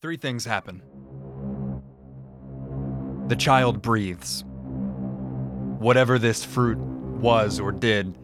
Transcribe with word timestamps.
Three 0.00 0.16
things 0.16 0.44
happen. 0.44 0.80
The 3.26 3.34
child 3.34 3.82
breathes. 3.82 4.44
Whatever 5.80 6.20
this 6.20 6.44
fruit 6.44 6.78
was 6.78 7.58
or 7.58 7.72
did, 7.72 8.16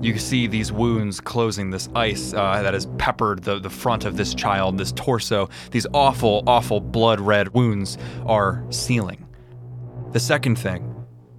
you 0.00 0.18
see 0.18 0.48
these 0.48 0.72
wounds 0.72 1.20
closing, 1.20 1.70
this 1.70 1.88
ice 1.94 2.34
uh, 2.34 2.60
that 2.62 2.74
has 2.74 2.86
peppered 2.98 3.44
the, 3.44 3.60
the 3.60 3.70
front 3.70 4.04
of 4.04 4.16
this 4.16 4.34
child, 4.34 4.78
this 4.78 4.90
torso. 4.90 5.48
These 5.70 5.86
awful, 5.94 6.42
awful 6.48 6.80
blood 6.80 7.20
red 7.20 7.54
wounds 7.54 7.98
are 8.26 8.64
sealing. 8.70 9.24
The 10.10 10.18
second 10.18 10.56
thing 10.56 10.91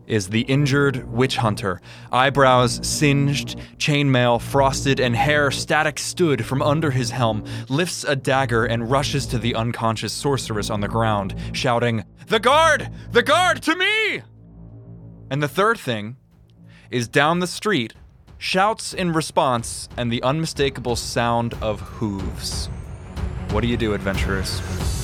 is 0.07 0.29
the 0.29 0.41
injured 0.41 1.09
witch 1.11 1.37
hunter, 1.37 1.81
eyebrows 2.11 2.79
singed, 2.87 3.57
chainmail 3.77 4.41
frosted, 4.41 4.99
and 4.99 5.15
hair 5.15 5.51
static 5.51 5.99
stood 5.99 6.45
from 6.45 6.61
under 6.61 6.91
his 6.91 7.11
helm, 7.11 7.43
lifts 7.69 8.03
a 8.03 8.15
dagger 8.15 8.65
and 8.65 8.89
rushes 8.89 9.25
to 9.27 9.37
the 9.37 9.55
unconscious 9.55 10.13
sorceress 10.13 10.69
on 10.69 10.81
the 10.81 10.87
ground, 10.87 11.35
shouting, 11.53 12.03
The 12.27 12.39
guard! 12.39 12.89
The 13.11 13.23
guard 13.23 13.61
to 13.63 13.75
me! 13.75 14.21
And 15.29 15.41
the 15.41 15.47
third 15.47 15.79
thing 15.79 16.17
is 16.91 17.07
down 17.07 17.39
the 17.39 17.47
street, 17.47 17.93
shouts 18.37 18.93
in 18.93 19.13
response, 19.13 19.89
and 19.97 20.11
the 20.11 20.21
unmistakable 20.21 20.95
sound 20.95 21.55
of 21.61 21.79
hooves. 21.81 22.67
What 23.49 23.61
do 23.61 23.67
you 23.67 23.77
do, 23.77 23.93
adventurers? 23.93 25.02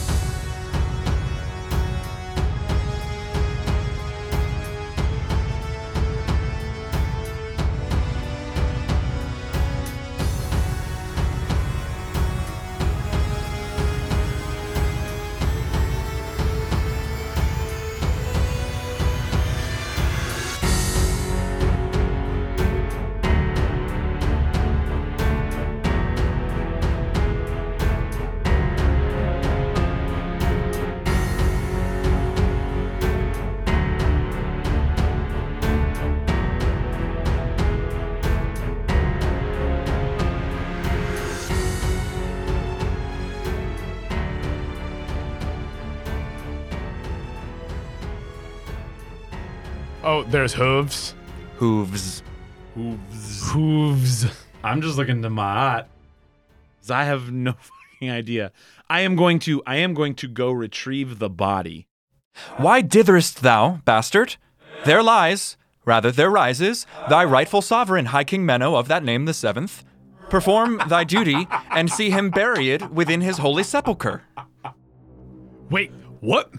There's 50.40 50.54
hooves. 50.54 51.16
Hooves. 51.58 52.24
Hooves. 52.74 53.52
Hooves. 53.52 54.26
I'm 54.64 54.82
just 54.82 54.98
looking 54.98 55.22
to 55.22 55.30
my 55.30 55.54
my 55.54 55.84
'cause 56.80 56.92
I 56.92 57.04
have 57.04 57.30
no 57.30 57.52
fucking 57.92 58.10
idea. 58.10 58.54
I 58.90 59.02
am 59.02 59.18
going 59.18 59.40
to 59.40 59.62
I 59.68 59.76
am 59.78 59.94
going 59.94 60.16
to 60.16 60.30
go 60.30 60.50
retrieve 60.52 61.20
the 61.20 61.30
body. 61.30 61.88
Why 62.56 62.82
ditherest 62.82 63.42
thou, 63.42 63.82
bastard? 63.84 64.38
There 64.86 65.04
lies, 65.04 65.58
rather 65.84 66.10
there 66.10 66.30
rises, 66.30 66.86
thy 67.10 67.26
rightful 67.26 67.62
sovereign, 67.62 68.06
High 68.06 68.24
King 68.24 68.46
Menno 68.46 68.80
of 68.80 68.88
that 68.88 69.04
name 69.04 69.26
the 69.26 69.34
seventh. 69.34 69.84
Perform 70.30 70.82
thy 70.88 71.04
duty 71.04 71.50
and 71.72 71.92
see 71.92 72.12
him 72.12 72.30
buried 72.30 72.96
within 72.96 73.20
his 73.20 73.40
holy 73.40 73.64
sepulchre. 73.64 74.22
Wait, 75.70 75.92
what? 76.22 76.54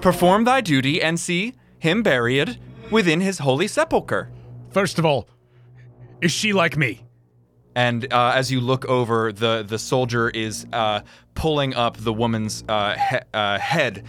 Perform 0.00 0.44
thy 0.44 0.60
duty 0.60 1.02
and 1.02 1.18
see 1.18 1.54
him 1.80 2.04
buried 2.04 2.60
within 2.90 3.20
his 3.20 3.38
holy 3.38 3.68
sepulchre. 3.68 4.30
First 4.70 4.98
of 4.98 5.04
all, 5.04 5.28
is 6.20 6.32
she 6.32 6.52
like 6.52 6.76
me? 6.76 7.02
And 7.74 8.10
uh, 8.10 8.32
as 8.34 8.50
you 8.50 8.60
look 8.60 8.86
over, 8.86 9.32
the 9.32 9.62
the 9.62 9.78
soldier 9.78 10.30
is 10.30 10.66
uh, 10.72 11.02
pulling 11.34 11.74
up 11.74 11.98
the 11.98 12.12
woman's 12.12 12.64
uh, 12.68 12.96
he- 12.96 13.18
uh, 13.34 13.58
head 13.58 14.04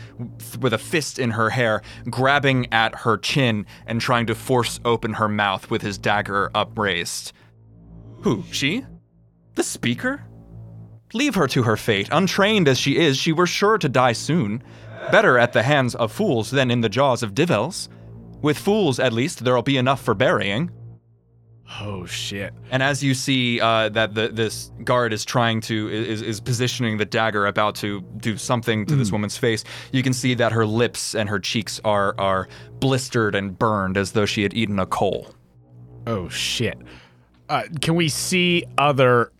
with 0.61 0.71
a 0.73 0.77
fist 0.77 1.19
in 1.19 1.31
her 1.31 1.49
hair, 1.49 1.81
grabbing 2.09 2.71
at 2.71 2.95
her 2.95 3.17
chin 3.17 3.65
and 3.85 3.99
trying 3.99 4.25
to 4.27 4.35
force 4.35 4.79
open 4.85 5.13
her 5.15 5.27
mouth 5.27 5.69
with 5.69 5.81
his 5.81 5.97
dagger 5.97 6.49
upraised. 6.55 7.33
Who? 8.21 8.43
She? 8.51 8.85
The 9.55 9.63
speaker? 9.63 10.23
Leave 11.13 11.35
her 11.35 11.47
to 11.47 11.63
her 11.63 11.75
fate. 11.75 12.07
Untrained 12.11 12.69
as 12.69 12.79
she 12.79 12.97
is, 12.97 13.17
she 13.17 13.33
were 13.33 13.47
sure 13.47 13.77
to 13.77 13.89
die 13.89 14.13
soon. 14.13 14.63
Better 15.11 15.37
at 15.37 15.51
the 15.51 15.63
hands 15.63 15.93
of 15.95 16.11
fools 16.11 16.51
than 16.51 16.71
in 16.71 16.81
the 16.81 16.89
jaws 16.89 17.21
of 17.21 17.35
divels. 17.35 17.89
With 18.41 18.57
fools, 18.57 18.99
at 18.99 19.13
least, 19.13 19.43
there'll 19.43 19.61
be 19.63 19.77
enough 19.77 20.01
for 20.01 20.13
burying. 20.13 20.71
Oh 21.81 22.05
shit. 22.05 22.53
And 22.71 22.81
as 22.81 23.03
you 23.03 23.13
see 23.13 23.59
uh, 23.59 23.89
that 23.89 24.15
the, 24.15 24.29
this 24.29 24.71
guard 24.83 25.11
is 25.11 25.25
trying 25.25 25.59
to 25.61 25.89
is, 25.89 26.21
is 26.21 26.39
positioning 26.39 26.97
the 26.97 27.05
dagger, 27.05 27.45
about 27.45 27.75
to 27.75 28.01
do 28.17 28.37
something 28.37 28.85
to 28.85 28.95
this 28.95 29.11
woman's 29.11 29.37
face, 29.37 29.63
you 29.91 30.01
can 30.01 30.13
see 30.13 30.33
that 30.35 30.53
her 30.53 30.65
lips 30.65 31.13
and 31.13 31.27
her 31.27 31.39
cheeks 31.39 31.81
are 31.83 32.15
are 32.17 32.47
blistered 32.79 33.35
and 33.35 33.59
burned 33.59 33.97
as 33.97 34.13
though 34.13 34.25
she 34.25 34.43
had 34.43 34.53
eaten 34.53 34.79
a 34.79 34.85
coal. 34.85 35.33
Oh 36.05 36.29
shit. 36.29 36.77
Uh, 37.49 37.63
can 37.81 37.95
we 37.95 38.07
see 38.07 38.63
other? 38.77 39.33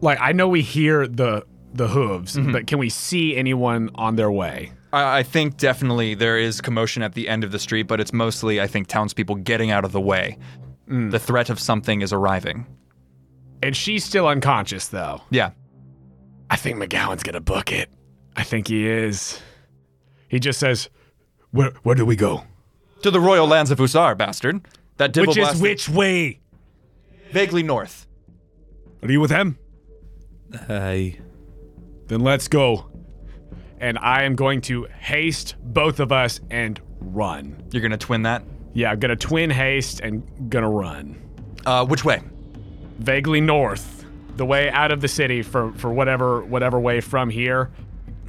Like 0.00 0.18
I 0.20 0.32
know 0.32 0.48
we 0.48 0.62
hear 0.62 1.06
the 1.06 1.44
the 1.74 1.88
hooves, 1.88 2.38
but 2.38 2.66
can 2.66 2.78
we 2.78 2.88
see 2.88 3.36
anyone 3.36 3.90
on 3.96 4.16
their 4.16 4.30
way? 4.30 4.72
I, 4.94 5.18
I 5.18 5.22
think 5.22 5.56
definitely 5.56 6.14
there 6.14 6.38
is 6.38 6.60
commotion 6.60 7.02
at 7.02 7.14
the 7.14 7.28
end 7.28 7.44
of 7.44 7.52
the 7.52 7.58
street, 7.58 7.84
but 7.84 8.00
it's 8.00 8.12
mostly 8.12 8.60
I 8.60 8.66
think 8.66 8.86
townspeople 8.88 9.36
getting 9.36 9.70
out 9.70 9.84
of 9.84 9.92
the 9.92 10.00
way. 10.00 10.38
Mm. 10.88 11.10
The 11.10 11.18
threat 11.18 11.50
of 11.50 11.58
something 11.60 12.02
is 12.02 12.12
arriving. 12.12 12.66
And 13.62 13.76
she's 13.76 14.04
still 14.04 14.26
unconscious 14.26 14.88
though. 14.88 15.22
Yeah. 15.30 15.50
I 16.50 16.56
think 16.56 16.78
MacGowan's 16.78 17.22
gonna 17.22 17.40
book 17.40 17.72
it. 17.72 17.88
I 18.36 18.42
think 18.42 18.68
he 18.68 18.86
is. 18.88 19.40
He 20.28 20.38
just 20.40 20.58
says, 20.60 20.90
"Where 21.52 21.72
where 21.82 21.94
do 21.94 22.04
we 22.04 22.16
go?" 22.16 22.44
To 23.02 23.10
the 23.10 23.20
royal 23.20 23.46
lands 23.46 23.70
of 23.70 23.78
Usar, 23.78 24.16
bastard. 24.16 24.66
That 24.96 25.16
Which 25.16 25.36
is 25.36 25.36
Dibbleblasted- 25.48 25.60
which 25.62 25.88
way? 25.88 26.40
vaguely 27.32 27.62
north. 27.62 28.06
Are 29.02 29.10
you 29.10 29.20
with 29.20 29.30
him? 29.30 29.58
I 30.68 31.18
Then 32.06 32.20
let's 32.20 32.46
go. 32.48 32.86
And 33.84 33.98
I 33.98 34.22
am 34.22 34.34
going 34.34 34.62
to 34.62 34.84
haste 34.98 35.56
both 35.62 36.00
of 36.00 36.10
us 36.10 36.40
and 36.50 36.80
run. 37.00 37.62
You're 37.70 37.82
gonna 37.82 37.98
twin 37.98 38.22
that. 38.22 38.42
Yeah, 38.72 38.90
I'm 38.90 38.98
gonna 38.98 39.14
twin 39.14 39.50
haste 39.50 40.00
and 40.00 40.22
gonna 40.48 40.70
run. 40.70 41.20
Uh, 41.66 41.84
which 41.84 42.02
way? 42.02 42.22
Vaguely 42.98 43.42
north. 43.42 44.06
The 44.36 44.46
way 44.46 44.70
out 44.70 44.90
of 44.90 45.02
the 45.02 45.08
city 45.08 45.42
for, 45.42 45.70
for 45.74 45.92
whatever 45.92 46.42
whatever 46.46 46.80
way 46.80 47.02
from 47.02 47.28
here. 47.28 47.70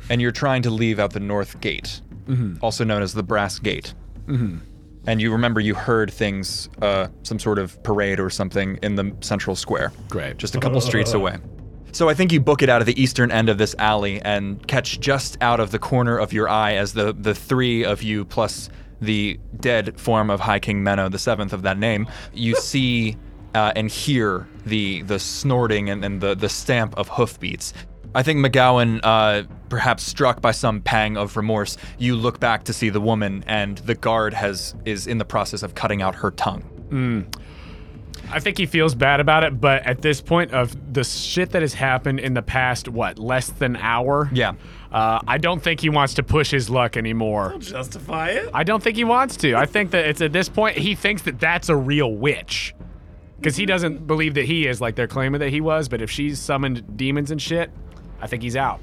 and 0.09 0.21
you're 0.21 0.33
trying 0.33 0.61
to 0.63 0.69
leave 0.69 0.99
out 0.99 1.13
the 1.13 1.21
north 1.21 1.61
gate, 1.61 2.01
also 2.61 2.83
known 2.83 3.01
as 3.01 3.13
the 3.13 3.23
brass 3.23 3.57
gate. 3.57 3.93
Mm-hmm. 4.27 4.57
And 5.07 5.21
you 5.21 5.31
remember 5.31 5.61
you 5.61 5.73
heard 5.73 6.11
things, 6.11 6.67
uh, 6.81 7.07
some 7.23 7.39
sort 7.39 7.59
of 7.59 7.81
parade 7.83 8.19
or 8.19 8.29
something 8.29 8.77
in 8.83 8.95
the 8.95 9.15
central 9.21 9.55
square. 9.55 9.93
Great. 10.09 10.35
Just 10.35 10.55
a 10.55 10.59
couple 10.59 10.81
streets 10.81 11.13
away. 11.19 11.37
So 11.95 12.09
I 12.09 12.13
think 12.13 12.33
you 12.33 12.41
book 12.41 12.61
it 12.61 12.67
out 12.67 12.81
of 12.81 12.87
the 12.87 13.01
eastern 13.01 13.31
end 13.31 13.47
of 13.47 13.57
this 13.57 13.73
alley 13.79 14.21
and 14.21 14.67
catch 14.67 14.99
just 14.99 15.37
out 15.39 15.61
of 15.61 15.71
the 15.71 15.79
corner 15.79 16.17
of 16.17 16.33
your 16.33 16.49
eye 16.49 16.73
as 16.73 16.91
the, 16.91 17.13
the 17.13 17.33
three 17.33 17.85
of 17.85 18.03
you 18.03 18.25
plus 18.25 18.69
the 18.99 19.39
dead 19.61 19.97
form 19.97 20.29
of 20.29 20.41
High 20.41 20.59
King 20.59 20.83
Menno, 20.83 21.09
the 21.09 21.17
seventh 21.17 21.53
of 21.53 21.61
that 21.61 21.77
name, 21.77 22.05
you 22.33 22.53
see 22.59 23.15
uh, 23.53 23.71
and 23.77 23.89
hear 23.89 24.45
the 24.65 25.03
the 25.03 25.17
snorting 25.19 25.89
and, 25.89 26.03
and 26.03 26.19
the, 26.19 26.35
the 26.35 26.49
stamp 26.49 26.97
of 26.97 27.07
hoofbeats. 27.07 27.71
I 28.13 28.23
think 28.23 28.45
MacGowan, 28.45 28.99
uh, 29.01 29.43
perhaps 29.69 30.03
struck 30.03 30.41
by 30.41 30.51
some 30.51 30.81
pang 30.81 31.15
of 31.15 31.37
remorse, 31.37 31.77
you 31.97 32.17
look 32.17 32.41
back 32.41 32.65
to 32.65 32.73
see 32.73 32.89
the 32.89 32.99
woman, 32.99 33.41
and 33.47 33.77
the 33.77 33.95
guard 33.95 34.33
has 34.33 34.75
is 34.83 35.07
in 35.07 35.17
the 35.17 35.23
process 35.23 35.63
of 35.63 35.75
cutting 35.75 36.01
out 36.01 36.15
her 36.15 36.31
tongue. 36.31 36.65
I 38.31 38.39
think 38.39 38.57
he 38.57 38.65
feels 38.65 38.95
bad 38.95 39.19
about 39.19 39.43
it, 39.43 39.59
but 39.59 39.85
at 39.85 40.01
this 40.01 40.21
point 40.21 40.51
of 40.51 40.93
the 40.93 41.03
shit 41.03 41.51
that 41.51 41.61
has 41.61 41.73
happened 41.73 42.19
in 42.19 42.33
the 42.33 42.41
past, 42.41 42.87
what, 42.87 43.19
less 43.19 43.49
than 43.49 43.75
hour? 43.75 44.29
Yeah. 44.33 44.53
Uh, 44.91 45.19
I 45.27 45.37
don't 45.37 45.61
think 45.61 45.81
he 45.81 45.89
wants 45.89 46.13
to 46.15 46.23
push 46.23 46.51
his 46.51 46.69
luck 46.69 46.97
anymore. 46.97 47.55
justify 47.59 48.29
it. 48.29 48.49
I 48.53 48.63
don't 48.63 48.81
think 48.81 48.95
he 48.95 49.03
wants 49.03 49.37
to. 49.37 49.55
I 49.55 49.65
think 49.65 49.91
that 49.91 50.05
it's 50.05 50.21
at 50.21 50.31
this 50.33 50.49
point 50.49 50.77
he 50.77 50.95
thinks 50.95 51.23
that 51.23 51.39
that's 51.39 51.69
a 51.69 51.75
real 51.75 52.13
witch. 52.13 52.73
Because 53.37 53.57
he 53.57 53.65
doesn't 53.65 54.07
believe 54.07 54.33
that 54.35 54.45
he 54.45 54.65
is 54.65 54.79
like 54.79 54.95
they're 54.95 55.07
claiming 55.07 55.39
that 55.39 55.49
he 55.49 55.61
was, 55.61 55.89
but 55.89 56.01
if 56.01 56.09
she's 56.09 56.39
summoned 56.39 56.97
demons 56.97 57.31
and 57.31 57.41
shit, 57.41 57.69
I 58.21 58.27
think 58.27 58.41
he's 58.41 58.55
out. 58.55 58.79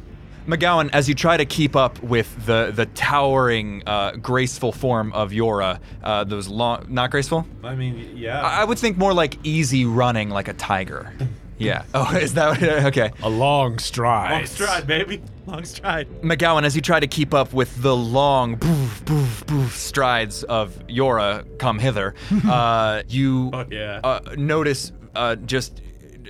MacGowan, 0.46 0.90
as 0.92 1.08
you 1.08 1.14
try 1.14 1.36
to 1.36 1.44
keep 1.44 1.76
up 1.76 2.02
with 2.02 2.46
the 2.46 2.72
the 2.74 2.86
towering, 2.86 3.82
uh, 3.86 4.12
graceful 4.12 4.72
form 4.72 5.12
of 5.12 5.30
Jøra, 5.30 5.78
uh, 6.02 6.24
those 6.24 6.48
long, 6.48 6.86
not 6.88 7.10
graceful. 7.10 7.46
I 7.62 7.74
mean, 7.74 8.12
yeah. 8.16 8.40
I 8.42 8.62
I 8.62 8.64
would 8.64 8.78
think 8.78 8.96
more 8.98 9.14
like 9.14 9.38
easy 9.44 9.84
running, 9.84 10.30
like 10.30 10.48
a 10.48 10.54
tiger. 10.54 11.12
Yeah. 11.58 11.84
Oh, 11.94 12.16
is 12.16 12.34
that 12.34 12.48
what, 12.60 12.62
okay? 12.86 13.12
A 13.22 13.28
long 13.28 13.78
stride. 13.78 14.32
Long 14.32 14.46
stride, 14.46 14.84
baby. 14.84 15.22
Long 15.46 15.64
stride. 15.64 16.08
MacGowan, 16.20 16.64
as 16.64 16.74
you 16.74 16.82
try 16.82 16.98
to 16.98 17.06
keep 17.06 17.32
up 17.32 17.52
with 17.52 17.80
the 17.82 17.94
long 17.94 18.56
boof, 18.56 19.04
boof, 19.04 19.46
boof 19.46 19.76
strides 19.76 20.42
of 20.44 20.76
Jøra, 20.88 21.44
come 21.60 21.78
hither, 21.78 22.16
uh, 22.48 23.02
you 23.06 23.50
Oh, 23.52 23.64
yeah. 23.70 24.00
uh, 24.02 24.34
notice 24.36 24.90
uh, 25.14 25.36
just 25.36 25.82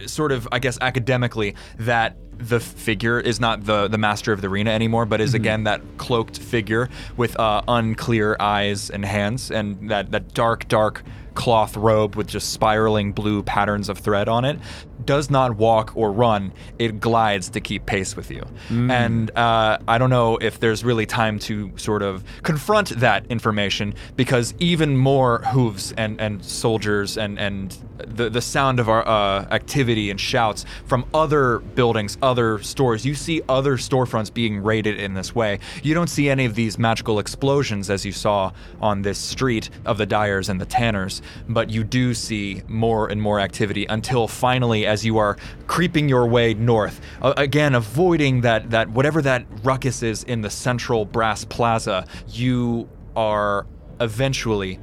sort 0.04 0.32
of, 0.32 0.46
I 0.52 0.58
guess, 0.58 0.76
academically 0.82 1.54
that 1.78 2.16
the 2.48 2.60
figure 2.60 3.20
is 3.20 3.40
not 3.40 3.64
the 3.64 3.88
the 3.88 3.98
master 3.98 4.32
of 4.32 4.40
the 4.40 4.48
arena 4.48 4.70
anymore, 4.70 5.06
but 5.06 5.20
is 5.20 5.34
again 5.34 5.64
that 5.64 5.80
cloaked 5.98 6.38
figure 6.38 6.88
with 7.16 7.38
uh, 7.38 7.62
unclear 7.68 8.36
eyes 8.40 8.90
and 8.90 9.04
hands, 9.04 9.50
and 9.50 9.90
that 9.90 10.10
that 10.10 10.34
dark, 10.34 10.68
dark 10.68 11.02
cloth 11.34 11.76
robe 11.76 12.14
with 12.14 12.26
just 12.26 12.52
spiraling 12.52 13.12
blue 13.12 13.42
patterns 13.42 13.88
of 13.88 13.98
thread 13.98 14.28
on 14.28 14.44
it. 14.44 14.58
Does 15.04 15.30
not 15.30 15.56
walk 15.56 15.92
or 15.94 16.12
run; 16.12 16.52
it 16.78 17.00
glides 17.00 17.50
to 17.50 17.60
keep 17.60 17.86
pace 17.86 18.16
with 18.16 18.30
you. 18.30 18.42
And 18.90 19.30
uh, 19.36 19.78
I 19.88 19.98
don't 19.98 20.10
know 20.10 20.36
if 20.38 20.60
there's 20.60 20.84
really 20.84 21.06
time 21.06 21.38
to 21.40 21.72
sort 21.76 22.02
of 22.02 22.24
confront 22.42 22.90
that 23.00 23.26
information 23.26 23.94
because 24.16 24.54
even 24.58 24.96
more 24.96 25.38
hooves 25.38 25.92
and, 25.96 26.20
and 26.20 26.44
soldiers 26.44 27.18
and 27.18 27.38
and 27.38 27.76
the 27.98 28.30
the 28.30 28.40
sound 28.40 28.80
of 28.80 28.88
our 28.88 29.06
uh, 29.06 29.46
activity 29.50 30.10
and 30.10 30.20
shouts 30.20 30.64
from 30.86 31.04
other 31.14 31.58
buildings, 31.58 32.18
other 32.22 32.58
stores. 32.62 33.04
You 33.04 33.14
see 33.14 33.42
other 33.48 33.76
storefronts 33.76 34.32
being 34.32 34.62
raided 34.62 34.98
in 34.98 35.14
this 35.14 35.34
way. 35.34 35.58
You 35.82 35.94
don't 35.94 36.08
see 36.08 36.28
any 36.28 36.44
of 36.44 36.54
these 36.54 36.78
magical 36.78 37.18
explosions 37.18 37.90
as 37.90 38.04
you 38.04 38.12
saw 38.12 38.52
on 38.80 39.02
this 39.02 39.18
street 39.18 39.70
of 39.84 39.98
the 39.98 40.06
dyers 40.06 40.48
and 40.48 40.60
the 40.60 40.66
tanners, 40.66 41.22
but 41.48 41.70
you 41.70 41.84
do 41.84 42.14
see 42.14 42.62
more 42.68 43.08
and 43.08 43.20
more 43.20 43.40
activity 43.40 43.86
until 43.86 44.28
finally, 44.28 44.86
as 44.92 45.04
you 45.04 45.18
are 45.18 45.36
creeping 45.66 46.08
your 46.08 46.26
way 46.26 46.54
north, 46.54 47.00
uh, 47.22 47.32
again 47.36 47.74
avoiding 47.74 48.42
that 48.42 48.70
that 48.70 48.90
whatever 48.90 49.22
that 49.22 49.46
ruckus 49.62 50.02
is 50.02 50.22
in 50.24 50.42
the 50.42 50.50
central 50.50 51.04
brass 51.04 51.44
plaza, 51.44 52.06
you 52.28 52.88
are 53.16 53.66
eventually 54.00 54.78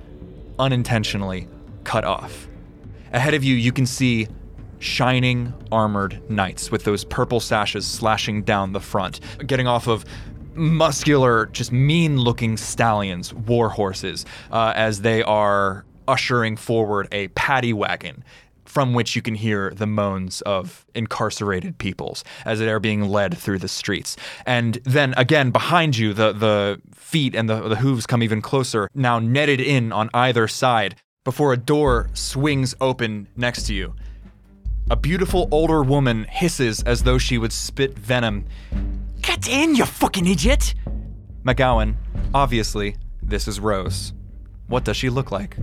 unintentionally 0.57 1.47
cut 1.83 2.03
off. 2.03 2.47
Ahead 3.13 3.33
of 3.33 3.43
you, 3.43 3.55
you 3.55 3.71
can 3.71 3.85
see 3.85 4.27
shining 4.79 5.53
armored 5.71 6.21
knights 6.29 6.71
with 6.71 6.83
those 6.83 7.03
purple 7.03 7.39
sashes 7.39 7.85
slashing 7.85 8.43
down 8.43 8.73
the 8.73 8.79
front, 8.79 9.19
getting 9.45 9.67
off 9.67 9.87
of 9.87 10.05
muscular, 10.55 11.47
just 11.47 11.71
mean 11.71 12.17
looking 12.17 12.57
stallions, 12.57 13.33
war 13.33 13.69
horses, 13.69 14.25
uh, 14.51 14.73
as 14.75 15.01
they 15.01 15.21
are 15.23 15.85
ushering 16.07 16.57
forward 16.57 17.07
a 17.11 17.27
paddy 17.29 17.73
wagon. 17.73 18.23
From 18.69 18.93
which 18.93 19.15
you 19.15 19.23
can 19.23 19.33
hear 19.33 19.71
the 19.75 19.87
moans 19.87 20.41
of 20.41 20.85
incarcerated 20.93 21.79
peoples 21.79 22.23
as 22.45 22.59
they 22.59 22.69
are 22.69 22.79
being 22.79 23.09
led 23.09 23.35
through 23.35 23.57
the 23.57 23.67
streets. 23.67 24.15
And 24.45 24.75
then 24.83 25.15
again, 25.17 25.49
behind 25.49 25.97
you, 25.97 26.13
the, 26.13 26.33
the 26.33 26.79
feet 26.93 27.33
and 27.33 27.49
the, 27.49 27.67
the 27.67 27.77
hooves 27.77 28.05
come 28.05 28.21
even 28.21 28.43
closer, 28.43 28.87
now 28.93 29.17
netted 29.17 29.59
in 29.59 29.91
on 29.91 30.11
either 30.13 30.47
side 30.47 30.95
before 31.23 31.51
a 31.51 31.57
door 31.57 32.11
swings 32.13 32.75
open 32.79 33.27
next 33.35 33.63
to 33.63 33.73
you. 33.73 33.95
A 34.91 34.95
beautiful 34.95 35.47
older 35.49 35.81
woman 35.81 36.25
hisses 36.25 36.83
as 36.83 37.01
though 37.01 37.17
she 37.17 37.39
would 37.39 37.51
spit 37.51 37.97
venom. 37.97 38.45
Get 39.23 39.47
in, 39.49 39.73
you 39.73 39.85
fucking 39.85 40.27
idiot! 40.27 40.75
MacGowan, 41.43 41.95
obviously, 42.35 42.97
this 43.23 43.47
is 43.47 43.59
Rose. 43.59 44.13
What 44.67 44.85
does 44.85 44.95
she 44.95 45.09
look 45.09 45.31
like? 45.31 45.57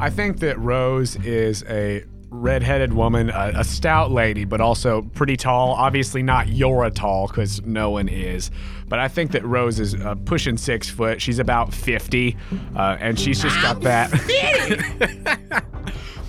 I 0.00 0.08
think 0.08 0.40
that 0.40 0.58
Rose 0.58 1.16
is 1.16 1.62
a 1.64 2.04
redheaded 2.30 2.92
woman, 2.92 3.30
a, 3.30 3.52
a 3.56 3.64
stout 3.64 4.10
lady, 4.10 4.44
but 4.44 4.60
also 4.60 5.02
pretty 5.14 5.36
tall. 5.36 5.72
Obviously, 5.72 6.22
not 6.22 6.46
Jøra 6.46 6.94
tall, 6.94 7.28
because 7.28 7.62
no 7.62 7.90
one 7.90 8.08
is. 8.08 8.50
But 8.88 8.98
I 8.98 9.08
think 9.08 9.32
that 9.32 9.44
Rose 9.44 9.80
is 9.80 9.94
uh, 9.94 10.14
pushing 10.24 10.56
six 10.56 10.88
foot. 10.88 11.20
She's 11.20 11.38
about 11.38 11.72
50, 11.72 12.36
uh, 12.74 12.96
and 13.00 13.18
she's 13.18 13.42
just 13.42 13.60
got 13.62 13.80
that. 13.82 15.64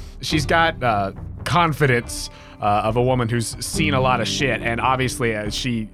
she's 0.22 0.46
got 0.46 0.82
uh, 0.82 1.12
confidence 1.46 2.30
uh, 2.62 2.82
of 2.84 2.98
a 2.98 3.02
woman 3.02 3.30
who's 3.30 3.56
seen 3.66 3.94
a 3.94 4.02
lot 4.02 4.22
of 4.22 4.28
shit, 4.28 4.62
and 4.62 4.82
obviously, 4.82 5.34
as 5.34 5.54
she 5.54 5.90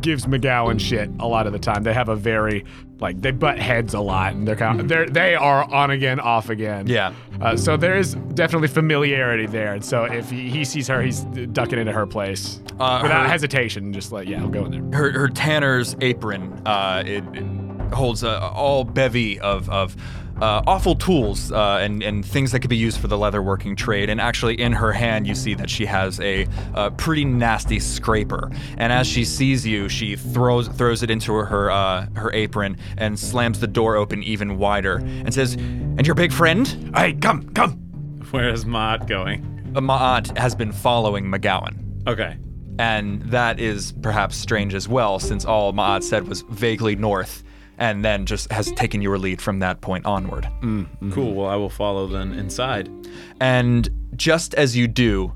gives 0.00 0.26
MacGowan 0.26 0.78
shit 0.78 1.10
a 1.18 1.26
lot 1.26 1.46
of 1.46 1.52
the 1.52 1.58
time, 1.58 1.82
they 1.82 1.94
have 1.94 2.08
a 2.08 2.16
very 2.16 2.64
like 3.00 3.20
they 3.20 3.30
butt 3.30 3.58
heads 3.58 3.92
a 3.94 4.00
lot, 4.00 4.32
and 4.34 4.46
they're 4.48 4.56
kind 4.56 4.80
of 4.80 4.88
they're 4.88 5.06
they 5.06 5.34
are 5.34 5.64
on 5.72 5.90
again, 5.90 6.18
off 6.20 6.48
again. 6.48 6.86
Yeah. 6.86 7.12
Uh, 7.40 7.56
so 7.56 7.76
there 7.76 7.96
is 7.96 8.14
definitely 8.34 8.68
familiarity 8.68 9.46
there, 9.46 9.74
and 9.74 9.84
so 9.84 10.04
if 10.04 10.30
he, 10.30 10.48
he 10.48 10.64
sees 10.64 10.88
her, 10.88 11.02
he's 11.02 11.20
ducking 11.52 11.78
into 11.78 11.92
her 11.92 12.06
place 12.06 12.60
Uh, 12.80 13.00
without 13.02 13.22
her- 13.24 13.28
hesitation. 13.28 13.92
Just 13.92 14.12
like 14.12 14.28
yeah, 14.28 14.40
I'll 14.42 14.48
go 14.48 14.64
in 14.64 14.90
there. 14.90 15.00
her 15.00 15.10
her 15.12 15.28
tanner's 15.28 15.94
apron 16.00 16.62
uh, 16.66 17.02
it, 17.06 17.22
it 17.34 17.92
holds 17.92 18.22
a 18.22 18.40
all 18.50 18.84
bevy 18.84 19.38
of 19.40 19.68
of 19.68 19.94
uh, 20.40 20.62
awful 20.66 20.94
tools 20.94 21.52
uh, 21.52 21.78
and 21.80 22.02
and 22.02 22.24
things 22.24 22.52
that 22.52 22.60
could 22.60 22.70
be 22.70 22.76
used 22.76 23.00
for 23.00 23.08
the 23.08 23.16
leatherworking 23.16 23.76
trade. 23.76 24.10
And 24.10 24.20
actually, 24.20 24.60
in 24.60 24.72
her 24.72 24.92
hand, 24.92 25.26
you 25.26 25.34
see 25.34 25.54
that 25.54 25.70
she 25.70 25.86
has 25.86 26.20
a, 26.20 26.46
uh 26.74 26.90
pretty 26.90 27.24
nasty 27.24 27.80
scraper. 27.80 28.50
And 28.76 28.92
as 28.92 29.06
she 29.06 29.24
sees 29.24 29.66
you, 29.66 29.88
she 29.88 30.16
throws 30.16 30.68
throws 30.68 31.02
it 31.02 31.10
into 31.10 31.34
her 31.34 31.70
uh, 31.70 32.06
her 32.16 32.32
apron 32.32 32.76
and 32.96 33.18
slams 33.18 33.60
the 33.60 33.66
door 33.66 33.96
open 33.96 34.22
even 34.22 34.58
wider 34.58 34.96
and 34.96 35.32
says, 35.32 35.54
"And 35.54 36.06
your 36.06 36.14
big 36.14 36.32
friend, 36.32 36.92
hey, 36.96 37.14
come, 37.14 37.48
come." 37.50 37.72
Where 38.30 38.50
is 38.50 38.64
Ma'at 38.64 39.06
going? 39.06 39.72
Uh, 39.74 39.80
Ma'at 39.80 40.36
has 40.36 40.54
been 40.54 40.72
following 40.72 41.26
MacGowan. 41.26 42.08
Okay. 42.08 42.36
And 42.78 43.22
that 43.22 43.58
is 43.58 43.92
perhaps 44.02 44.36
strange 44.36 44.74
as 44.74 44.88
well, 44.88 45.18
since 45.18 45.44
all 45.44 45.72
Ma'at 45.72 46.02
said 46.02 46.28
was 46.28 46.42
vaguely 46.42 46.96
north, 46.96 47.42
and 47.78 48.04
then 48.04 48.26
just 48.26 48.50
has 48.52 48.72
taken 48.72 49.02
your 49.02 49.18
lead 49.18 49.40
from 49.40 49.58
that 49.60 49.80
point 49.80 50.06
onward. 50.06 50.44
Mm, 50.62 50.84
mm-hmm. 50.84 51.12
Cool. 51.12 51.34
Well, 51.34 51.48
I 51.48 51.56
will 51.56 51.70
follow 51.70 52.06
then 52.06 52.32
inside. 52.32 52.90
And 53.40 53.88
just 54.16 54.54
as 54.54 54.76
you 54.76 54.88
do, 54.88 55.32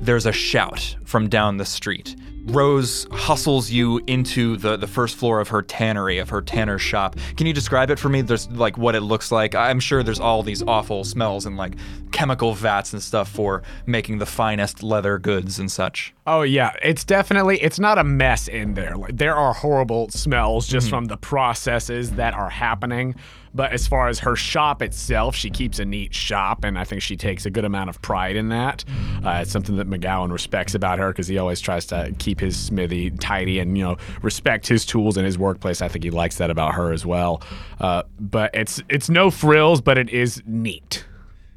there's 0.00 0.26
a 0.26 0.32
shout 0.32 0.96
from 1.04 1.28
down 1.28 1.56
the 1.56 1.64
street. 1.64 2.16
Rose 2.46 3.06
hustles 3.10 3.70
you 3.70 4.00
into 4.06 4.56
the, 4.56 4.76
the 4.76 4.86
first 4.86 5.16
floor 5.16 5.40
of 5.40 5.48
her 5.48 5.62
tannery, 5.62 6.18
of 6.18 6.28
her 6.28 6.42
tanner 6.42 6.78
shop. 6.78 7.16
Can 7.36 7.46
you 7.46 7.52
describe 7.52 7.90
it 7.90 7.98
for 7.98 8.08
me? 8.08 8.20
There's 8.20 8.50
like 8.50 8.76
what 8.76 8.94
it 8.94 9.00
looks 9.00 9.32
like. 9.32 9.54
I'm 9.54 9.80
sure 9.80 10.02
there's 10.02 10.20
all 10.20 10.42
these 10.42 10.62
awful 10.62 11.04
smells 11.04 11.46
and 11.46 11.56
like 11.56 11.74
chemical 12.12 12.54
vats 12.54 12.92
and 12.92 13.02
stuff 13.02 13.28
for 13.28 13.62
making 13.86 14.18
the 14.18 14.26
finest 14.26 14.82
leather 14.82 15.18
goods 15.18 15.58
and 15.58 15.70
such. 15.70 16.14
Oh 16.26 16.42
yeah, 16.42 16.74
it's 16.82 17.04
definitely 17.04 17.60
it's 17.62 17.80
not 17.80 17.98
a 17.98 18.04
mess 18.04 18.48
in 18.48 18.74
there. 18.74 18.96
Like 18.96 19.16
there 19.16 19.34
are 19.34 19.54
horrible 19.54 20.10
smells 20.10 20.66
just 20.66 20.86
mm-hmm. 20.86 20.96
from 20.96 21.04
the 21.06 21.16
processes 21.16 22.12
that 22.12 22.34
are 22.34 22.50
happening. 22.50 23.14
But 23.54 23.72
as 23.72 23.86
far 23.86 24.08
as 24.08 24.18
her 24.20 24.34
shop 24.34 24.82
itself, 24.82 25.36
she 25.36 25.48
keeps 25.48 25.78
a 25.78 25.84
neat 25.84 26.12
shop, 26.12 26.64
and 26.64 26.78
I 26.78 26.84
think 26.84 27.02
she 27.02 27.16
takes 27.16 27.46
a 27.46 27.50
good 27.50 27.64
amount 27.64 27.88
of 27.88 28.02
pride 28.02 28.36
in 28.36 28.48
that. 28.48 28.84
Uh, 29.24 29.38
it's 29.42 29.52
something 29.52 29.76
that 29.76 29.88
MacGowan 29.88 30.32
respects 30.32 30.74
about 30.74 30.98
her 30.98 31.08
because 31.12 31.28
he 31.28 31.38
always 31.38 31.60
tries 31.60 31.86
to 31.86 32.12
keep 32.18 32.40
his 32.40 32.56
smithy 32.56 33.10
tidy 33.10 33.60
and 33.60 33.78
you 33.78 33.84
know 33.84 33.96
respect 34.22 34.66
his 34.66 34.84
tools 34.84 35.16
and 35.16 35.24
his 35.24 35.38
workplace. 35.38 35.80
I 35.80 35.88
think 35.88 36.04
he 36.04 36.10
likes 36.10 36.36
that 36.38 36.50
about 36.50 36.74
her 36.74 36.92
as 36.92 37.06
well. 37.06 37.42
Uh, 37.80 38.02
but 38.18 38.50
it's 38.54 38.82
it's 38.88 39.08
no 39.08 39.30
frills, 39.30 39.80
but 39.80 39.98
it 39.98 40.10
is 40.10 40.42
neat. 40.46 41.04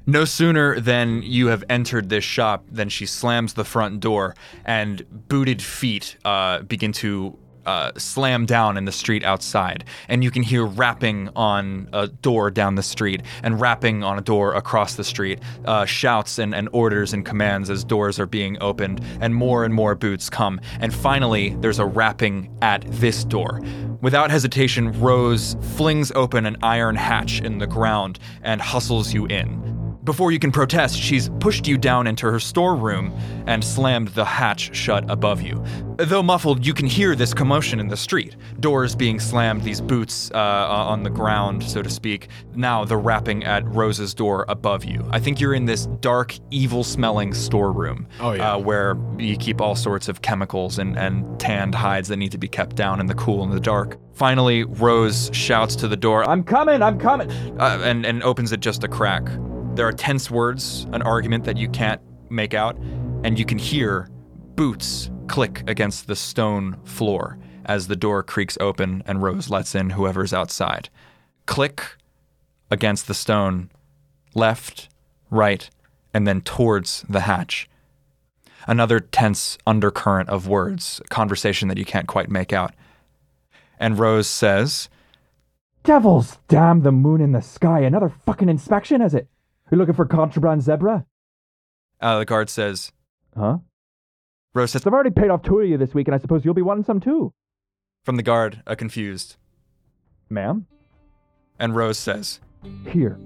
No 0.10 0.24
sooner 0.24 0.80
than 0.80 1.22
you 1.22 1.48
have 1.48 1.66
entered 1.70 2.08
this 2.08 2.24
shop 2.24 2.64
than 2.72 2.88
she 2.88 3.06
slams 3.06 3.56
the 3.56 3.66
front 3.66 4.00
door 4.00 4.36
and 4.64 5.06
booted 5.28 5.62
feet 5.62 6.16
uh, 6.24 6.62
begin 6.62 6.94
to 6.94 7.38
uh, 7.68 7.92
slam 7.98 8.46
down 8.46 8.78
in 8.78 8.86
the 8.86 8.92
street 8.92 9.24
outside. 9.24 9.84
And 10.08 10.24
you 10.24 10.32
can 10.32 10.42
hear 10.42 10.66
rapping 10.66 11.30
on 11.36 11.90
a 11.94 12.08
door 12.08 12.50
down 12.50 12.76
the 12.76 12.84
street 12.84 13.22
and 13.44 13.60
rapping 13.62 14.04
on 14.04 14.18
a 14.18 14.22
door 14.22 14.54
across 14.54 14.96
the 14.96 15.04
street, 15.04 15.40
uh, 15.66 15.86
shouts 15.86 16.40
and, 16.40 16.56
and 16.56 16.70
orders 16.72 17.14
and 17.14 17.26
commands 17.26 17.70
as 17.70 17.84
doors 17.84 18.20
are 18.20 18.26
being 18.26 18.58
opened, 18.62 19.02
and 19.22 19.36
more 19.36 19.66
and 19.66 19.74
more 19.74 19.94
boots 19.96 20.30
come. 20.30 20.60
And 20.80 20.94
finally, 20.94 21.56
there's 21.60 21.80
a 21.80 21.86
rapping 21.86 22.50
at 22.62 22.84
this 22.88 23.24
door. 23.24 23.62
Without 24.02 24.32
hesitation, 24.32 25.00
Rose 25.00 25.58
flings 25.76 26.12
open 26.12 26.46
an 26.46 26.56
iron 26.64 26.96
hatch 26.96 27.42
in 27.42 27.58
the 27.58 27.68
ground 27.68 28.20
and 28.44 28.62
hustles 28.62 29.14
you 29.14 29.26
in. 29.26 29.77
Before 30.08 30.32
you 30.32 30.40
can 30.40 30.54
protest, 30.54 30.98
she's 30.98 31.28
pushed 31.42 31.68
you 31.68 31.78
down 31.78 32.08
into 32.08 32.32
her 32.32 32.40
storeroom 32.40 33.12
and 33.46 33.62
slammed 33.62 34.08
the 34.10 34.24
hatch 34.24 34.74
shut 34.74 35.04
above 35.12 35.42
you. 35.42 35.62
Though 35.98 36.24
muffled, 36.24 36.66
you 36.66 36.74
can 36.74 36.86
hear 36.86 37.14
this 37.14 37.34
commotion 37.34 37.78
in 37.78 37.90
the 37.90 37.98
street. 37.98 38.38
Doors 38.62 38.96
being 38.96 39.20
slammed, 39.20 39.64
these 39.64 39.82
boots 39.82 40.32
uh, 40.34 40.38
on 40.38 41.04
the 41.04 41.10
ground, 41.10 41.62
so 41.62 41.82
to 41.82 41.90
speak. 41.90 42.30
Now 42.56 42.86
the 42.86 42.96
rapping 42.96 43.44
at 43.44 43.66
Rose's 43.66 44.14
door 44.14 44.46
above 44.48 44.86
you. 44.86 45.06
I 45.10 45.20
think 45.20 45.42
you're 45.42 45.54
in 45.54 45.66
this 45.66 45.88
dark, 46.00 46.38
evil 46.52 46.86
smelling 46.86 47.34
storeroom. 47.34 48.08
Oh, 48.22 48.32
yeah. 48.32 48.54
Uh, 48.54 48.60
where 48.60 48.96
you 49.18 49.36
keep 49.36 49.60
all 49.60 49.76
sorts 49.76 50.08
of 50.08 50.22
chemicals 50.22 50.80
and, 50.80 50.98
and 50.98 51.38
tanned 51.38 51.76
hides 51.76 52.08
that 52.08 52.16
need 52.16 52.32
to 52.32 52.38
be 52.38 52.48
kept 52.48 52.78
down 52.78 53.02
in 53.02 53.08
the 53.08 53.16
cool 53.16 53.44
and 53.44 53.52
the 53.52 53.60
dark. 53.60 53.98
Finally, 54.14 54.64
Rose 54.64 55.30
shouts 55.34 55.76
to 55.76 55.90
the 55.90 55.98
door, 55.98 56.28
I'm 56.28 56.46
coming, 56.46 56.82
I'm 56.82 56.98
coming, 56.98 57.30
uh, 57.60 57.82
and, 57.84 58.06
and 58.06 58.24
opens 58.24 58.54
it 58.54 58.62
just 58.62 58.86
a 58.86 58.88
crack. 58.88 59.28
There 59.78 59.88
are 59.88 59.94
tense 59.94 60.32
words, 60.32 60.88
an 60.92 61.04
argument 61.04 61.44
that 61.44 61.56
you 61.56 61.70
can't 61.70 62.02
make 62.32 62.56
out, 62.56 62.80
and 63.24 63.38
you 63.38 63.46
can 63.46 63.60
hear 63.60 64.10
boots 64.56 65.12
click 65.28 65.62
against 65.68 66.08
the 66.08 66.16
stone 66.16 66.80
floor 66.84 67.38
as 67.64 67.86
the 67.86 67.96
door 67.96 68.24
creaks 68.24 68.58
open 68.60 69.04
and 69.06 69.22
Rose 69.22 69.52
lets 69.52 69.76
in 69.76 69.92
whoever's 69.92 70.34
outside. 70.34 70.90
Click 71.46 71.96
against 72.72 73.06
the 73.06 73.14
stone, 73.14 73.70
left, 74.34 74.90
right, 75.30 75.70
and 76.12 76.26
then 76.26 76.42
towards 76.42 77.06
the 77.08 77.20
hatch. 77.20 77.70
Another 78.66 79.00
tense 79.00 79.60
undercurrent 79.68 80.28
of 80.30 80.48
words, 80.48 81.04
conversation 81.12 81.68
that 81.68 81.78
you 81.78 81.86
can't 81.86 82.08
quite 82.08 82.32
make 82.32 82.52
out. 82.52 82.74
And 83.80 84.00
Rose 84.00 84.26
says, 84.26 84.90
Devils! 85.84 86.40
Damn 86.48 86.82
the 86.82 86.92
moon 86.92 87.22
in 87.22 87.34
the 87.34 87.44
sky. 87.44 87.82
Another 87.82 88.10
fucking 88.10 88.50
inspection, 88.50 89.04
is 89.04 89.14
it? 89.14 89.28
You 89.72 89.78
looking 89.78 89.96
for 89.96 90.06
contraband 90.06 90.62
zebra? 90.64 91.06
uh, 92.00 92.20
the 92.20 92.26
guard 92.26 92.50
says, 92.50 92.92
Huh? 93.36 93.58
Rose 94.54 94.72
says, 94.72 94.86
I've 94.88 94.94
already 94.94 95.10
paid 95.12 95.30
off 95.30 95.44
two 95.44 95.60
of 95.60 95.68
you 95.70 95.78
this 95.78 95.94
week, 95.94 96.08
and 96.08 96.16
I 96.16 96.18
suppose 96.20 96.44
you'll 96.46 96.54
be 96.54 96.62
wanting 96.62 96.84
some 96.86 97.00
too. 97.00 97.34
from 98.04 98.16
the 98.16 98.24
guard, 98.24 98.64
a 98.66 98.76
confused. 98.76 99.36
Ma'am? 100.30 100.66
And 101.60 101.76
Rose 101.76 102.00
says, 102.00 102.40
Here. 102.90 103.18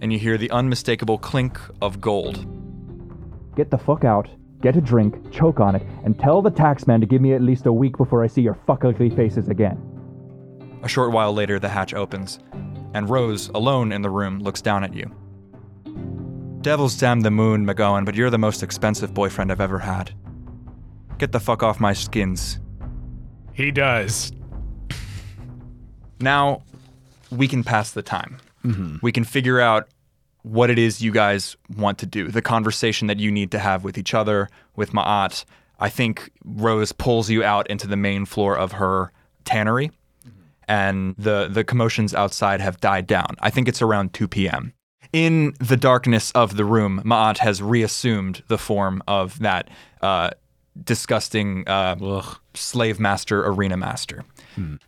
and 0.00 0.12
you 0.12 0.18
hear 0.18 0.36
the 0.36 0.50
unmistakable 0.50 1.18
clink 1.18 1.58
of 1.80 2.00
gold. 2.00 2.44
Get 3.56 3.70
the 3.70 3.78
fuck 3.78 4.04
out, 4.04 4.28
get 4.60 4.76
a 4.76 4.80
drink, 4.80 5.30
choke 5.32 5.60
on 5.60 5.76
it, 5.76 5.82
and 6.04 6.18
tell 6.18 6.42
the 6.42 6.50
taxman 6.50 7.00
to 7.00 7.06
give 7.06 7.22
me 7.22 7.32
at 7.34 7.40
least 7.42 7.66
a 7.66 7.72
week 7.72 7.96
before 7.96 8.22
I 8.24 8.26
see 8.26 8.42
your 8.42 8.58
fuck 8.66 8.84
ugly 8.84 9.08
faces 9.10 9.48
again. 9.48 9.80
A 10.82 10.88
short 10.88 11.12
while 11.12 11.32
later, 11.32 11.58
the 11.58 11.68
hatch 11.68 11.94
opens, 11.94 12.38
and 12.92 13.08
Rose, 13.08 13.48
alone 13.50 13.92
in 13.92 14.02
the 14.02 14.10
room, 14.10 14.40
looks 14.40 14.60
down 14.60 14.84
at 14.84 14.92
you. 14.94 15.10
Devil's 16.66 16.96
damn 16.96 17.20
the 17.20 17.30
moon, 17.30 17.64
MacGowan, 17.64 18.04
but 18.04 18.16
you're 18.16 18.28
the 18.28 18.38
most 18.38 18.60
expensive 18.60 19.14
boyfriend 19.14 19.52
I've 19.52 19.60
ever 19.60 19.78
had. 19.78 20.12
Get 21.16 21.30
the 21.30 21.38
fuck 21.38 21.62
off 21.62 21.78
my 21.78 21.92
skins. 21.92 22.58
He 23.52 23.70
does. 23.70 24.32
Now, 26.18 26.64
we 27.30 27.46
can 27.46 27.62
pass 27.62 27.92
the 27.92 28.02
time. 28.02 28.38
Mm-hmm. 28.64 28.96
We 29.00 29.12
can 29.12 29.22
figure 29.22 29.60
out 29.60 29.86
what 30.42 30.68
it 30.68 30.76
is 30.76 31.00
you 31.00 31.12
guys 31.12 31.56
want 31.76 31.98
to 31.98 32.06
do, 32.06 32.32
the 32.32 32.42
conversation 32.42 33.06
that 33.06 33.20
you 33.20 33.30
need 33.30 33.52
to 33.52 33.60
have 33.60 33.84
with 33.84 33.96
each 33.96 34.12
other, 34.12 34.48
with 34.74 34.90
Ma'at. 34.90 35.44
I 35.78 35.88
think 35.88 36.32
Rose 36.44 36.90
pulls 36.90 37.30
you 37.30 37.44
out 37.44 37.70
into 37.70 37.86
the 37.86 37.96
main 37.96 38.24
floor 38.24 38.58
of 38.58 38.72
her 38.72 39.12
tannery, 39.44 39.92
mm-hmm. 40.26 40.40
and 40.66 41.14
the, 41.16 41.46
the 41.48 41.62
commotions 41.62 42.12
outside 42.12 42.60
have 42.60 42.80
died 42.80 43.06
down. 43.06 43.36
I 43.38 43.50
think 43.50 43.68
it's 43.68 43.82
around 43.82 44.14
2 44.14 44.26
p.m. 44.26 44.72
In 45.16 45.54
the 45.58 45.78
darkness 45.78 46.30
of 46.32 46.58
the 46.58 46.64
room, 46.66 47.00
Ma'at 47.02 47.38
has 47.38 47.62
reassumed 47.62 48.42
the 48.48 48.58
form 48.58 49.02
of 49.08 49.38
that 49.38 49.70
uh, 50.02 50.28
disgusting 50.84 51.66
uh, 51.66 52.22
slave 52.52 53.00
master, 53.00 53.42
arena 53.46 53.78
master. 53.78 54.26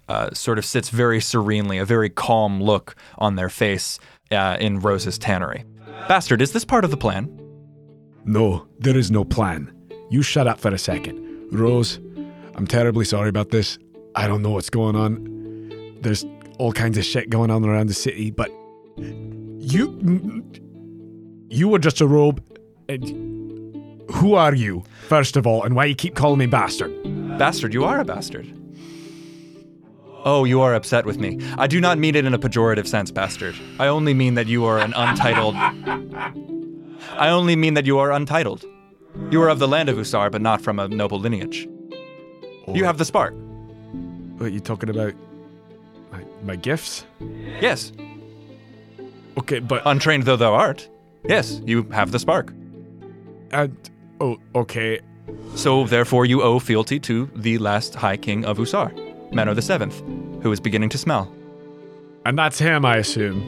Uh, 0.06 0.28
sort 0.34 0.58
of 0.58 0.66
sits 0.66 0.90
very 0.90 1.18
serenely, 1.18 1.78
a 1.78 1.86
very 1.86 2.10
calm 2.10 2.62
look 2.62 2.94
on 3.16 3.36
their 3.36 3.48
face 3.48 3.98
uh, 4.30 4.58
in 4.60 4.80
Rose's 4.80 5.16
tannery. 5.16 5.64
Bastard, 6.08 6.42
is 6.42 6.52
this 6.52 6.62
part 6.62 6.84
of 6.84 6.90
the 6.90 6.98
plan? 6.98 7.34
No, 8.26 8.68
there 8.80 8.98
is 8.98 9.10
no 9.10 9.24
plan. 9.24 9.72
You 10.10 10.20
shut 10.20 10.46
up 10.46 10.60
for 10.60 10.68
a 10.68 10.78
second. 10.78 11.48
Rose, 11.50 12.00
I'm 12.54 12.66
terribly 12.66 13.06
sorry 13.06 13.30
about 13.30 13.48
this. 13.48 13.78
I 14.14 14.26
don't 14.26 14.42
know 14.42 14.50
what's 14.50 14.68
going 14.68 14.94
on. 14.94 15.96
There's 16.02 16.26
all 16.58 16.72
kinds 16.72 16.98
of 16.98 17.06
shit 17.06 17.30
going 17.30 17.50
on 17.50 17.64
around 17.64 17.86
the 17.86 17.94
city, 17.94 18.30
but 18.30 18.50
you 19.72 20.44
you 21.48 21.68
were 21.68 21.78
just 21.78 22.00
a 22.00 22.06
robe. 22.06 22.42
And 22.88 24.10
who 24.10 24.34
are 24.34 24.54
you, 24.54 24.84
first 25.08 25.36
of 25.36 25.46
all, 25.46 25.62
and 25.62 25.74
why 25.74 25.84
you 25.84 25.94
keep 25.94 26.14
calling 26.14 26.38
me 26.38 26.46
bastard? 26.46 26.92
Bastard, 27.38 27.74
you 27.74 27.84
are 27.84 28.00
a 28.00 28.04
bastard. 28.04 28.54
Oh, 30.24 30.44
you 30.44 30.60
are 30.60 30.74
upset 30.74 31.06
with 31.06 31.18
me. 31.18 31.38
I 31.58 31.66
do 31.66 31.80
not 31.80 31.98
mean 31.98 32.14
it 32.14 32.24
in 32.24 32.34
a 32.34 32.38
pejorative 32.38 32.86
sense, 32.86 33.10
bastard. 33.10 33.54
I 33.78 33.86
only 33.86 34.14
mean 34.14 34.34
that 34.34 34.46
you 34.46 34.64
are 34.64 34.78
an 34.78 34.92
untitled. 34.96 35.54
I 37.12 37.28
only 37.28 37.56
mean 37.56 37.74
that 37.74 37.86
you 37.86 37.98
are 37.98 38.10
untitled. 38.10 38.64
You 39.30 39.42
are 39.42 39.48
of 39.48 39.58
the 39.58 39.68
land 39.68 39.88
of 39.88 39.96
Usar, 39.96 40.30
but 40.30 40.42
not 40.42 40.60
from 40.60 40.78
a 40.78 40.88
noble 40.88 41.20
lineage. 41.20 41.68
You 42.68 42.84
have 42.84 42.98
the 42.98 43.04
spark. 43.04 43.34
What 44.38 44.52
you 44.52 44.60
talking 44.60 44.90
about? 44.90 45.14
My, 46.12 46.24
my 46.42 46.56
gifts? 46.56 47.04
Yes, 47.60 47.92
Okay, 49.38 49.58
but 49.60 49.82
untrained 49.86 50.24
though 50.24 50.36
thou 50.36 50.54
art. 50.54 50.88
Yes, 51.28 51.60
you 51.64 51.82
have 51.90 52.10
the 52.12 52.18
spark. 52.18 52.52
uh, 53.52 53.68
oh, 54.20 54.38
okay. 54.54 55.00
So 55.54 55.84
therefore 55.86 56.24
you 56.26 56.42
owe 56.42 56.58
fealty 56.58 56.98
to 57.00 57.28
the 57.36 57.58
last 57.58 57.94
High 57.94 58.16
King 58.16 58.44
of 58.44 58.58
Usar, 58.58 58.90
Menno 59.32 59.54
the 59.54 59.62
Seventh, 59.62 60.00
who 60.42 60.50
is 60.52 60.60
beginning 60.60 60.88
to 60.90 60.98
smell. 60.98 61.32
And 62.24 62.38
that's 62.38 62.58
him, 62.58 62.84
I 62.84 62.96
assume. 62.96 63.40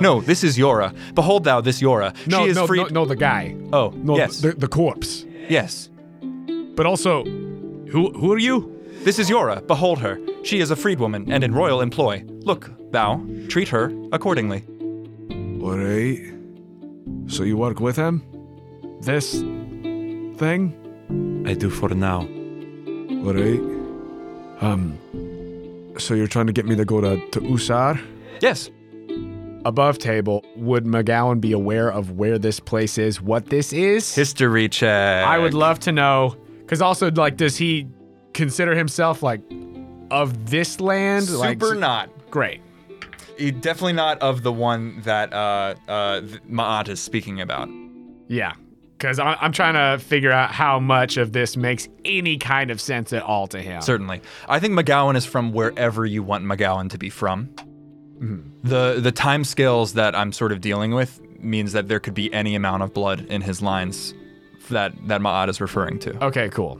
No, 0.00 0.20
this 0.20 0.42
is 0.44 0.56
Jøra. 0.56 0.94
Behold 1.14 1.44
thou 1.44 1.60
this 1.60 1.80
Jøra. 1.82 2.14
No, 2.26 2.44
she 2.44 2.50
is 2.50 2.56
no, 2.56 2.66
free. 2.66 2.78
no, 2.78 2.88
no, 2.90 3.04
the 3.04 3.16
guy. 3.16 3.54
Oh, 3.72 3.90
No, 3.96 4.16
yes, 4.16 4.40
the, 4.40 4.52
the 4.52 4.68
corpse. 4.68 5.24
yes. 5.48 5.90
But 6.76 6.86
also, 6.86 7.24
who 7.24 8.10
who 8.18 8.32
are 8.32 8.38
you? 8.38 8.70
This 9.04 9.18
is 9.18 9.28
Jøra. 9.28 9.66
Behold 9.66 9.98
her. 9.98 10.18
She 10.44 10.60
is 10.60 10.70
a 10.70 10.76
freedwoman 10.76 11.28
and 11.30 11.44
in 11.44 11.52
royal 11.54 11.80
employ. 11.82 12.24
Look, 12.46 12.70
thou, 12.92 13.20
treat 13.48 13.68
her 13.68 13.92
accordingly. 14.12 14.62
All 15.62 15.76
right. 15.76 16.18
So 17.26 17.42
you 17.42 17.56
work 17.56 17.80
with 17.80 17.96
him? 17.96 18.22
This 19.00 19.40
thing? 20.38 20.74
I 21.46 21.54
do 21.54 21.70
for 21.70 21.90
now. 21.90 22.20
All 22.20 23.34
right. 23.34 23.60
Um. 24.60 24.98
So 25.98 26.14
you're 26.14 26.26
trying 26.26 26.46
to 26.46 26.52
get 26.52 26.66
me 26.66 26.76
to 26.76 26.84
go 26.84 27.00
to 27.00 27.16
to 27.30 27.40
Usar? 27.40 28.00
Yes. 28.40 28.70
Above 29.66 29.98
table, 29.98 30.42
would 30.56 30.84
MacGowan 30.86 31.40
be 31.40 31.52
aware 31.52 31.90
of 31.92 32.12
where 32.12 32.38
this 32.38 32.58
place 32.58 32.96
is, 32.96 33.20
what 33.20 33.46
this 33.46 33.74
is? 33.74 34.14
History 34.14 34.70
check. 34.70 35.26
I 35.26 35.36
would 35.38 35.52
love 35.52 35.78
to 35.80 35.92
know. 35.92 36.34
Because 36.60 36.80
also, 36.80 37.10
like, 37.10 37.36
does 37.36 37.58
he 37.58 37.86
consider 38.32 38.74
himself, 38.74 39.22
like, 39.22 39.42
of 40.10 40.48
this 40.48 40.80
land? 40.80 41.28
like, 41.30 41.60
Super 41.60 41.74
not. 41.74 42.08
Great. 42.30 42.62
He- 43.40 43.50
Definitely 43.50 43.94
not 43.94 44.18
of 44.20 44.42
the 44.42 44.52
one 44.52 45.00
that 45.02 45.32
uh, 45.32 45.74
uh, 45.88 46.20
Ma'at 46.48 46.88
is 46.88 47.00
speaking 47.00 47.40
about. 47.40 47.68
Yeah. 48.28 48.52
Because 48.96 49.18
I'm 49.18 49.52
trying 49.52 49.74
to 49.74 50.04
figure 50.04 50.30
out 50.30 50.50
how 50.52 50.78
much 50.78 51.16
of 51.16 51.32
this 51.32 51.56
makes 51.56 51.88
any 52.04 52.36
kind 52.36 52.70
of 52.70 52.82
sense 52.82 53.14
at 53.14 53.22
all 53.22 53.46
to 53.46 53.58
him. 53.58 53.80
Certainly. 53.80 54.20
I 54.46 54.60
think 54.60 54.74
MacGowan 54.74 55.16
is 55.16 55.24
from 55.24 55.52
wherever 55.54 56.04
you 56.04 56.22
want 56.22 56.44
MacGowan 56.44 56.90
to 56.90 56.98
be 56.98 57.08
from. 57.08 57.48
The 58.62 59.00
the 59.00 59.10
time 59.10 59.44
scales 59.44 59.94
that 59.94 60.14
I'm 60.14 60.32
sort 60.32 60.52
of 60.52 60.60
dealing 60.60 60.94
with 60.94 61.18
means 61.38 61.72
that 61.72 61.88
there 61.88 61.98
could 61.98 62.12
be 62.12 62.30
any 62.34 62.54
amount 62.54 62.82
of 62.82 62.92
blood 62.92 63.22
in 63.22 63.40
his 63.40 63.62
lines 63.62 64.12
that 64.68 64.92
that 65.08 65.22
Ma'at 65.22 65.48
is 65.48 65.62
referring 65.62 65.98
to. 66.00 66.22
Okay, 66.26 66.50
cool. 66.50 66.78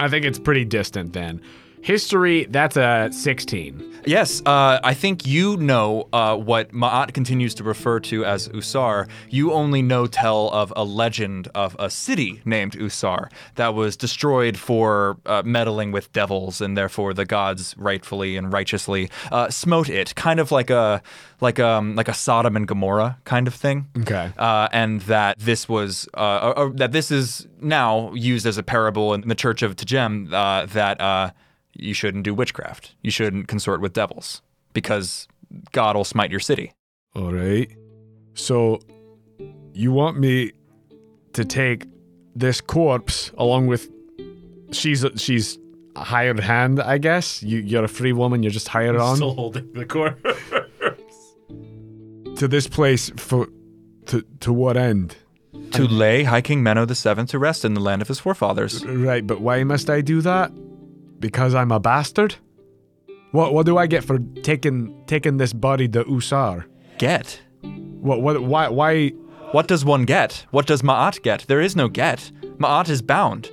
I 0.00 0.08
think 0.08 0.24
it's 0.24 0.38
pretty 0.38 0.64
distant 0.64 1.12
then. 1.12 1.42
History, 1.82 2.44
that's 2.44 2.76
a 2.76 3.10
16. 3.12 3.92
Yes, 4.04 4.42
uh, 4.46 4.80
I 4.82 4.94
think 4.94 5.26
you 5.26 5.56
know 5.56 6.08
uh, 6.12 6.36
what 6.36 6.72
Ma'at 6.72 7.12
continues 7.12 7.54
to 7.54 7.64
refer 7.64 8.00
to 8.00 8.24
as 8.24 8.48
Usar. 8.48 9.08
You 9.30 9.52
only 9.52 9.80
know 9.82 10.06
tell 10.06 10.48
of 10.50 10.72
a 10.74 10.84
legend 10.84 11.48
of 11.54 11.76
a 11.78 11.88
city 11.88 12.40
named 12.44 12.72
Usar 12.72 13.30
that 13.54 13.74
was 13.74 13.96
destroyed 13.96 14.56
for 14.56 15.18
uh, 15.26 15.42
meddling 15.44 15.92
with 15.92 16.12
devils, 16.12 16.60
and 16.60 16.76
therefore 16.76 17.14
the 17.14 17.24
gods 17.24 17.76
rightfully 17.78 18.36
and 18.36 18.52
righteously 18.52 19.10
uh, 19.30 19.50
smote 19.50 19.88
it, 19.88 20.14
kind 20.16 20.40
of 20.40 20.50
like 20.50 20.70
a 20.70 21.00
like 21.40 21.60
um 21.60 21.94
like 21.94 22.08
a 22.08 22.14
Sodom 22.14 22.56
and 22.56 22.66
Gomorrah 22.66 23.18
kind 23.24 23.46
of 23.46 23.54
thing. 23.54 23.86
Okay. 23.98 24.32
Uh, 24.36 24.68
and 24.72 25.00
that 25.02 25.38
this 25.38 25.68
was 25.68 26.08
uh, 26.14 26.70
that 26.74 26.92
this 26.92 27.12
is 27.12 27.46
now 27.60 28.12
used 28.14 28.46
as 28.46 28.58
a 28.58 28.62
parable 28.64 29.14
in 29.14 29.28
the 29.28 29.34
Church 29.36 29.62
of 29.62 29.76
Tejem 29.76 30.32
uh, 30.32 30.66
that 30.66 31.00
uh, 31.00 31.30
you 31.74 31.94
shouldn't 31.94 32.24
do 32.24 32.34
witchcraft. 32.34 32.94
You 33.02 33.10
shouldn't 33.10 33.48
consort 33.48 33.80
with 33.80 33.92
devils 33.92 34.42
because 34.72 35.26
God 35.72 35.96
will 35.96 36.04
smite 36.04 36.30
your 36.30 36.40
city. 36.40 36.72
All 37.14 37.32
right. 37.32 37.70
So 38.34 38.80
you 39.74 39.92
want 39.92 40.18
me 40.18 40.52
to 41.34 41.44
take 41.44 41.86
this 42.34 42.60
corpse 42.60 43.30
along 43.36 43.66
with 43.66 43.90
she's 44.70 45.04
a, 45.04 45.16
she's 45.18 45.58
a 45.96 46.04
hired 46.04 46.40
hand, 46.40 46.80
I 46.80 46.98
guess. 46.98 47.42
You 47.42 47.58
you're 47.58 47.84
a 47.84 47.88
free 47.88 48.12
woman, 48.12 48.42
you're 48.42 48.52
just 48.52 48.68
hired 48.68 48.96
on 48.96 49.16
Still 49.16 49.34
holding 49.42 49.72
the 49.72 49.84
core. 49.84 50.16
to 52.36 52.48
this 52.48 52.66
place 52.66 53.10
for 53.16 53.48
to 54.06 54.22
to 54.40 54.52
what 54.52 54.76
end? 54.76 55.16
To 55.72 55.86
lay 55.86 56.24
High 56.24 56.40
King 56.40 56.62
Menno 56.62 56.86
the 56.86 56.94
Seventh 56.94 57.30
to 57.30 57.38
rest 57.38 57.64
in 57.64 57.74
the 57.74 57.80
land 57.80 58.02
of 58.02 58.08
his 58.08 58.18
forefathers. 58.18 58.84
Right, 58.84 59.26
but 59.26 59.40
why 59.40 59.64
must 59.64 59.88
I 59.90 60.00
do 60.00 60.20
that? 60.22 60.50
Because 61.22 61.54
I'm 61.54 61.70
a 61.70 61.78
bastard? 61.78 62.34
What 63.30 63.54
what 63.54 63.64
do 63.64 63.78
I 63.78 63.86
get 63.86 64.04
for 64.04 64.18
taking 64.42 65.02
taking 65.06 65.38
this 65.38 65.52
body 65.54 65.88
to 65.88 66.04
Usar? 66.04 66.64
Get. 66.98 67.40
What 67.62 68.20
what 68.20 68.42
why 68.42 68.68
why 68.68 69.10
What 69.52 69.68
does 69.68 69.84
one 69.84 70.04
get? 70.04 70.46
What 70.50 70.66
does 70.66 70.82
Ma'at 70.82 71.22
get? 71.22 71.46
There 71.46 71.60
is 71.60 71.76
no 71.76 71.88
get. 71.88 72.32
Ma'at 72.58 72.88
is 72.88 73.02
bound. 73.02 73.50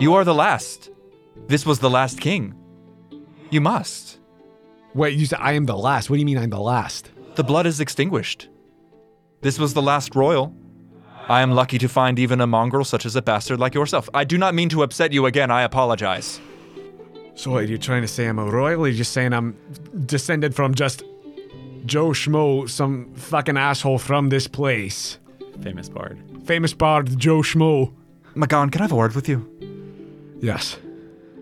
You 0.00 0.14
are 0.14 0.24
the 0.24 0.34
last. 0.34 0.90
This 1.46 1.66
was 1.66 1.78
the 1.78 1.90
last 1.90 2.20
king. 2.20 2.54
You 3.50 3.60
must. 3.60 4.18
Wait, 4.94 5.18
you 5.18 5.26
said 5.26 5.40
I 5.42 5.52
am 5.52 5.66
the 5.66 5.76
last. 5.76 6.08
What 6.08 6.16
do 6.16 6.20
you 6.20 6.26
mean 6.26 6.38
I'm 6.38 6.50
the 6.50 6.60
last? 6.60 7.10
The 7.34 7.44
blood 7.44 7.66
is 7.66 7.80
extinguished. 7.80 8.48
This 9.42 9.58
was 9.58 9.74
the 9.74 9.82
last 9.82 10.14
royal. 10.14 10.54
I 11.28 11.42
am 11.42 11.52
lucky 11.52 11.78
to 11.78 11.88
find 11.88 12.18
even 12.18 12.40
a 12.40 12.46
mongrel 12.46 12.84
such 12.84 13.04
as 13.04 13.14
a 13.14 13.22
bastard 13.22 13.60
like 13.60 13.74
yourself. 13.74 14.08
I 14.14 14.24
do 14.24 14.38
not 14.38 14.54
mean 14.54 14.70
to 14.70 14.82
upset 14.82 15.12
you 15.12 15.26
again. 15.26 15.50
I 15.50 15.62
apologize. 15.62 16.40
So 17.38 17.52
what, 17.52 17.62
are 17.64 17.66
you 17.66 17.78
trying 17.78 18.02
to 18.02 18.08
say 18.08 18.26
I'm 18.26 18.38
a 18.40 18.44
royal? 18.44 18.80
Or 18.80 18.84
are 18.84 18.88
you 18.88 18.96
just 18.96 19.12
saying 19.12 19.32
I'm 19.32 19.56
descended 20.06 20.54
from 20.56 20.74
just 20.74 21.04
Joe 21.86 22.08
Schmo, 22.08 22.68
some 22.68 23.14
fucking 23.14 23.56
asshole 23.56 23.98
from 23.98 24.28
this 24.28 24.48
place? 24.48 25.18
Famous 25.62 25.88
bard. 25.88 26.18
Famous 26.46 26.74
bard 26.74 27.16
Joe 27.18 27.38
Schmo. 27.42 27.92
Magan, 28.34 28.70
can 28.70 28.80
I 28.80 28.84
have 28.84 28.92
a 28.92 28.96
word 28.96 29.14
with 29.14 29.28
you? 29.28 29.46
Yes. 30.40 30.78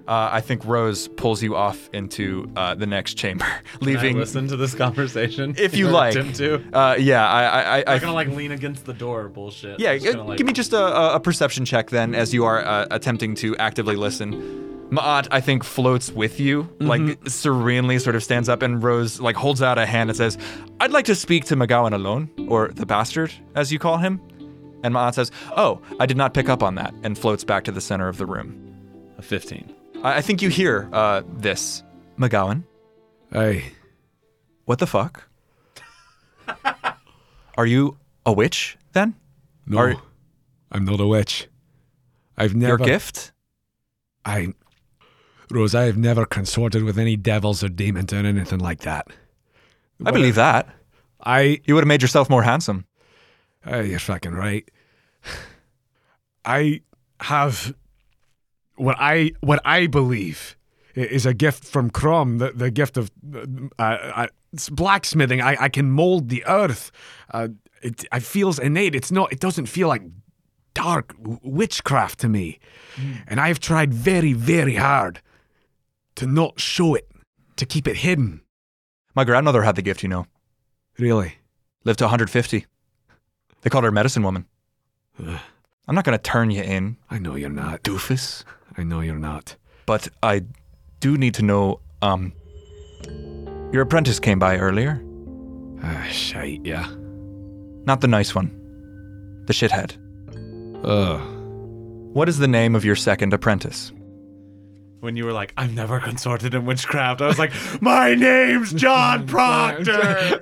Uh, 0.06 0.28
I 0.32 0.40
think 0.42 0.64
Rose 0.66 1.08
pulls 1.08 1.42
you 1.42 1.56
off 1.56 1.88
into 1.92 2.48
uh, 2.56 2.74
the 2.76 2.86
next 2.86 3.14
chamber, 3.14 3.44
Can 3.80 3.82
I 3.82 3.84
leaving. 3.86 4.18
listen 4.18 4.46
to 4.48 4.56
this 4.56 4.72
conversation 4.74 5.54
If 5.58 5.74
you 5.74 5.88
like. 5.88 6.12
Tim 6.12 6.32
too. 6.32 6.62
Uh, 6.72 6.94
yeah, 6.98 7.26
I, 7.28 7.42
I, 7.44 7.78
I, 7.78 7.84
I'm 7.94 8.00
gonna 8.00 8.12
like 8.12 8.28
lean 8.28 8.52
against 8.52 8.84
the 8.84 8.92
door, 8.92 9.28
bullshit. 9.28 9.80
Yeah, 9.80 9.90
I'm 9.92 9.98
just 9.98 10.08
uh, 10.08 10.12
gonna, 10.18 10.28
like- 10.28 10.38
give 10.38 10.46
me 10.46 10.52
just 10.52 10.72
a, 10.72 10.78
a- 10.78 11.14
a 11.16 11.20
perception 11.20 11.64
check 11.64 11.90
then, 11.90 12.14
as 12.14 12.32
you 12.32 12.44
are 12.44 12.64
uh, 12.64 12.86
attempting 12.92 13.34
to 13.36 13.56
actively 13.56 13.96
listen. 13.96 14.65
Ma'at, 14.90 15.26
I 15.32 15.40
think, 15.40 15.64
floats 15.64 16.12
with 16.12 16.38
you, 16.38 16.68
like 16.78 17.18
serenely 17.28 17.98
sort 17.98 18.14
of 18.14 18.22
stands 18.22 18.48
up, 18.48 18.62
and 18.62 18.80
Rose 18.82 19.20
like 19.20 19.34
holds 19.34 19.60
out 19.60 19.78
a 19.78 19.86
hand 19.86 20.10
and 20.10 20.16
says, 20.16 20.38
I'd 20.80 20.92
like 20.92 21.06
to 21.06 21.14
speak 21.16 21.44
to 21.46 21.56
MacGowan 21.56 21.92
alone, 21.92 22.30
or 22.48 22.68
the 22.68 22.86
bastard, 22.86 23.32
as 23.56 23.72
you 23.72 23.78
call 23.80 23.98
him. 23.98 24.20
And 24.84 24.94
Ma'at 24.94 25.14
says, 25.14 25.32
Oh, 25.56 25.80
I 25.98 26.06
did 26.06 26.16
not 26.16 26.34
pick 26.34 26.48
up 26.48 26.62
on 26.62 26.76
that, 26.76 26.94
and 27.02 27.18
floats 27.18 27.42
back 27.42 27.64
to 27.64 27.72
the 27.72 27.80
center 27.80 28.06
of 28.08 28.18
the 28.18 28.26
room. 28.26 28.54
a 29.18 29.22
15. 29.22 29.74
I, 30.04 30.18
I 30.18 30.20
think 30.20 30.40
you 30.40 30.48
hear 30.50 30.88
uh, 30.92 31.22
this. 31.38 31.82
MacGowan, 32.18 32.62
Hey. 33.32 33.64
what 34.66 34.78
the 34.78 34.86
fuck? 34.86 35.28
are 37.58 37.66
you 37.66 37.96
a 38.24 38.32
witch, 38.32 38.76
then? 38.92 39.14
No. 39.66 39.78
Are- 39.78 39.96
I'm 40.70 40.84
not 40.84 41.00
a 41.00 41.06
witch. 41.06 41.48
I've 42.36 42.54
never 42.54 42.78
Your 42.78 42.78
gift? 42.78 43.32
I 44.24 44.52
Rose, 45.50 45.74
I 45.74 45.84
have 45.84 45.96
never 45.96 46.26
consorted 46.26 46.82
with 46.82 46.98
any 46.98 47.16
devils 47.16 47.62
or 47.62 47.68
demons 47.68 48.12
or 48.12 48.16
anything 48.16 48.58
like 48.58 48.80
that. 48.80 49.08
I 50.04 50.10
believe 50.10 50.34
that. 50.34 50.68
I 51.24 51.60
You 51.64 51.74
would 51.74 51.82
have 51.82 51.88
made 51.88 52.02
yourself 52.02 52.28
more 52.28 52.42
handsome. 52.42 52.84
Uh, 53.66 53.80
you're 53.80 53.98
fucking 53.98 54.32
right. 54.32 54.68
I 56.44 56.82
have 57.20 57.74
what 58.76 58.96
I 58.98 59.32
what 59.40 59.60
I 59.64 59.86
believe 59.86 60.56
is 60.94 61.26
a 61.26 61.34
gift 61.34 61.64
from 61.64 61.90
Crom, 61.90 62.38
the, 62.38 62.52
the 62.52 62.70
gift 62.70 62.96
of 62.96 63.10
uh, 63.78 63.82
uh, 63.82 64.26
blacksmithing. 64.70 65.40
I, 65.40 65.56
I 65.60 65.68
can 65.68 65.90
mold 65.90 66.28
the 66.28 66.44
earth. 66.46 66.90
Uh, 67.32 67.48
it, 67.82 68.04
it 68.12 68.22
feels 68.22 68.58
innate. 68.58 68.94
It's 68.94 69.10
not. 69.10 69.32
It 69.32 69.40
doesn't 69.40 69.66
feel 69.66 69.88
like 69.88 70.02
dark 70.74 71.14
witchcraft 71.18 72.20
to 72.20 72.28
me. 72.28 72.58
And 73.26 73.40
I've 73.40 73.60
tried 73.60 73.92
very 73.92 74.32
very 74.32 74.76
hard 74.76 75.20
to 76.16 76.26
not 76.26 76.58
show 76.60 76.94
it, 76.94 77.08
to 77.56 77.64
keep 77.66 77.86
it 77.88 77.96
hidden. 77.96 78.40
My 79.14 79.24
grandmother 79.24 79.62
had 79.62 79.76
the 79.76 79.82
gift, 79.82 80.02
you 80.02 80.08
know. 80.08 80.26
Really. 80.98 81.36
Lived 81.84 81.98
to 82.00 82.04
150. 82.04 82.66
They 83.62 83.70
called 83.70 83.84
her 83.84 83.92
medicine 83.92 84.22
woman. 84.22 84.46
I'm 85.18 85.94
not 85.94 86.04
going 86.04 86.16
to 86.18 86.22
turn 86.22 86.50
you 86.50 86.62
in, 86.62 86.96
I 87.10 87.18
know 87.18 87.36
you're 87.36 87.48
not. 87.48 87.82
doofus, 87.82 88.44
I 88.76 88.82
know 88.82 89.00
you're 89.00 89.18
not. 89.18 89.56
but 89.86 90.08
I 90.22 90.42
do 91.00 91.16
need 91.16 91.34
to 91.34 91.42
know 91.42 91.80
um 92.02 92.32
your 93.72 93.82
apprentice 93.82 94.18
came 94.20 94.38
by 94.38 94.58
earlier. 94.58 95.02
Ah, 95.82 96.06
shite, 96.10 96.64
yeah. 96.64 96.86
Not 97.86 98.00
the 98.00 98.08
nice 98.08 98.34
one. 98.34 98.50
The 99.46 99.52
shithead. 99.52 99.96
Ugh. 100.84 101.20
What 102.14 102.28
is 102.28 102.38
the 102.38 102.48
name 102.48 102.74
of 102.74 102.84
your 102.84 102.96
second 102.96 103.32
apprentice? 103.32 103.92
When 105.00 105.14
you 105.14 105.24
were 105.24 105.32
like, 105.32 105.52
I've 105.56 105.74
never 105.74 106.00
consorted 106.00 106.54
in 106.54 106.64
witchcraft, 106.64 107.20
I 107.20 107.26
was 107.26 107.38
like, 107.38 107.52
my 107.82 108.14
name's 108.14 108.72
John 108.72 109.26
Proctor. 109.28 110.38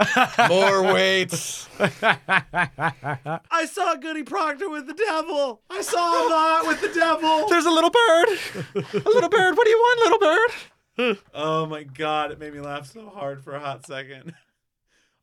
More 0.48 0.82
weights. 0.82 1.68
I 1.80 3.66
saw 3.70 3.96
Goody 3.96 4.22
Proctor 4.22 4.70
with 4.70 4.86
the 4.86 4.94
devil. 4.94 5.60
I 5.68 5.82
saw 5.82 5.98
a 5.98 6.24
lot 6.30 6.66
with 6.68 6.80
the 6.80 6.88
devil. 6.98 7.48
There's 7.48 7.66
a 7.66 7.70
little 7.70 7.90
bird. 7.90 8.28
A 8.76 9.08
little 9.08 9.28
bird. 9.28 9.56
What 9.56 9.64
do 9.64 9.70
you 9.70 9.78
want, 9.78 10.00
little 10.00 10.18
bird? 10.18 10.50
Oh 11.34 11.66
my 11.66 11.82
god, 11.82 12.30
it 12.30 12.38
made 12.38 12.54
me 12.54 12.60
laugh 12.60 12.86
so 12.86 13.08
hard 13.08 13.42
for 13.42 13.52
a 13.56 13.58
hot 13.58 13.84
second. 13.84 14.32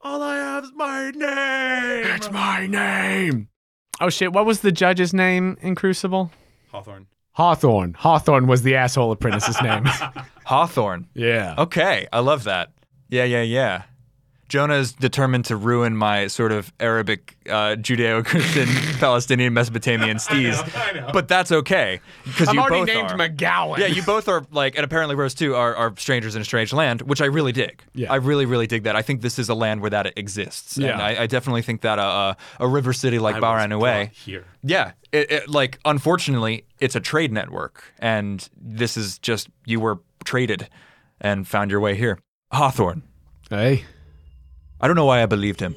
All 0.01 0.21
I 0.21 0.35
have 0.35 0.65
is 0.65 0.71
my 0.75 1.11
name. 1.11 2.13
It's 2.13 2.29
my 2.29 2.67
name. 2.67 3.47
Oh 4.01 4.09
shit! 4.09 4.33
What 4.33 4.45
was 4.45 4.59
the 4.59 4.73
judge's 4.73 5.13
name 5.13 5.55
in 5.61 5.75
Crucible? 5.75 6.29
Hawthorne. 6.73 7.07
Hawthorne. 7.33 7.93
Hawthorne 7.97 8.47
was 8.47 8.61
the 8.63 8.75
asshole 8.75 9.11
apprentice's 9.11 9.61
name. 9.61 9.85
Hawthorne. 10.45 11.07
yeah. 11.13 11.55
Okay, 11.57 12.07
I 12.11 12.19
love 12.19 12.43
that. 12.43 12.71
Yeah, 13.09 13.23
yeah, 13.23 13.41
yeah. 13.41 13.83
Jonah 14.51 14.73
is 14.73 14.91
determined 14.91 15.45
to 15.45 15.55
ruin 15.55 15.95
my 15.95 16.27
sort 16.27 16.51
of 16.51 16.73
Arabic, 16.77 17.37
uh, 17.47 17.77
Judeo-Christian, 17.79 18.67
Palestinian, 18.99 19.53
Mesopotamian 19.53 20.17
steez, 20.17 20.59
I 20.75 20.91
know. 20.91 21.09
but 21.13 21.29
that's 21.29 21.53
okay 21.53 22.01
because 22.25 22.49
I'm 22.49 22.55
you 22.55 22.61
already 22.61 22.79
both 22.81 22.87
named 22.87 23.11
are. 23.11 23.17
MacGowan. 23.17 23.77
yeah, 23.77 23.85
you 23.85 24.03
both 24.03 24.27
are 24.27 24.45
like, 24.51 24.75
and 24.75 24.83
apparently 24.83 25.15
Rose 25.15 25.33
too 25.33 25.55
are, 25.55 25.73
are 25.73 25.93
strangers 25.95 26.35
in 26.35 26.41
a 26.41 26.43
strange 26.43 26.73
land, 26.73 27.01
which 27.03 27.21
I 27.21 27.27
really 27.27 27.53
dig. 27.53 27.81
Yeah. 27.93 28.11
I 28.11 28.17
really, 28.17 28.45
really 28.45 28.67
dig 28.67 28.83
that. 28.83 28.97
I 28.97 29.01
think 29.01 29.21
this 29.21 29.39
is 29.39 29.47
a 29.47 29.55
land 29.55 29.79
where 29.79 29.89
that 29.89 30.17
exists. 30.17 30.77
Yeah. 30.77 30.91
and 30.91 31.01
I, 31.01 31.23
I 31.23 31.27
definitely 31.27 31.61
think 31.61 31.79
that 31.81 31.97
a, 31.97 32.01
a, 32.01 32.37
a 32.59 32.67
river 32.67 32.91
city 32.91 33.19
like 33.19 33.37
I 33.37 33.39
Bahrain 33.39 33.71
away. 33.73 34.11
Here. 34.13 34.43
Yeah, 34.63 34.91
it, 35.13 35.31
it, 35.31 35.49
like 35.49 35.79
unfortunately, 35.85 36.65
it's 36.81 36.97
a 36.97 36.99
trade 36.99 37.31
network, 37.31 37.85
and 37.99 38.49
this 38.61 38.97
is 38.97 39.17
just 39.17 39.47
you 39.65 39.79
were 39.79 40.01
traded 40.25 40.67
and 41.21 41.47
found 41.47 41.71
your 41.71 41.79
way 41.79 41.95
here. 41.95 42.19
Hawthorne. 42.51 43.03
Hey, 43.49 43.85
I 44.81 44.87
don't 44.87 44.95
know 44.95 45.05
why 45.05 45.21
I 45.21 45.27
believed 45.27 45.59
him, 45.59 45.75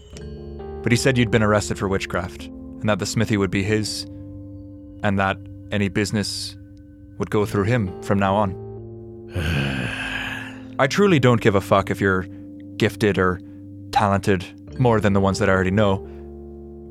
but 0.83 0.90
he 0.90 0.97
said 0.97 1.19
you'd 1.19 1.31
been 1.31 1.43
arrested 1.43 1.79
for 1.79 1.88
witchcraft, 1.88 2.47
and 2.47 2.88
that 2.88 2.99
the 2.99 3.07
smithy 3.07 3.37
would 3.37 3.51
be 3.51 3.62
his, 3.62 4.05
and 5.03 5.19
that 5.19 5.37
any 5.71 5.88
business 5.88 6.57
would 7.19 7.31
go 7.31 7.45
through 7.45 7.64
him 7.64 8.03
from 8.03 8.19
now 8.19 8.35
on. 8.35 8.55
I 10.79 10.87
truly 10.87 11.19
don't 11.19 11.40
give 11.40 11.55
a 11.55 11.61
fuck 11.61 11.90
if 11.90 12.01
you're 12.01 12.27
gifted 12.79 13.19
or 13.19 13.40
talented 13.93 14.45
more 14.81 15.01
than 15.01 15.12
the 15.12 15.21
ones 15.21 15.38
that 15.38 15.51
I 15.51 15.53
already 15.53 15.71
know, 15.71 15.99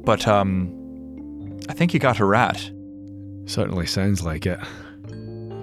but 0.06 0.28
um, 0.28 1.60
I 1.67 1.73
think 1.73 1.95
you 1.95 1.99
got 1.99 2.19
a 2.19 2.26
rat. 2.26 2.69
certainly 3.45 3.88
sounds 3.88 4.23
like 4.23 4.45
it. 4.45 4.60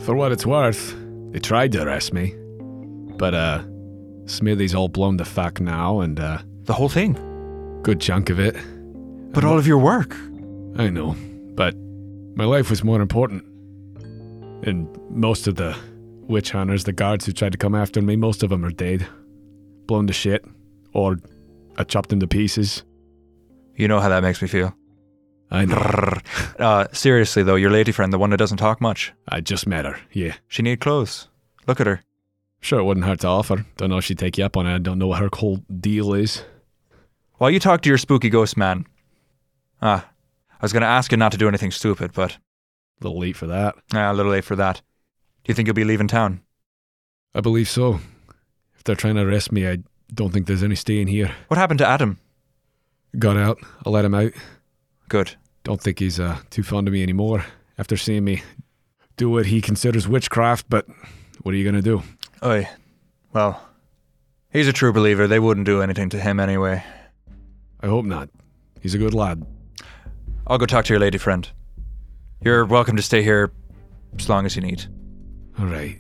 For 0.01 0.17
what 0.17 0.33
it's 0.33 0.45
worth, 0.45 0.97
they 1.31 1.39
tried 1.39 1.71
to 1.73 1.83
arrest 1.83 2.13
me, 2.13 2.35
but 3.17 3.35
uh, 3.35 3.63
Smithy's 4.31 4.75
all 4.75 4.89
blown 4.89 5.19
to 5.19 5.25
fuck 5.25 5.61
now, 5.61 6.01
and 6.01 6.19
uh, 6.21 6.39
The 6.65 6.73
whole 6.75 6.89
thing. 6.89 7.15
good 7.83 8.01
chunk 8.01 8.31
of 8.31 8.39
it. 8.39 8.57
But 9.33 9.45
all 9.45 9.59
of 9.59 9.67
your 9.67 9.79
work. 9.79 10.15
I 10.77 10.89
know, 10.89 11.15
but 11.55 11.75
my 12.37 12.45
life 12.45 12.71
was 12.71 12.83
more 12.85 13.01
important. 13.01 13.45
And 14.67 14.89
most 15.11 15.47
of 15.47 15.57
the 15.57 15.77
witch 16.29 16.53
hunters, 16.53 16.85
the 16.85 16.93
guards 16.93 17.27
who 17.27 17.33
tried 17.33 17.53
to 17.53 17.59
come 17.59 17.75
after 17.75 18.01
me, 18.03 18.17
most 18.17 18.43
of 18.43 18.51
them 18.51 18.65
are 18.65 18.71
dead, 18.71 19.07
blown 19.87 20.07
to 20.07 20.13
shit, 20.13 20.45
or 20.93 21.19
I 21.77 21.85
chopped 21.85 22.11
them 22.11 22.21
to 22.21 22.27
pieces. 22.27 22.85
You 23.77 23.89
know 23.89 24.01
how 24.01 24.09
that 24.11 24.23
makes 24.23 24.43
me 24.43 24.49
feel. 24.49 24.75
I 25.51 25.65
know. 25.65 26.19
Uh, 26.59 26.87
seriously 26.93 27.43
though, 27.43 27.57
your 27.57 27.71
lady 27.71 27.91
friend, 27.93 28.13
the 28.13 28.19
one 28.19 28.31
that 28.31 28.37
doesn't 28.37 28.59
talk 28.59 28.81
much, 28.81 29.13
I 29.29 29.41
just 29.41 29.67
met 29.67 29.85
her. 29.87 29.99
Yeah, 30.13 30.35
she 30.47 30.63
need 30.63 30.81
clothes. 30.81 31.29
Look 31.67 31.81
at 31.81 31.87
her. 31.87 32.03
Sure 32.61 32.79
it 32.81 32.85
wouldn't 32.85 33.07
hurt 33.07 33.21
to 33.21 33.29
offer. 33.29 33.65
Don't 33.77 33.91
know 33.91 33.99
if 33.99 34.05
she'd 34.05 34.19
take 34.19 34.39
you 34.39 34.45
up 34.45 34.57
on 34.57 34.67
it. 34.67 34.75
I 34.75 34.79
don't 34.79 34.99
know 34.99 35.07
what 35.09 35.21
her 35.21 35.29
whole 35.33 35.57
deal 35.81 36.15
is. 36.15 36.43
While 37.39 37.51
you 37.51 37.59
talk 37.61 37.81
to 37.83 37.89
your 37.89 37.99
spooky 37.99 38.29
ghost 38.29 38.57
man. 38.57 38.87
Ah, 39.83 40.07
I 40.53 40.59
was 40.63 40.73
gonna 40.73 40.87
ask 40.87 41.11
you 41.11 41.17
not 41.17 41.33
to 41.33 41.39
do 41.39 41.49
anything 41.49 41.71
stupid, 41.71 42.13
but 42.13 42.33
A 42.33 42.39
little 43.05 43.19
late 43.19 43.37
for 43.37 43.47
that. 43.47 43.75
ah, 43.95 44.13
a 44.13 44.15
little 44.15 44.33
late 44.33 44.45
for 44.45 44.57
that. 44.57 44.77
Do 45.45 45.51
you 45.51 45.55
think 45.55 45.67
you'll 45.67 45.75
be 45.75 45.85
leaving 45.85 46.09
town? 46.09 46.43
I 47.35 47.41
believe 47.41 47.69
so. 47.69 48.01
If 48.77 48.85
they're 48.85 48.95
trying 48.97 49.15
to 49.15 49.23
arrest 49.23 49.53
me, 49.53 49.67
I 49.69 49.79
don't 50.13 50.33
think 50.33 50.47
there's 50.47 50.63
any 50.63 50.75
staying 50.75 51.07
here. 51.07 51.31
What 51.49 51.57
happened 51.59 51.79
to 51.79 51.87
Adam? 51.87 52.19
Got 53.19 53.37
out. 53.37 53.59
I 53.87 53.91
let 53.91 54.05
him 54.05 54.15
out. 54.15 54.33
Good. 55.09 55.35
Don't 55.65 55.81
think 55.81 55.99
he's 55.99 56.21
uh, 56.21 56.39
too 56.51 56.63
fond 56.63 56.89
of 56.89 56.93
me 56.93 57.03
anymore 57.03 57.45
after 57.79 57.97
seeing 57.97 58.25
me 58.25 58.43
do 59.17 59.31
what 59.31 59.47
he 59.47 59.61
considers 59.61 60.07
witchcraft, 60.09 60.67
but 60.69 60.87
what 61.43 61.55
are 61.55 61.59
you 61.59 61.65
going 61.65 61.75
to 61.75 61.83
do? 61.83 62.03
Oi. 62.45 62.69
Well, 63.33 63.61
he's 64.51 64.69
a 64.69 64.73
true 64.73 64.93
believer. 64.93 65.27
They 65.27 65.39
wouldn't 65.39 65.67
do 65.67 65.83
anything 65.83 66.09
to 66.11 66.19
him 66.21 66.41
anyway. 66.41 66.83
I 67.81 67.87
hope 67.87 68.05
not. 68.05 68.29
He's 68.81 68.95
a 68.95 68.99
good 68.99 69.15
lad. 69.15 69.45
I'll 70.47 70.59
go 70.59 70.67
talk 70.67 70.85
to 70.87 70.93
your 70.93 71.01
lady 71.01 71.19
friend. 71.19 71.49
You're 72.43 72.65
welcome 72.65 72.97
to 72.97 73.03
stay 73.03 73.23
here 73.23 73.53
as 74.19 74.29
long 74.29 74.47
as 74.47 74.57
you 74.57 74.63
need. 74.63 74.85
All 75.59 75.67
right. 75.67 75.99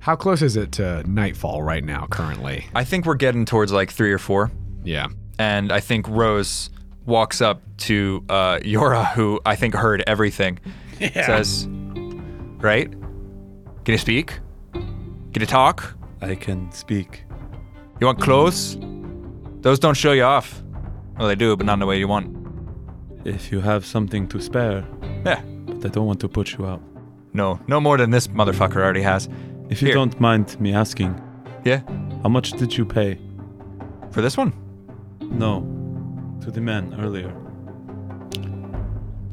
How 0.00 0.16
close 0.16 0.42
is 0.42 0.56
it 0.56 0.72
to 0.72 1.02
nightfall 1.08 1.62
right 1.62 1.82
now, 1.84 2.06
currently? 2.10 2.66
I 2.74 2.84
think 2.84 3.06
we're 3.06 3.14
getting 3.14 3.44
towards 3.44 3.72
like 3.72 3.90
three 3.90 4.12
or 4.12 4.18
four. 4.18 4.50
Yeah. 4.84 5.08
and 5.38 5.72
I 5.72 5.80
think 5.80 6.06
Rose 6.08 6.70
walks 7.06 7.40
up 7.40 7.60
to 7.78 8.24
uh, 8.28 8.58
Jøra, 8.58 9.12
who 9.14 9.40
I 9.46 9.54
think 9.56 9.74
heard 9.74 10.02
everything. 10.06 10.58
Yeah. 10.98 11.26
Says, 11.26 11.66
"Right? 12.58 12.90
Can 12.90 13.92
you 13.92 13.98
speak? 13.98 14.38
Can 15.36 15.42
you 15.42 15.46
talk? 15.48 15.94
I 16.22 16.34
can 16.34 16.72
speak. 16.72 17.24
You 18.00 18.06
want 18.06 18.22
clothes? 18.22 18.78
Those 19.60 19.78
don't 19.78 19.92
show 19.94 20.12
you 20.12 20.22
off. 20.22 20.62
Well, 21.18 21.28
they 21.28 21.34
do, 21.34 21.54
but 21.58 21.66
not 21.66 21.74
in 21.74 21.80
the 21.80 21.84
way 21.86 21.98
you 21.98 22.08
want. 22.08 22.34
If 23.26 23.52
you 23.52 23.60
have 23.60 23.84
something 23.84 24.28
to 24.28 24.40
spare, 24.40 24.82
Yeah. 25.26 25.42
but 25.66 25.84
I 25.84 25.88
don't 25.88 26.06
want 26.06 26.20
to 26.20 26.28
put 26.28 26.56
you 26.56 26.64
out. 26.66 26.80
No, 27.34 27.60
no 27.68 27.82
more 27.82 27.98
than 27.98 28.10
this 28.12 28.28
motherfucker 28.28 28.76
already 28.76 29.02
has. 29.02 29.28
If 29.68 29.82
you 29.82 29.88
Here. 29.88 29.94
don't 29.96 30.18
mind 30.18 30.58
me 30.58 30.72
asking, 30.72 31.14
Yeah. 31.66 31.82
how 32.22 32.30
much 32.30 32.52
did 32.52 32.74
you 32.78 32.86
pay? 32.86 33.18
For 34.12 34.22
this 34.22 34.38
one, 34.38 34.54
No, 35.20 35.60
to 36.40 36.50
the 36.50 36.62
man 36.62 36.94
earlier. 36.98 37.30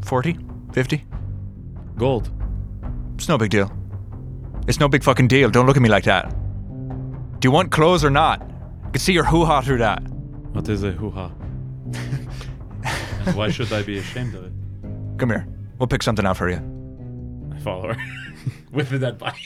40, 0.02 0.38
50. 0.74 1.06
Gold. 1.96 2.30
It's 3.16 3.30
no 3.30 3.38
big 3.38 3.52
deal. 3.52 3.72
It's 4.68 4.80
no 4.80 4.88
big 4.88 5.04
fucking 5.04 5.28
deal. 5.28 5.50
Don't 5.50 5.66
look 5.66 5.76
at 5.76 5.82
me 5.82 5.90
like 5.90 6.06
that. 6.06 6.30
Do 7.40 7.48
you 7.48 7.52
want 7.52 7.72
clothes 7.72 8.04
or 8.04 8.10
not? 8.10 8.42
I 8.86 8.90
can 8.92 9.00
see 9.00 9.14
your 9.14 9.26
hoo 9.26 9.44
ha 9.46 9.62
through 9.62 9.80
that. 9.80 10.02
What 10.54 10.70
is 10.70 10.84
a 10.84 10.92
hoo 10.92 11.10
ha? 11.10 11.30
why 13.34 13.50
should 13.50 13.72
I 13.74 13.84
be 13.84 13.98
ashamed 13.98 14.36
of 14.36 14.46
it? 14.46 14.54
Come 15.18 15.30
here. 15.30 15.48
We'll 15.80 15.88
pick 15.88 16.04
something 16.04 16.26
out 16.26 16.38
for 16.38 16.50
you. 16.50 16.58
I 17.54 17.60
follow 17.60 17.94
her 17.94 17.98
with 18.72 18.90
the 18.90 19.00
dead 19.00 19.18
body. 19.18 19.38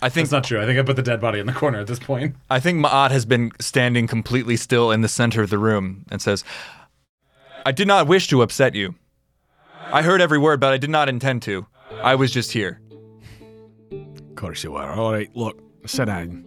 I 0.00 0.08
think 0.08 0.26
That's 0.28 0.32
not 0.32 0.44
true. 0.44 0.60
I 0.60 0.66
think 0.66 0.80
I 0.80 0.82
put 0.82 0.96
the 0.96 1.02
dead 1.02 1.20
body 1.20 1.38
in 1.38 1.46
the 1.46 1.52
corner 1.52 1.78
at 1.78 1.86
this 1.86 2.00
point. 2.00 2.34
I 2.50 2.58
think 2.58 2.84
Ma'at 2.84 3.12
has 3.12 3.24
been 3.24 3.52
standing 3.60 4.08
completely 4.08 4.56
still 4.56 4.90
in 4.90 5.00
the 5.00 5.08
center 5.08 5.42
of 5.42 5.50
the 5.50 5.58
room 5.58 6.04
and 6.10 6.20
says, 6.20 6.42
I 7.64 7.70
did 7.70 7.86
not 7.86 8.08
wish 8.08 8.26
to 8.28 8.42
upset 8.42 8.74
you. 8.74 8.96
I 9.92 10.02
heard 10.02 10.20
every 10.20 10.38
word, 10.38 10.58
but 10.58 10.72
I 10.72 10.78
did 10.78 10.90
not 10.90 11.08
intend 11.08 11.42
to. 11.42 11.66
I 12.02 12.16
was 12.16 12.32
just 12.32 12.50
here. 12.50 12.80
Of 14.32 14.36
course 14.36 14.64
you 14.64 14.76
are. 14.76 14.94
All 14.94 15.12
right, 15.12 15.28
look, 15.36 15.60
sit 15.84 16.06
down. 16.06 16.46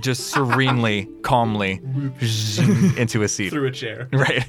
Just 0.00 0.30
serenely, 0.32 1.08
calmly 1.22 1.74
into 2.98 3.22
a 3.22 3.28
seat. 3.28 3.50
Through 3.50 3.66
a 3.68 3.70
chair. 3.70 4.08
Right. 4.12 4.44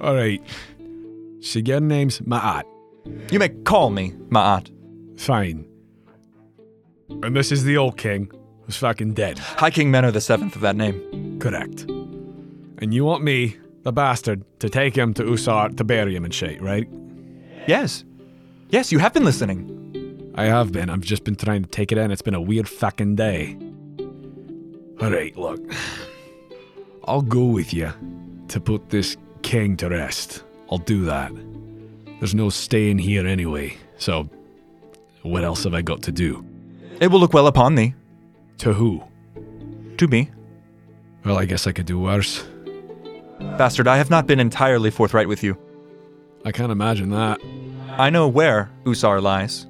All 0.00 0.14
right. 0.14 0.42
So 1.40 1.58
your 1.58 1.80
name's 1.80 2.20
Ma'at. 2.20 2.64
You 3.30 3.38
may 3.38 3.50
call 3.50 3.90
me 3.90 4.12
Ma'at. 4.30 4.70
Fine. 5.20 5.66
And 7.22 7.36
this 7.36 7.52
is 7.52 7.64
the 7.64 7.76
old 7.76 7.98
king 7.98 8.30
who's 8.64 8.76
fucking 8.78 9.12
dead. 9.12 9.38
High 9.38 9.70
King 9.70 9.92
Menno 9.92 10.10
the 10.10 10.20
seventh 10.22 10.56
of 10.56 10.62
that 10.62 10.74
name. 10.74 11.38
Correct. 11.38 11.82
And 11.82 12.94
you 12.94 13.04
want 13.04 13.22
me, 13.22 13.58
the 13.82 13.92
bastard, 13.92 14.42
to 14.60 14.70
take 14.70 14.96
him 14.96 15.12
to 15.14 15.22
Usar 15.22 15.76
to 15.76 15.84
bury 15.84 16.16
him 16.16 16.24
and 16.24 16.32
shit, 16.34 16.60
right? 16.62 16.88
Yes. 17.68 18.04
Yes, 18.70 18.90
you 18.90 18.98
have 19.00 19.12
been 19.12 19.24
listening. 19.24 19.75
I 20.36 20.44
have 20.44 20.70
been. 20.70 20.90
I've 20.90 21.00
just 21.00 21.24
been 21.24 21.36
trying 21.36 21.62
to 21.62 21.68
take 21.70 21.92
it 21.92 21.98
in. 21.98 22.10
It's 22.10 22.22
been 22.22 22.34
a 22.34 22.40
weird 22.40 22.68
fucking 22.68 23.16
day. 23.16 23.56
All 25.00 25.10
right, 25.10 25.36
look. 25.36 25.60
I'll 27.04 27.22
go 27.22 27.44
with 27.44 27.72
you 27.72 27.92
to 28.48 28.60
put 28.60 28.90
this 28.90 29.16
king 29.42 29.76
to 29.78 29.88
rest. 29.88 30.42
I'll 30.70 30.78
do 30.78 31.04
that. 31.04 31.32
There's 32.18 32.34
no 32.34 32.50
staying 32.50 32.98
here 32.98 33.26
anyway, 33.26 33.76
so 33.98 34.28
what 35.22 35.44
else 35.44 35.64
have 35.64 35.74
I 35.74 35.82
got 35.82 36.02
to 36.02 36.12
do? 36.12 36.44
It 37.00 37.08
will 37.08 37.20
look 37.20 37.32
well 37.32 37.46
upon 37.46 37.74
thee. 37.74 37.94
To 38.58 38.72
who? 38.72 39.02
To 39.98 40.08
me. 40.08 40.30
Well, 41.24 41.38
I 41.38 41.44
guess 41.44 41.66
I 41.66 41.72
could 41.72 41.86
do 41.86 41.98
worse. 41.98 42.44
Bastard, 43.38 43.88
I 43.88 43.96
have 43.98 44.10
not 44.10 44.26
been 44.26 44.40
entirely 44.40 44.90
forthright 44.90 45.28
with 45.28 45.42
you. 45.42 45.58
I 46.44 46.52
can't 46.52 46.72
imagine 46.72 47.10
that. 47.10 47.40
I 47.88 48.10
know 48.10 48.28
where 48.28 48.70
Usar 48.84 49.20
lies. 49.22 49.66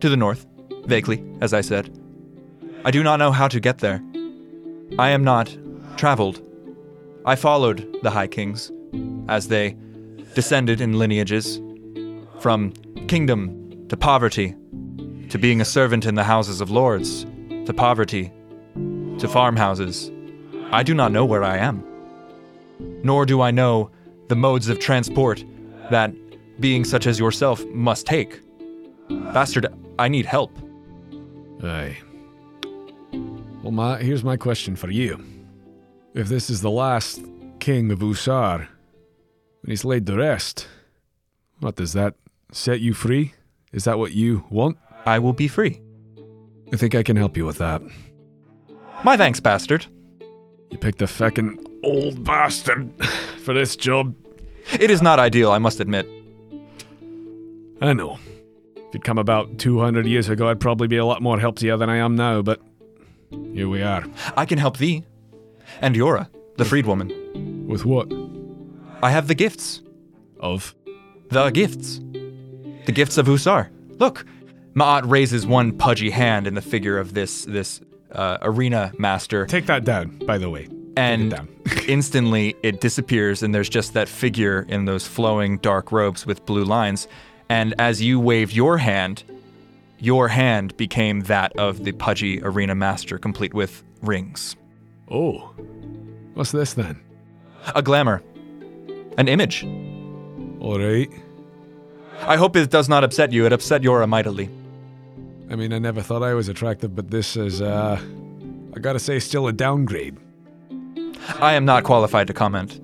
To 0.00 0.08
the 0.08 0.16
north, 0.16 0.46
vaguely, 0.84 1.24
as 1.40 1.52
I 1.54 1.62
said. 1.62 1.90
I 2.84 2.90
do 2.90 3.02
not 3.02 3.18
know 3.18 3.32
how 3.32 3.48
to 3.48 3.58
get 3.60 3.78
there. 3.78 4.02
I 4.98 5.10
am 5.10 5.24
not 5.24 5.56
traveled. 5.96 6.40
I 7.24 7.34
followed 7.34 7.96
the 8.02 8.10
High 8.10 8.28
Kings 8.28 8.70
as 9.28 9.48
they 9.48 9.76
descended 10.34 10.80
in 10.80 10.98
lineages 10.98 11.60
from 12.40 12.72
kingdom 13.08 13.86
to 13.88 13.96
poverty, 13.96 14.54
to 15.30 15.38
being 15.38 15.60
a 15.60 15.64
servant 15.64 16.04
in 16.04 16.14
the 16.14 16.24
houses 16.24 16.60
of 16.60 16.70
lords, 16.70 17.24
to 17.64 17.72
poverty, 17.72 18.32
to 19.18 19.28
farmhouses. 19.28 20.12
I 20.72 20.82
do 20.82 20.94
not 20.94 21.10
know 21.10 21.24
where 21.24 21.42
I 21.42 21.56
am. 21.56 21.82
Nor 23.02 23.24
do 23.24 23.40
I 23.40 23.50
know 23.50 23.90
the 24.28 24.36
modes 24.36 24.68
of 24.68 24.78
transport 24.78 25.44
that 25.90 26.12
beings 26.60 26.90
such 26.90 27.06
as 27.06 27.18
yourself 27.18 27.64
must 27.66 28.06
take. 28.06 28.40
Bastard, 29.08 29.66
I 29.98 30.08
need 30.08 30.26
help. 30.26 30.56
Aye. 31.62 31.96
Well, 33.62 33.72
my, 33.72 33.98
here's 33.98 34.22
my 34.24 34.36
question 34.36 34.76
for 34.76 34.90
you. 34.90 35.22
If 36.14 36.28
this 36.28 36.50
is 36.50 36.60
the 36.60 36.70
last 36.70 37.20
king 37.60 37.90
of 37.90 38.00
Usar, 38.00 38.60
and 38.60 38.68
he's 39.70 39.84
laid 39.84 40.06
to 40.06 40.16
rest, 40.16 40.68
what 41.60 41.76
does 41.76 41.92
that 41.94 42.14
set 42.52 42.80
you 42.80 42.94
free? 42.94 43.34
Is 43.72 43.84
that 43.84 43.98
what 43.98 44.12
you 44.12 44.44
want? 44.50 44.78
I 45.04 45.18
will 45.18 45.32
be 45.32 45.48
free. 45.48 45.80
I 46.72 46.76
think 46.76 46.94
I 46.94 47.02
can 47.02 47.16
help 47.16 47.36
you 47.36 47.46
with 47.46 47.58
that. 47.58 47.82
My 49.04 49.16
thanks, 49.16 49.40
bastard. 49.40 49.86
You 50.70 50.78
picked 50.78 51.02
a 51.02 51.06
feckin' 51.06 51.64
old 51.82 52.24
bastard 52.24 52.90
for 53.44 53.54
this 53.54 53.76
job. 53.76 54.14
It 54.80 54.90
is 54.90 55.00
not 55.00 55.18
ideal, 55.18 55.52
I 55.52 55.58
must 55.58 55.80
admit. 55.80 56.06
I 57.80 57.92
know. 57.92 58.18
If 58.88 58.94
you'd 58.94 59.04
come 59.04 59.18
about 59.18 59.58
200 59.58 60.06
years 60.06 60.28
ago, 60.28 60.48
I'd 60.48 60.60
probably 60.60 60.88
be 60.88 60.96
a 60.96 61.04
lot 61.04 61.22
more 61.22 61.38
help 61.38 61.56
to 61.58 61.66
you 61.66 61.76
than 61.76 61.90
I 61.90 61.96
am 61.96 62.14
now, 62.16 62.42
but 62.42 62.60
here 63.52 63.68
we 63.68 63.82
are. 63.82 64.04
I 64.36 64.46
can 64.46 64.58
help 64.58 64.78
thee. 64.78 65.04
And 65.80 65.94
Jøra, 65.96 66.28
the 66.56 66.64
freedwoman. 66.64 67.66
With 67.66 67.84
what? 67.84 68.12
I 69.02 69.10
have 69.10 69.28
the 69.28 69.34
gifts. 69.34 69.82
Of? 70.38 70.74
The 71.30 71.50
gifts. 71.50 72.00
The 72.86 72.92
gifts 72.92 73.18
of 73.18 73.26
Usar. 73.26 73.68
Look, 73.98 74.24
Ma'at 74.74 75.02
raises 75.10 75.46
one 75.46 75.76
pudgy 75.76 76.10
hand 76.10 76.46
in 76.46 76.54
the 76.54 76.62
figure 76.62 76.98
of 76.98 77.14
this 77.14 77.44
this 77.46 77.80
uh, 78.12 78.38
arena 78.42 78.92
master, 78.98 79.46
Take 79.46 79.66
that 79.66 79.84
down, 79.84 80.18
by 80.18 80.38
the 80.38 80.48
way. 80.48 80.68
and 80.96 81.34
instantly 81.88 82.54
it 82.62 82.80
disappears, 82.80 83.42
and 83.42 83.52
there's 83.54 83.68
just 83.68 83.94
that 83.94 84.08
figure 84.08 84.64
in 84.68 84.84
those 84.84 85.06
flowing 85.06 85.58
dark 85.58 85.90
robes 85.90 86.24
with 86.24 86.46
blue 86.46 86.64
lines. 86.64 87.08
And 87.48 87.74
as 87.78 88.02
you 88.02 88.18
wave 88.18 88.52
your 88.52 88.78
hand, 88.78 89.22
your 89.98 90.28
hand 90.28 90.76
became 90.76 91.20
that 91.22 91.56
of 91.56 91.84
the 91.84 91.92
pudgy 91.92 92.42
arena 92.42 92.74
master, 92.74 93.18
complete 93.18 93.54
with 93.54 93.82
rings. 94.02 94.56
Oh. 95.10 95.54
What's 96.34 96.52
this 96.52 96.74
then? 96.74 97.00
A 97.74 97.82
glamour. 97.82 98.22
An 99.16 99.28
image. 99.28 99.64
All 100.60 100.78
right. 100.78 101.10
I 102.20 102.36
hope 102.36 102.56
it 102.56 102.70
does 102.70 102.88
not 102.88 103.04
upset 103.04 103.32
you. 103.32 103.46
It 103.46 103.52
upset 103.52 103.82
Jøra 103.82 104.08
mightily. 104.08 104.50
I 105.50 105.54
mean, 105.54 105.72
I 105.72 105.78
never 105.78 106.02
thought 106.02 106.22
I 106.22 106.34
was 106.34 106.48
attractive, 106.48 106.94
but 106.96 107.10
this 107.10 107.36
is, 107.36 107.62
uh, 107.62 108.00
I 108.74 108.78
gotta 108.78 108.98
say, 108.98 109.18
still 109.18 109.46
a 109.46 109.52
downgrade. 109.52 110.16
I 111.40 111.54
am 111.54 111.64
not 111.64 111.84
qualified 111.84 112.26
to 112.26 112.32
comment. 112.32 112.80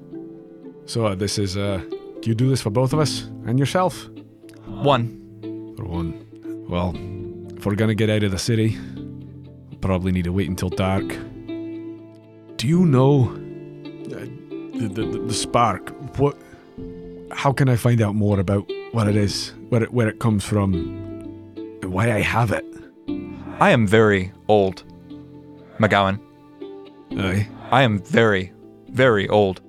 So, 0.87 1.07
uh, 1.07 1.15
this 1.15 1.39
is, 1.39 1.57
uh, 1.57 1.83
do 2.21 2.31
you 2.31 2.35
do 2.35 2.49
this 2.49 2.61
for 2.61 2.71
both 2.71 2.93
of 2.93 2.99
us 2.99 3.23
and 3.47 3.59
yourself? 3.59 4.09
One. 4.83 5.75
For 5.77 5.85
one. 5.85 6.27
Well, 6.69 6.93
if 7.57 7.65
we're 7.65 7.77
gonna 7.77 7.95
get 7.95 8.11
out 8.11 8.25
of 8.25 8.33
the 8.33 8.39
city, 8.39 8.77
we'll 8.97 9.79
probably 9.81 10.11
need 10.11 10.25
to 10.25 10.33
wait 10.33 10.49
until 10.49 10.71
dark. 10.71 11.07
Do 12.57 12.67
you 12.67 12.85
know 12.85 13.29
uh, 13.31 14.27
the, 14.77 14.91
the, 14.93 15.23
the, 15.25 15.35
spark? 15.35 15.91
What? 16.19 16.37
How 17.31 17.53
can 17.53 17.69
I 17.69 17.77
find 17.77 18.03
out 18.03 18.17
more 18.17 18.41
about 18.41 18.69
what 18.91 19.07
it 19.07 19.15
is, 19.15 19.53
where 19.69 19.85
it, 19.85 19.93
where 19.93 20.09
it 20.09 20.19
comes 20.19 20.45
from, 20.45 20.75
and 21.55 21.93
why 21.93 22.13
I 22.13 22.21
have 22.21 22.51
it? 22.51 22.65
I 23.61 23.71
am 23.71 23.87
very 23.87 24.33
old. 24.49 24.83
MacGowan. 25.79 26.19
Aye. 27.19 27.49
I 27.71 27.83
am 27.83 28.01
very, 28.01 28.53
very 28.89 29.29
old. 29.29 29.61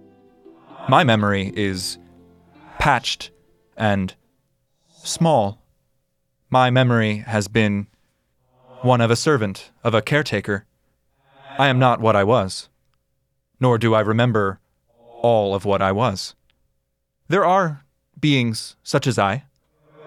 My 0.89 1.03
memory 1.03 1.53
is 1.55 1.99
patched 2.79 3.29
and 3.77 4.15
small. 5.03 5.61
My 6.49 6.69
memory 6.69 7.17
has 7.17 7.47
been 7.47 7.87
one 8.81 9.01
of 9.01 9.11
a 9.11 9.15
servant, 9.15 9.71
of 9.83 9.93
a 9.93 10.01
caretaker. 10.01 10.65
I 11.57 11.67
am 11.67 11.79
not 11.79 11.99
what 11.99 12.15
I 12.15 12.23
was, 12.23 12.69
nor 13.59 13.77
do 13.77 13.93
I 13.93 14.01
remember 14.01 14.59
all 15.21 15.55
of 15.55 15.65
what 15.65 15.81
I 15.81 15.91
was. 15.91 16.35
There 17.27 17.45
are 17.45 17.83
beings 18.19 18.75
such 18.83 19.07
as 19.07 19.19
I, 19.19 19.43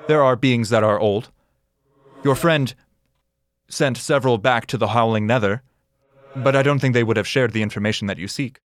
There 0.07 0.23
are 0.23 0.37
beings 0.37 0.71
that 0.71 0.85
are 0.85 1.01
old. 1.01 1.31
Your 2.23 2.37
friend 2.37 2.75
sent 3.69 3.97
several 3.97 4.39
back 4.39 4.67
to 4.67 4.79
the 4.79 4.89
Howling 4.89 5.27
Nether, 5.27 5.63
but 6.37 6.55
I 6.55 6.63
don't 6.63 6.79
think 6.79 6.95
they 6.95 7.03
would 7.03 7.17
have 7.17 7.27
shared 7.27 7.53
the 7.53 7.63
information 7.63 8.07
that 8.07 8.19
you 8.19 8.29
seek. 8.29 8.61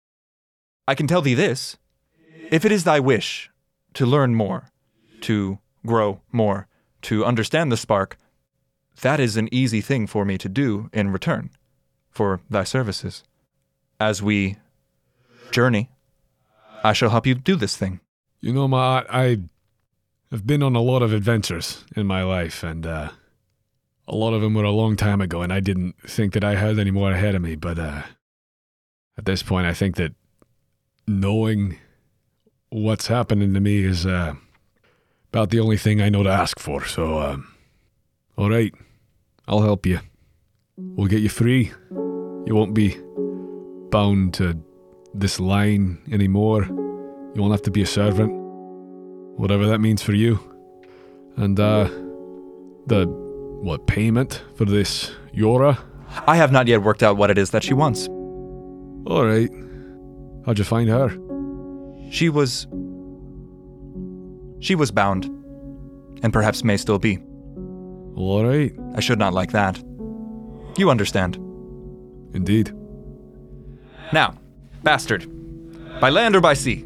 I 0.88 0.94
can 0.94 1.06
tell 1.06 1.22
thee 1.22 1.34
this 1.34 1.76
if 2.50 2.64
it 2.64 2.72
is 2.72 2.84
thy 2.84 2.98
wish 2.98 3.50
to 3.94 4.04
learn 4.04 4.34
more, 4.34 4.70
to 5.22 5.58
grow 5.88 6.20
more, 6.31 6.68
to 7.03 7.24
understand 7.24 7.72
the 7.72 7.77
spark, 7.77 8.16
that 9.01 9.18
is 9.20 9.37
an 9.37 9.48
easy 9.53 9.81
thing 9.81 10.07
for 10.07 10.24
me 10.24 10.38
to 10.38 10.48
do 10.48 10.88
in 10.92 11.11
return 11.11 11.51
for 12.11 12.40
thy 12.51 12.64
services. 12.64 13.24
As 13.98 14.22
we 14.22 14.57
journey, 15.51 15.90
I 16.85 16.92
shall 16.92 17.11
help 17.11 17.27
you 17.27 17.35
do 17.35 17.57
this 17.57 17.77
thing. 17.77 18.01
You 18.40 18.53
know, 18.53 18.68
Ma, 18.68 19.03
I 19.11 19.40
have 20.31 20.46
been 20.46 20.62
on 20.62 20.77
a 20.77 20.81
lot 20.81 21.03
of 21.03 21.12
adventures 21.12 21.85
in 21.96 22.07
my 22.07 22.22
life, 22.22 22.62
and 22.62 22.87
uh, 22.87 23.11
a 24.07 24.14
lot 24.14 24.35
of 24.35 24.42
them 24.42 24.55
were 24.55 24.64
a 24.64 24.70
long 24.70 24.96
time 24.96 25.20
ago, 25.20 25.42
and 25.42 25.53
I 25.53 25.61
didn't 25.61 25.96
think 26.07 26.33
that 26.35 26.44
I 26.44 26.55
had 26.55 26.79
any 26.79 26.90
more 26.90 27.12
ahead 27.12 27.35
of 27.35 27.42
me. 27.42 27.57
But 27.57 27.79
uh, 27.79 28.03
at 29.16 29.24
this 29.24 29.42
point, 29.42 29.66
I 29.66 29.74
think 29.74 29.96
that 29.96 30.14
knowing 31.07 31.79
what's 32.70 33.07
happening 33.07 33.55
to 33.55 33.61
me 33.61 33.85
is 33.85 34.07
uh, 34.07 34.35
about 35.32 35.50
the 35.50 35.60
only 35.60 35.76
thing 35.76 36.00
I 36.00 36.08
know 36.08 36.22
to 36.22 36.30
ask 36.30 36.58
for. 36.58 36.84
So, 36.86 37.18
uh, 37.18 37.36
all 38.36 38.50
right, 38.50 38.72
I'll 39.46 39.62
help 39.62 39.86
you. 39.86 40.00
We'll 40.76 41.08
get 41.08 41.20
you 41.20 41.28
free. 41.28 41.72
You 42.46 42.54
won't 42.54 42.74
be 42.74 42.96
bound 43.90 44.34
to 44.34 44.58
this 45.14 45.40
line 45.40 45.98
anymore. 46.10 46.64
You 46.64 47.42
won't 47.42 47.52
have 47.52 47.62
to 47.62 47.70
be 47.70 47.82
a 47.82 47.86
servant. 47.86 48.32
Whatever 49.38 49.66
that 49.66 49.80
means 49.80 50.02
for 50.02 50.12
you. 50.12 50.38
And, 51.36 51.58
uh, 51.60 51.88
the, 52.86 53.06
what, 53.62 53.86
payment 53.86 54.42
for 54.56 54.64
this 54.64 55.12
Jøra? 55.34 55.78
I 56.26 56.36
have 56.36 56.52
not 56.52 56.66
yet 56.66 56.82
worked 56.82 57.02
out 57.02 57.16
what 57.16 57.30
it 57.30 57.38
is 57.38 57.50
that 57.50 57.62
she 57.62 57.74
wants. 57.74 58.08
All 58.08 59.24
right. 59.24 59.50
How'd 60.46 60.58
you 60.58 60.64
find 60.64 60.88
her? 60.88 61.10
She 62.10 62.28
was. 62.28 62.66
She 64.60 64.74
was 64.74 64.90
bound, 64.90 65.26
and 66.22 66.32
perhaps 66.32 66.64
may 66.64 66.76
still 66.76 66.98
be. 66.98 67.18
All 68.16 68.44
right. 68.44 68.74
I 68.94 69.00
should 69.00 69.18
not 69.18 69.32
like 69.32 69.52
that. 69.52 69.82
You 70.76 70.90
understand. 70.90 71.36
Indeed. 72.34 72.74
Now, 74.12 74.34
bastard, 74.82 75.26
by 76.00 76.10
land 76.10 76.34
or 76.34 76.40
by 76.40 76.54
sea? 76.54 76.84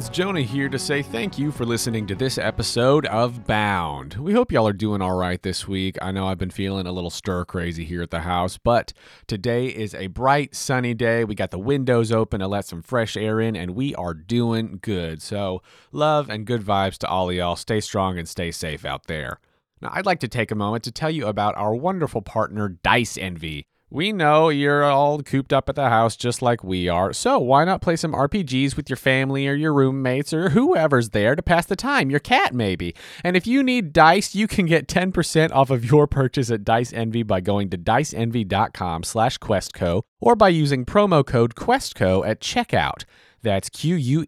Friends. 0.00 0.16
Jonah 0.16 0.40
here 0.40 0.68
to 0.68 0.78
say 0.78 1.02
thank 1.02 1.38
you 1.38 1.52
for 1.52 1.66
listening 1.66 2.06
to 2.06 2.14
this 2.14 2.38
episode 2.38 3.04
of 3.06 3.46
Bound. 3.46 4.14
We 4.14 4.32
hope 4.32 4.50
y'all 4.50 4.66
are 4.66 4.72
doing 4.72 5.02
all 5.02 5.16
right 5.16 5.42
this 5.42 5.68
week. 5.68 5.98
I 6.00 6.10
know 6.10 6.26
I've 6.26 6.38
been 6.38 6.50
feeling 6.50 6.86
a 6.86 6.92
little 6.92 7.10
stir 7.10 7.44
crazy 7.44 7.84
here 7.84 8.02
at 8.02 8.10
the 8.10 8.20
house, 8.20 8.56
but 8.56 8.94
today 9.26 9.66
is 9.66 9.94
a 9.94 10.06
bright, 10.06 10.54
sunny 10.54 10.94
day. 10.94 11.24
We 11.24 11.34
got 11.34 11.50
the 11.50 11.58
windows 11.58 12.12
open 12.12 12.40
to 12.40 12.48
let 12.48 12.64
some 12.66 12.80
fresh 12.82 13.16
air 13.16 13.40
in, 13.40 13.56
and 13.56 13.74
we 13.74 13.94
are 13.94 14.14
doing 14.14 14.78
good. 14.80 15.20
So, 15.20 15.62
love 15.92 16.30
and 16.30 16.46
good 16.46 16.62
vibes 16.62 16.96
to 16.98 17.08
all 17.08 17.28
of 17.28 17.36
y'all. 17.36 17.56
Stay 17.56 17.80
strong 17.80 18.18
and 18.18 18.28
stay 18.28 18.50
safe 18.50 18.84
out 18.84 19.06
there. 19.06 19.38
Now, 19.82 19.90
I'd 19.92 20.06
like 20.06 20.20
to 20.20 20.28
take 20.28 20.50
a 20.50 20.54
moment 20.54 20.84
to 20.84 20.92
tell 20.92 21.10
you 21.10 21.26
about 21.26 21.56
our 21.56 21.74
wonderful 21.74 22.22
partner, 22.22 22.68
Dice 22.68 23.18
Envy. 23.18 23.66
We 23.92 24.12
know 24.12 24.50
you're 24.50 24.84
all 24.84 25.20
cooped 25.20 25.52
up 25.52 25.68
at 25.68 25.74
the 25.74 25.88
house 25.88 26.14
just 26.14 26.42
like 26.42 26.62
we 26.62 26.88
are, 26.88 27.12
so 27.12 27.40
why 27.40 27.64
not 27.64 27.82
play 27.82 27.96
some 27.96 28.12
RPGs 28.12 28.76
with 28.76 28.88
your 28.88 28.96
family 28.96 29.48
or 29.48 29.54
your 29.54 29.74
roommates 29.74 30.32
or 30.32 30.50
whoever's 30.50 31.08
there 31.08 31.34
to 31.34 31.42
pass 31.42 31.66
the 31.66 31.74
time? 31.74 32.08
Your 32.08 32.20
cat, 32.20 32.54
maybe. 32.54 32.94
And 33.24 33.36
if 33.36 33.48
you 33.48 33.64
need 33.64 33.92
dice, 33.92 34.32
you 34.32 34.46
can 34.46 34.66
get 34.66 34.86
10% 34.86 35.50
off 35.50 35.70
of 35.70 35.84
your 35.84 36.06
purchase 36.06 36.52
at 36.52 36.62
Dice 36.62 36.92
Envy 36.92 37.24
by 37.24 37.40
going 37.40 37.68
to 37.70 37.78
diceenvy.com 37.78 39.02
slash 39.02 39.38
questco 39.38 40.02
or 40.20 40.36
by 40.36 40.50
using 40.50 40.84
promo 40.84 41.26
code 41.26 41.56
questco 41.56 42.24
at 42.24 42.38
checkout. 42.40 43.02
That's 43.42 43.68
Q-U-E-S-T-C-O 43.70 44.18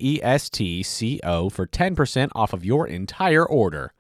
for 1.51 1.67
10% 1.69 2.31
off 2.35 2.53
of 2.53 2.65
your 2.65 2.89
entire 2.89 3.47
order. 3.47 3.93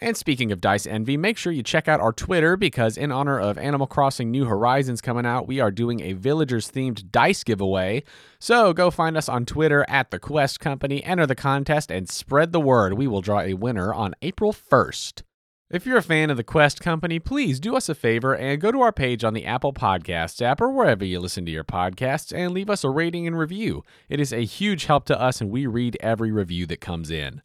And 0.00 0.16
speaking 0.16 0.52
of 0.52 0.60
Dice 0.60 0.86
Envy, 0.86 1.16
make 1.16 1.36
sure 1.36 1.52
you 1.52 1.64
check 1.64 1.88
out 1.88 2.00
our 2.00 2.12
Twitter 2.12 2.56
because, 2.56 2.96
in 2.96 3.10
honor 3.10 3.40
of 3.40 3.58
Animal 3.58 3.88
Crossing 3.88 4.30
New 4.30 4.44
Horizons 4.44 5.00
coming 5.00 5.26
out, 5.26 5.48
we 5.48 5.58
are 5.58 5.72
doing 5.72 6.00
a 6.00 6.12
villagers 6.12 6.70
themed 6.70 7.10
dice 7.10 7.42
giveaway. 7.42 8.04
So 8.38 8.72
go 8.72 8.92
find 8.92 9.16
us 9.16 9.28
on 9.28 9.44
Twitter 9.44 9.84
at 9.88 10.12
The 10.12 10.20
Quest 10.20 10.60
Company, 10.60 11.02
enter 11.02 11.26
the 11.26 11.34
contest, 11.34 11.90
and 11.90 12.08
spread 12.08 12.52
the 12.52 12.60
word. 12.60 12.94
We 12.94 13.08
will 13.08 13.22
draw 13.22 13.40
a 13.40 13.54
winner 13.54 13.92
on 13.92 14.14
April 14.22 14.52
1st. 14.52 15.22
If 15.68 15.84
you're 15.84 15.98
a 15.98 16.02
fan 16.02 16.30
of 16.30 16.36
the 16.36 16.44
Quest 16.44 16.80
Company, 16.80 17.18
please 17.18 17.58
do 17.58 17.76
us 17.76 17.88
a 17.88 17.94
favor 17.94 18.36
and 18.36 18.60
go 18.60 18.70
to 18.70 18.80
our 18.80 18.92
page 18.92 19.24
on 19.24 19.34
the 19.34 19.44
Apple 19.44 19.72
Podcasts 19.72 20.40
app 20.40 20.60
or 20.60 20.70
wherever 20.70 21.04
you 21.04 21.18
listen 21.18 21.44
to 21.44 21.52
your 21.52 21.64
podcasts 21.64 22.32
and 22.32 22.54
leave 22.54 22.70
us 22.70 22.84
a 22.84 22.88
rating 22.88 23.26
and 23.26 23.36
review. 23.36 23.82
It 24.08 24.20
is 24.20 24.32
a 24.32 24.44
huge 24.44 24.84
help 24.84 25.06
to 25.06 25.20
us, 25.20 25.40
and 25.40 25.50
we 25.50 25.66
read 25.66 25.98
every 26.00 26.30
review 26.30 26.66
that 26.66 26.80
comes 26.80 27.10
in. 27.10 27.42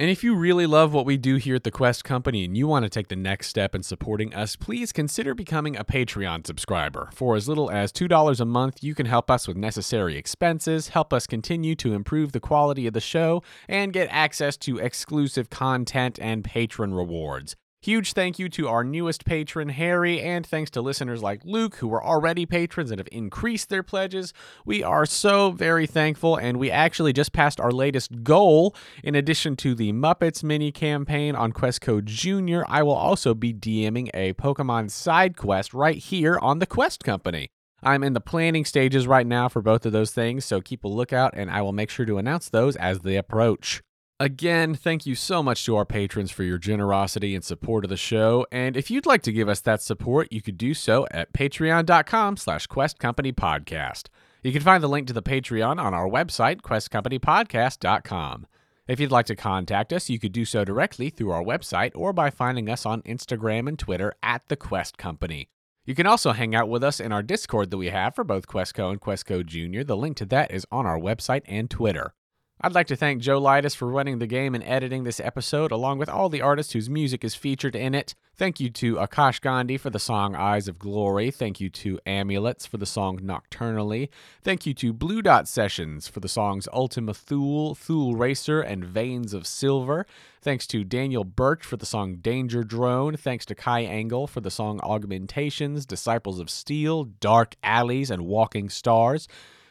And 0.00 0.08
if 0.08 0.22
you 0.22 0.36
really 0.36 0.68
love 0.68 0.92
what 0.92 1.06
we 1.06 1.16
do 1.16 1.38
here 1.38 1.56
at 1.56 1.64
the 1.64 1.72
Quest 1.72 2.04
Company 2.04 2.44
and 2.44 2.56
you 2.56 2.68
want 2.68 2.84
to 2.84 2.88
take 2.88 3.08
the 3.08 3.16
next 3.16 3.48
step 3.48 3.74
in 3.74 3.82
supporting 3.82 4.32
us, 4.32 4.54
please 4.54 4.92
consider 4.92 5.34
becoming 5.34 5.76
a 5.76 5.82
Patreon 5.82 6.46
subscriber. 6.46 7.10
For 7.12 7.34
as 7.34 7.48
little 7.48 7.68
as 7.68 7.90
$2 7.90 8.40
a 8.40 8.44
month, 8.44 8.80
you 8.80 8.94
can 8.94 9.06
help 9.06 9.28
us 9.28 9.48
with 9.48 9.56
necessary 9.56 10.16
expenses, 10.16 10.90
help 10.90 11.12
us 11.12 11.26
continue 11.26 11.74
to 11.74 11.94
improve 11.94 12.30
the 12.30 12.38
quality 12.38 12.86
of 12.86 12.94
the 12.94 13.00
show, 13.00 13.42
and 13.68 13.92
get 13.92 14.06
access 14.12 14.56
to 14.58 14.78
exclusive 14.78 15.50
content 15.50 16.16
and 16.22 16.44
patron 16.44 16.94
rewards. 16.94 17.56
Huge 17.80 18.12
thank 18.12 18.40
you 18.40 18.48
to 18.48 18.66
our 18.66 18.82
newest 18.82 19.24
patron, 19.24 19.68
Harry, 19.68 20.20
and 20.20 20.44
thanks 20.44 20.68
to 20.72 20.82
listeners 20.82 21.22
like 21.22 21.44
Luke, 21.44 21.76
who 21.76 21.86
were 21.86 22.04
already 22.04 22.44
patrons 22.44 22.90
and 22.90 22.98
have 22.98 23.08
increased 23.12 23.68
their 23.68 23.84
pledges. 23.84 24.32
We 24.66 24.82
are 24.82 25.06
so 25.06 25.52
very 25.52 25.86
thankful, 25.86 26.34
and 26.34 26.56
we 26.56 26.72
actually 26.72 27.12
just 27.12 27.32
passed 27.32 27.60
our 27.60 27.70
latest 27.70 28.24
goal. 28.24 28.74
In 29.04 29.14
addition 29.14 29.54
to 29.58 29.76
the 29.76 29.92
Muppets 29.92 30.42
mini 30.42 30.72
campaign 30.72 31.36
on 31.36 31.52
Questco 31.52 32.04
Junior, 32.04 32.64
I 32.66 32.82
will 32.82 32.96
also 32.96 33.32
be 33.32 33.54
DMing 33.54 34.10
a 34.12 34.32
Pokemon 34.32 34.90
side 34.90 35.36
quest 35.36 35.72
right 35.72 35.98
here 35.98 36.36
on 36.40 36.58
the 36.58 36.66
Quest 36.66 37.04
Company. 37.04 37.48
I'm 37.80 38.02
in 38.02 38.12
the 38.12 38.20
planning 38.20 38.64
stages 38.64 39.06
right 39.06 39.26
now 39.26 39.48
for 39.48 39.62
both 39.62 39.86
of 39.86 39.92
those 39.92 40.10
things, 40.10 40.44
so 40.44 40.60
keep 40.60 40.82
a 40.82 40.88
lookout, 40.88 41.34
and 41.36 41.48
I 41.48 41.62
will 41.62 41.72
make 41.72 41.90
sure 41.90 42.06
to 42.06 42.18
announce 42.18 42.48
those 42.48 42.74
as 42.74 43.00
they 43.00 43.14
approach. 43.14 43.82
Again, 44.20 44.74
thank 44.74 45.06
you 45.06 45.14
so 45.14 45.44
much 45.44 45.64
to 45.64 45.76
our 45.76 45.84
patrons 45.84 46.32
for 46.32 46.42
your 46.42 46.58
generosity 46.58 47.36
and 47.36 47.44
support 47.44 47.84
of 47.84 47.88
the 47.88 47.96
show. 47.96 48.44
And 48.50 48.76
if 48.76 48.90
you'd 48.90 49.06
like 49.06 49.22
to 49.22 49.32
give 49.32 49.48
us 49.48 49.60
that 49.60 49.80
support, 49.80 50.32
you 50.32 50.42
could 50.42 50.58
do 50.58 50.74
so 50.74 51.06
at 51.12 51.32
patreon.com 51.32 52.36
slash 52.36 52.66
questcompanypodcast. 52.66 54.08
You 54.42 54.52
can 54.52 54.62
find 54.62 54.82
the 54.82 54.88
link 54.88 55.06
to 55.06 55.12
the 55.12 55.22
Patreon 55.22 55.78
on 55.80 55.94
our 55.94 56.08
website, 56.08 56.62
questcompanypodcast.com. 56.62 58.46
If 58.88 58.98
you'd 58.98 59.12
like 59.12 59.26
to 59.26 59.36
contact 59.36 59.92
us, 59.92 60.10
you 60.10 60.18
could 60.18 60.32
do 60.32 60.44
so 60.44 60.64
directly 60.64 61.10
through 61.10 61.30
our 61.30 61.44
website 61.44 61.92
or 61.94 62.12
by 62.12 62.30
finding 62.30 62.68
us 62.68 62.84
on 62.84 63.02
Instagram 63.02 63.68
and 63.68 63.78
Twitter 63.78 64.14
at 64.22 64.42
The 64.48 64.56
Quest 64.56 64.98
Company. 64.98 65.48
You 65.84 65.94
can 65.94 66.06
also 66.06 66.32
hang 66.32 66.56
out 66.56 66.68
with 66.68 66.82
us 66.82 66.98
in 66.98 67.12
our 67.12 67.22
Discord 67.22 67.70
that 67.70 67.78
we 67.78 67.90
have 67.90 68.16
for 68.16 68.24
both 68.24 68.48
Questco 68.48 68.90
and 68.90 69.00
Questco 69.00 69.46
Junior. 69.46 69.84
The 69.84 69.96
link 69.96 70.16
to 70.16 70.26
that 70.26 70.50
is 70.50 70.66
on 70.72 70.86
our 70.86 70.98
website 70.98 71.42
and 71.46 71.70
Twitter. 71.70 72.14
I'd 72.60 72.74
like 72.74 72.88
to 72.88 72.96
thank 72.96 73.22
Joe 73.22 73.38
Leitess 73.38 73.76
for 73.76 73.86
running 73.86 74.18
the 74.18 74.26
game 74.26 74.52
and 74.52 74.64
editing 74.64 75.04
this 75.04 75.20
episode, 75.20 75.70
along 75.70 75.98
with 75.98 76.08
all 76.08 76.28
the 76.28 76.42
artists 76.42 76.72
whose 76.72 76.90
music 76.90 77.22
is 77.22 77.36
featured 77.36 77.76
in 77.76 77.94
it. 77.94 78.16
Thank 78.34 78.58
you 78.58 78.68
to 78.70 78.96
Aakash 78.96 79.40
Gandhi 79.40 79.76
for 79.76 79.90
the 79.90 80.00
song 80.00 80.34
Eyes 80.34 80.66
of 80.66 80.76
Glory. 80.76 81.30
Thank 81.30 81.60
you 81.60 81.70
to 81.70 82.00
Amulets 82.04 82.66
for 82.66 82.76
the 82.76 82.84
song 82.84 83.20
Nocturnally. 83.20 84.08
Thank 84.42 84.66
you 84.66 84.74
to 84.74 84.92
Blue 84.92 85.22
Dot 85.22 85.46
Sessions 85.46 86.08
for 86.08 86.18
the 86.18 86.28
songs 86.28 86.66
Ultima 86.72 87.14
Thule, 87.14 87.76
Thule 87.76 88.16
Racer, 88.16 88.60
and 88.60 88.84
Veins 88.84 89.34
of 89.34 89.46
Silver. 89.46 90.04
Thanks 90.42 90.66
to 90.68 90.82
Daniel 90.82 91.22
Birch 91.22 91.64
for 91.64 91.76
the 91.76 91.86
song 91.86 92.16
Danger 92.16 92.64
Drone. 92.64 93.16
Thanks 93.16 93.46
to 93.46 93.54
Kai 93.54 93.84
Engel 93.84 94.26
for 94.26 94.40
the 94.40 94.50
song 94.50 94.80
Augmentations, 94.80 95.86
Disciples 95.86 96.40
of 96.40 96.50
Steel, 96.50 97.04
Dark 97.04 97.54
Alleys, 97.62 98.10
and 98.10 98.26
Walking 98.26 98.68
Stars. 98.68 99.28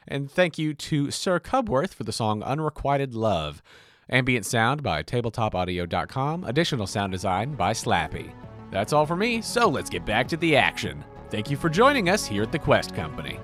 And 0.07 0.31
thank 0.31 0.57
you 0.57 0.73
to 0.73 1.11
Sir 1.11 1.39
Cubworth 1.39 1.93
for 1.93 2.03
the 2.03 2.11
song 2.11 2.43
Unrequited 2.43 3.13
Love. 3.13 3.61
Ambient 4.09 4.45
sound 4.45 4.83
by 4.83 5.03
tabletopaudio.com. 5.03 6.43
Additional 6.45 6.87
sound 6.87 7.11
design 7.11 7.55
by 7.55 7.73
Slappy. 7.73 8.31
That's 8.71 8.93
all 8.93 9.05
for 9.05 9.15
me, 9.15 9.41
so 9.41 9.67
let's 9.67 9.89
get 9.89 10.05
back 10.05 10.27
to 10.29 10.37
the 10.37 10.55
action. 10.55 11.03
Thank 11.29 11.49
you 11.49 11.57
for 11.57 11.69
joining 11.69 12.09
us 12.09 12.25
here 12.25 12.43
at 12.43 12.51
the 12.51 12.59
Quest 12.59 12.95
Company. 12.95 13.39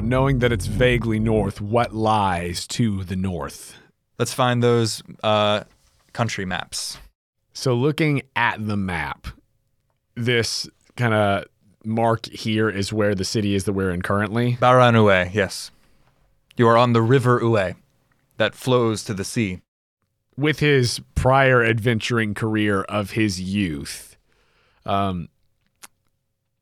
Now, 0.00 0.06
knowing 0.06 0.38
that 0.38 0.50
it's 0.50 0.64
vaguely 0.64 1.18
north, 1.18 1.60
what 1.60 1.94
lies 1.94 2.66
to 2.68 3.04
the 3.04 3.16
north? 3.16 3.76
Let's 4.18 4.32
find 4.32 4.62
those 4.62 5.02
uh, 5.22 5.64
country 6.14 6.46
maps. 6.46 6.96
So, 7.52 7.74
looking 7.74 8.22
at 8.34 8.66
the 8.66 8.78
map, 8.78 9.26
this 10.14 10.66
kind 10.96 11.12
of 11.12 11.44
mark 11.84 12.26
here 12.28 12.70
is 12.70 12.94
where 12.94 13.14
the 13.14 13.26
city 13.26 13.54
is 13.54 13.64
that 13.64 13.74
we're 13.74 13.90
in 13.90 14.00
currently. 14.00 14.56
Baran 14.58 14.94
Ue, 14.94 15.30
yes. 15.34 15.70
You 16.56 16.66
are 16.66 16.78
on 16.78 16.94
the 16.94 17.02
river 17.02 17.38
Ue 17.42 17.74
that 18.38 18.54
flows 18.54 19.04
to 19.04 19.12
the 19.12 19.24
sea. 19.24 19.60
With 20.34 20.60
his 20.60 21.02
prior 21.14 21.62
adventuring 21.62 22.32
career 22.32 22.82
of 22.82 23.10
his 23.10 23.38
youth, 23.38 24.16
um, 24.86 25.28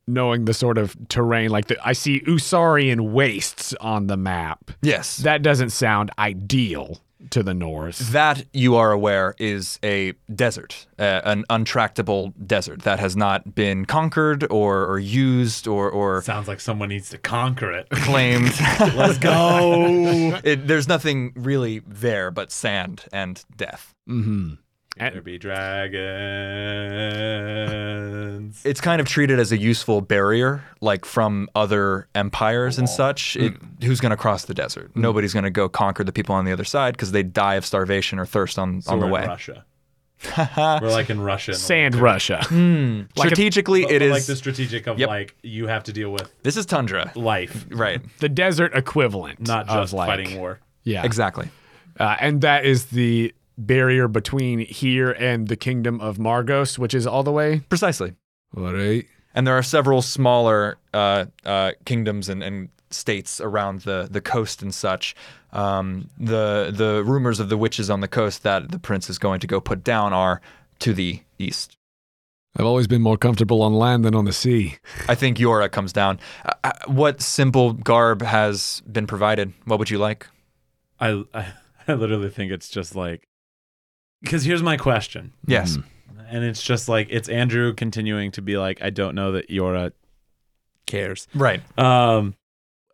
knowing 0.09 0.47
the 0.47 0.55
sort 0.55 0.79
of 0.79 0.97
terrain, 1.09 1.51
like 1.51 1.69
the, 1.69 1.77
I 1.87 1.93
see 1.93 2.21
Usarian 2.21 3.13
wastes 3.13 3.75
on 3.81 4.07
the 4.07 4.17
map. 4.17 4.71
Yes. 4.83 5.19
That 5.19 5.43
doesn't 5.43 5.71
sound 5.71 6.11
ideal 6.19 7.01
to 7.31 7.43
the 7.43 7.55
north. 7.55 8.13
That 8.13 8.45
you 8.53 8.77
are 8.77 8.93
aware 8.93 9.35
is 9.39 9.79
a 9.85 10.13
desert, 10.35 10.87
uh, 10.99 11.21
an 11.25 11.45
untractable 11.51 12.33
desert 12.47 12.83
that 12.83 12.99
has 13.01 13.17
not 13.17 13.55
been 13.55 13.85
conquered 13.85 14.45
or, 14.51 14.87
or 14.87 14.99
used 14.99 15.67
or, 15.67 15.91
or 15.91 16.23
Sounds 16.23 16.49
like 16.49 16.61
someone 16.61 16.89
needs 16.89 17.11
to 17.11 17.19
conquer 17.19 17.73
it. 17.73 17.89
claimed. 17.91 18.53
Let's 18.81 19.19
go. 19.19 20.39
it, 20.45 20.67
there's 20.67 20.89
nothing 20.89 21.33
really 21.35 21.81
there 21.81 22.31
but 22.31 22.53
sand 22.53 23.05
and 23.13 23.45
death. 23.57 23.95
Mm-hmm. 24.09 24.55
There 24.99 25.23
be 25.23 25.39
dragons. 25.39 25.99
It's 28.65 28.81
kind 28.81 29.01
of 29.01 29.07
treated 29.07 29.39
as 29.39 29.53
a 29.53 29.59
useful 29.59 30.01
barrier, 30.01 30.63
like 30.81 31.05
from 31.05 31.49
other 31.55 32.09
empires 32.15 32.79
and 32.79 32.89
oh. 32.89 32.91
such. 32.91 33.37
It, 33.37 33.55
hmm. 33.55 33.85
who's 33.87 34.01
going 34.01 34.11
to 34.11 34.17
cross 34.17 34.45
the 34.45 34.55
desert? 34.55 34.91
Hmm. 34.95 35.01
Nobody's 35.01 35.33
going 35.33 35.45
to 35.45 35.51
go 35.51 35.69
conquer 35.69 36.05
the 36.05 36.13
people 36.13 36.35
on 36.35 36.45
the 36.45 36.53
other 36.53 36.65
side 36.65 36.95
because 36.95 37.13
they 37.13 37.23
die 37.23 37.55
of 37.55 37.65
starvation 37.65 38.19
or 38.19 38.27
thirst 38.27 38.59
on, 38.59 38.83
So 38.83 38.93
on 38.93 39.01
the 39.01 39.07
way. 39.07 39.27
Russia. 39.27 39.65
we're 40.57 40.91
like 40.91 41.11
in 41.11 41.21
Russia. 41.21 41.55
Sand 41.55 41.95
winter. 41.95 42.05
Russia. 42.05 42.45
Hmm. 42.45 43.03
Like 43.17 43.29
Strategically, 43.29 43.83
But- 43.83 43.93
it 43.93 43.99
but 44.01 44.07
is. 44.07 44.13
like 44.13 44.25
the 44.25 44.37
strategic 44.37 44.87
of 44.87 44.99
Yep. 44.99 45.09
like 45.09 45.37
you 45.43 45.69
have 45.69 45.85
to 45.85 45.93
deal 45.93 46.11
with 46.11 46.33
this 46.43 46.57
is 46.57 46.67
tundra, 46.67 47.13
life, 47.15 47.67
right? 47.71 48.01
the 48.19 48.29
desert 48.29 48.75
equivalent. 48.75 49.47
not 49.47 49.69
of, 49.69 49.85
just 49.85 49.93
like, 49.93 50.09
fighting 50.09 50.39
war. 50.39 50.59
Yeah. 50.83 51.05
Exactly. 51.05 51.49
Uh, 51.99 52.17
and 52.21 52.41
that 52.41 52.65
is 52.65 52.87
the 52.87 53.33
barrier 53.59 54.09
between 54.09 54.61
here 54.61 55.11
and 55.11 55.49
the 55.49 55.57
kingdom 55.57 56.01
of 56.01 56.19
Margos, 56.19 56.79
which 56.79 56.95
is 56.95 57.07
all 57.07 57.23
the 57.23 57.33
way. 57.33 57.61
Precisely. 57.69 58.15
All 58.57 58.73
right. 58.73 59.05
And 59.35 59.47
there 59.47 59.59
are 59.59 59.63
several 59.63 60.01
smaller 60.01 60.79
uh, 60.95 61.27
uh, 61.45 61.73
kingdoms 61.85 62.29
and, 62.29 62.43
and 62.43 62.71
states 62.91 63.41
around 63.41 63.83
the, 63.83 64.09
the 64.11 64.21
coast 64.21 64.63
and 64.63 64.75
such. 64.75 65.15
Um, 65.53 66.11
the 66.19 66.71
the 66.75 67.03
rumors 67.05 67.41
of 67.41 67.49
the 67.49 67.57
witches 67.57 67.89
on 67.89 68.01
the 68.01 68.09
coast 68.09 68.43
that 68.43 68.71
the 68.71 68.79
prince 68.79 69.09
is 69.09 69.19
going 69.19 69.41
to 69.41 69.47
go 69.47 69.61
put 69.61 69.83
down 69.83 70.13
are 70.13 70.41
to 70.81 70.93
the 70.93 71.23
east. 71.39 71.77
I've 72.57 72.67
always 72.67 72.87
been 72.87 73.03
more 73.03 73.17
comfortable 73.17 73.63
on 73.63 73.73
land 73.75 74.05
than 74.05 74.15
on 74.15 74.25
the 74.25 74.33
sea. 74.33 74.77
I 75.09 75.15
think 75.15 75.39
Jøra 75.39 75.71
comes 75.71 75.93
down. 75.93 76.19
Uh, 76.45 76.53
uh, 76.65 76.73
what 76.87 77.23
simple 77.23 77.73
garb 77.73 78.23
has 78.23 78.83
been 78.91 79.07
provided? 79.07 79.53
What 79.65 79.79
would 79.79 79.91
you 79.91 79.99
like? 79.99 80.27
I, 80.99 81.25
I 81.33 81.53
I 81.89 81.95
literally 81.95 82.31
think 82.31 82.53
it's 82.53 82.69
just 82.69 82.95
like 82.95 83.28
because 84.23 84.45
here's 84.45 84.63
my 84.63 84.77
question, 84.77 85.33
Yes. 85.47 85.79
and 86.29 86.45
it's 86.45 86.63
just 86.63 86.89
like 86.89 87.09
it's 87.11 87.29
Andrew 87.29 87.73
continuing 87.75 88.31
to 88.33 88.43
be 88.43 88.57
like, 88.59 88.83
I 88.83 88.91
don't 88.91 89.15
know 89.15 89.33
that 89.33 89.49
Jøra 89.49 89.93
cares. 90.87 91.27
Right. 91.35 91.61
Um, 91.79 92.35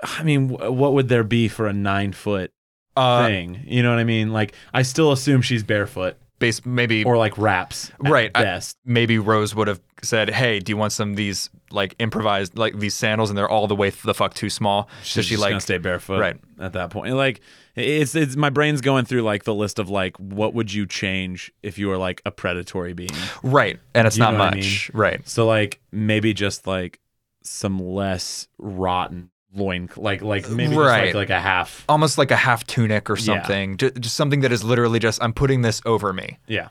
I 0.02 0.22
mean, 0.22 0.48
wh- 0.50 0.72
what 0.72 0.92
would 0.94 1.08
there 1.08 1.24
be 1.24 1.48
for 1.48 1.66
a 1.66 1.72
nine 1.72 2.12
foot 2.12 2.52
Uh, 2.96 3.26
thing? 3.26 3.64
You 3.66 3.82
know 3.82 3.90
what 3.90 3.98
I 3.98 4.04
mean? 4.04 4.32
Like, 4.32 4.54
I 4.72 4.82
still 4.82 5.12
assume 5.12 5.42
she's 5.42 5.62
barefoot 5.62 6.16
base 6.40 6.64
maybe 6.66 7.04
or 7.04 7.16
like 7.16 7.38
wraps, 7.38 7.90
at 8.04 8.10
Right, 8.10 8.30
I- 8.34 8.42
best. 8.42 8.76
maybe 8.84 9.18
Rose 9.18 9.54
would 9.54 9.68
have 9.68 9.80
said, 10.05 10.31
"Hey, 10.31 10.59
do 10.61 10.71
you 10.71 10.77
want 10.77 10.93
some 10.93 11.11
of 11.11 11.17
these 11.17 11.51
like 11.71 11.95
improvised 11.99 12.57
like 12.57 12.79
these 12.79 12.95
sandals?" 12.95 13.31
And 13.31 13.37
they're 13.38 13.49
all 13.49 13.67
the 13.67 13.75
way 13.77 13.90
the 13.90 14.14
fuck 14.14 14.35
too 14.35 14.51
small. 14.51 14.88
She's 15.03 15.12
so 15.12 15.23
she 15.23 15.29
just 15.35 15.43
like 15.43 15.61
stay 15.61 15.79
barefoot, 15.79 16.21
Right. 16.21 16.37
At 16.61 16.73
that 16.75 16.90
point, 16.90 17.14
like 17.14 17.40
it's 17.75 18.14
it's 18.14 18.37
my 18.37 18.51
brain's 18.51 18.81
going 18.81 19.05
through 19.05 19.23
like 19.23 19.45
the 19.45 19.55
list 19.55 19.79
of 19.79 19.88
like 19.90 20.17
what 20.19 20.55
would 20.55 20.73
you 20.73 20.87
change 20.87 21.53
if 21.62 21.79
you 21.79 21.88
were 21.88 21.99
like 21.99 22.23
a 22.25 22.31
predatory 22.31 22.93
being. 22.93 23.11
right, 23.43 23.79
and 23.95 24.07
it's 24.07 24.17
You 24.17 24.23
not 24.25 24.35
what 24.35 24.40
I 24.53 24.57
much. 24.57 24.90
Right. 24.95 25.27
So 25.29 25.47
like 25.47 25.81
maybe 25.90 26.33
just 26.35 26.67
like 26.67 27.01
some 27.43 27.79
less 27.79 28.49
rotten 28.59 29.31
loin, 29.55 29.88
like 29.97 30.23
like 30.23 30.49
maybe 30.49 30.75
just 30.75 30.79
Right. 30.81 31.07
like 31.07 31.14
like 31.14 31.31
a 31.31 31.40
half. 31.40 31.85
Almost 31.88 32.19
like 32.19 32.31
a 32.31 32.37
half 32.37 32.64
tunic 32.67 33.09
or 33.11 33.17
Yeah. 33.17 33.23
something. 33.25 33.77
Just, 33.77 34.05
something 34.17 34.40
that 34.40 34.53
is 34.53 34.62
literally 34.64 34.99
just 34.99 35.23
I'm 35.23 35.33
putting 35.33 35.62
this 35.62 35.81
over 35.85 36.12
me. 36.12 36.38
Yeah. 36.47 36.69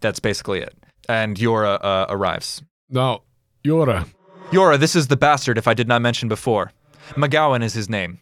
That's 0.00 0.20
basically 0.20 0.60
it. 0.60 0.74
And 1.08 1.36
Jøra 1.36 1.78
uh, 1.82 2.06
arrives. 2.08 2.62
Now, 2.88 3.22
Jøra, 3.64 4.06
Jøra, 4.52 4.78
this 4.78 4.94
is 4.94 5.08
the 5.08 5.16
bastard. 5.16 5.58
If 5.58 5.66
I 5.66 5.74
did 5.74 5.88
not 5.88 6.02
mention 6.02 6.28
before, 6.28 6.72
MacGowan 7.14 7.62
is 7.62 7.74
his 7.74 7.88
name. 7.88 8.20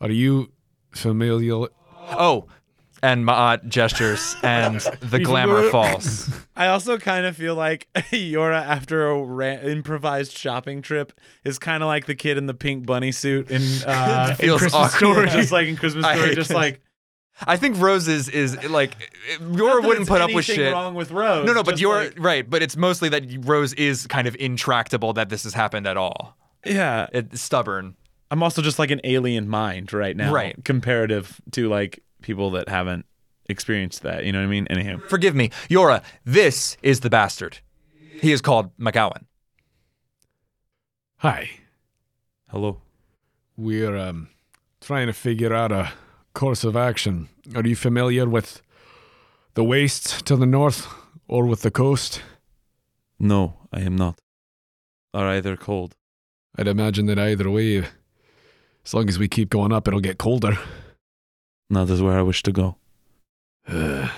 are 0.00 0.10
you 0.10 0.50
familiar? 0.90 1.66
Oh, 2.10 2.46
and 3.02 3.24
Ma'at 3.24 3.66
gestures, 3.68 4.36
and 4.42 4.80
the 5.00 5.18
glamour 5.20 5.70
falls. 5.70 6.28
I 6.56 6.66
also 6.68 6.98
kind 6.98 7.24
of 7.26 7.36
feel 7.36 7.54
like 7.54 7.88
Jøra 7.94 8.60
after 8.62 9.08
a 9.08 9.22
ra- 9.22 9.60
improvised 9.62 10.36
shopping 10.36 10.82
trip 10.82 11.12
is 11.44 11.58
kind 11.58 11.82
of 11.82 11.86
like 11.86 12.06
the 12.06 12.14
kid 12.14 12.36
in 12.36 12.46
the 12.46 12.54
pink 12.54 12.84
bunny 12.86 13.10
suit 13.12 13.50
in 13.50 13.62
uh 13.86 14.28
in 14.30 14.36
Feels 14.36 14.60
Christmas 14.60 14.94
awkward. 14.94 15.28
Story, 15.28 15.28
just 15.30 15.50
like 15.52 15.66
in 15.68 15.76
Christmas 15.76 16.04
I 16.04 16.16
Story, 16.16 16.34
just 16.34 16.48
this. 16.48 16.54
like 16.54 16.80
I 17.46 17.56
think 17.56 17.78
Rose 17.80 18.08
is 18.08 18.28
is 18.28 18.56
like 18.68 18.96
not 19.40 19.52
Jøra 19.58 19.86
wouldn't 19.86 20.06
put 20.08 20.20
up 20.20 20.28
with 20.32 20.48
anything 20.48 20.56
shit. 20.66 20.72
Wrong 20.72 20.94
with 20.94 21.10
Rose? 21.10 21.46
No, 21.46 21.52
no, 21.54 21.62
but 21.62 21.80
you're 21.80 22.04
like- 22.04 22.14
right. 22.18 22.48
But 22.48 22.62
it's 22.62 22.76
mostly 22.76 23.08
that 23.08 23.24
Rose 23.46 23.72
is 23.74 24.06
kind 24.06 24.28
of 24.28 24.36
intractable 24.38 25.12
that 25.14 25.28
this 25.28 25.42
has 25.44 25.54
happened 25.54 25.86
at 25.86 25.96
all. 25.96 26.36
yeah. 26.64 27.06
It's 27.12 27.40
stubborn. 27.40 27.96
I'm 28.30 28.42
also 28.42 28.62
just 28.62 28.78
like 28.78 28.90
an 28.90 29.00
alien 29.04 29.48
mind 29.48 29.92
right 29.92 30.16
now, 30.16 30.32
Right. 30.32 30.62
Comparative 30.64 31.40
to 31.52 31.68
like 31.68 32.02
people 32.22 32.50
that 32.52 32.68
haven't 32.68 33.04
experienced 33.48 34.02
that. 34.02 34.24
You 34.24 34.32
know 34.32 34.38
what 34.38 34.44
I 34.46 34.50
mean? 34.50 34.66
Anyhow, 34.70 34.98
Forgive 35.08 35.34
me, 35.34 35.50
Jøra. 35.68 36.02
This 36.24 36.76
is 36.82 37.00
the 37.00 37.10
bastard. 37.10 37.58
He 38.20 38.30
is 38.32 38.40
called 38.40 38.76
MacGowan. 38.78 39.24
Hi. 41.18 41.50
hello. 42.48 42.80
We're 43.56 43.96
um, 43.96 44.28
trying 44.80 45.06
to 45.08 45.12
figure 45.12 45.52
out 45.54 45.70
a 45.72 45.92
course 46.34 46.64
of 46.64 46.76
action. 46.76 47.28
Are 47.54 47.66
you 47.66 47.76
familiar 47.76 48.28
with 48.28 48.62
the 49.54 49.64
wastes 49.64 50.22
to 50.22 50.36
the 50.36 50.46
north 50.46 50.86
or 51.28 51.46
with 51.46 51.62
the 51.62 51.70
coast? 51.70 52.22
No, 53.18 53.54
I 53.72 53.80
am 53.80 53.96
not. 53.96 54.18
Are 55.14 55.26
either 55.26 55.56
cold? 55.56 55.94
I'd 56.56 56.68
imagine 56.68 57.06
that 57.06 57.18
either 57.18 57.50
way, 57.50 57.84
as 58.84 58.94
long 58.94 59.08
as 59.08 59.18
we 59.18 59.28
keep 59.28 59.50
going 59.50 59.72
up, 59.72 59.86
it'll 59.88 60.00
get 60.00 60.18
colder. 60.18 60.58
That 61.70 61.88
is 61.88 62.02
where 62.02 62.18
I 62.18 62.22
wish 62.22 62.42
to 62.42 62.52
go. 62.52 62.76
Uh, 63.66 64.08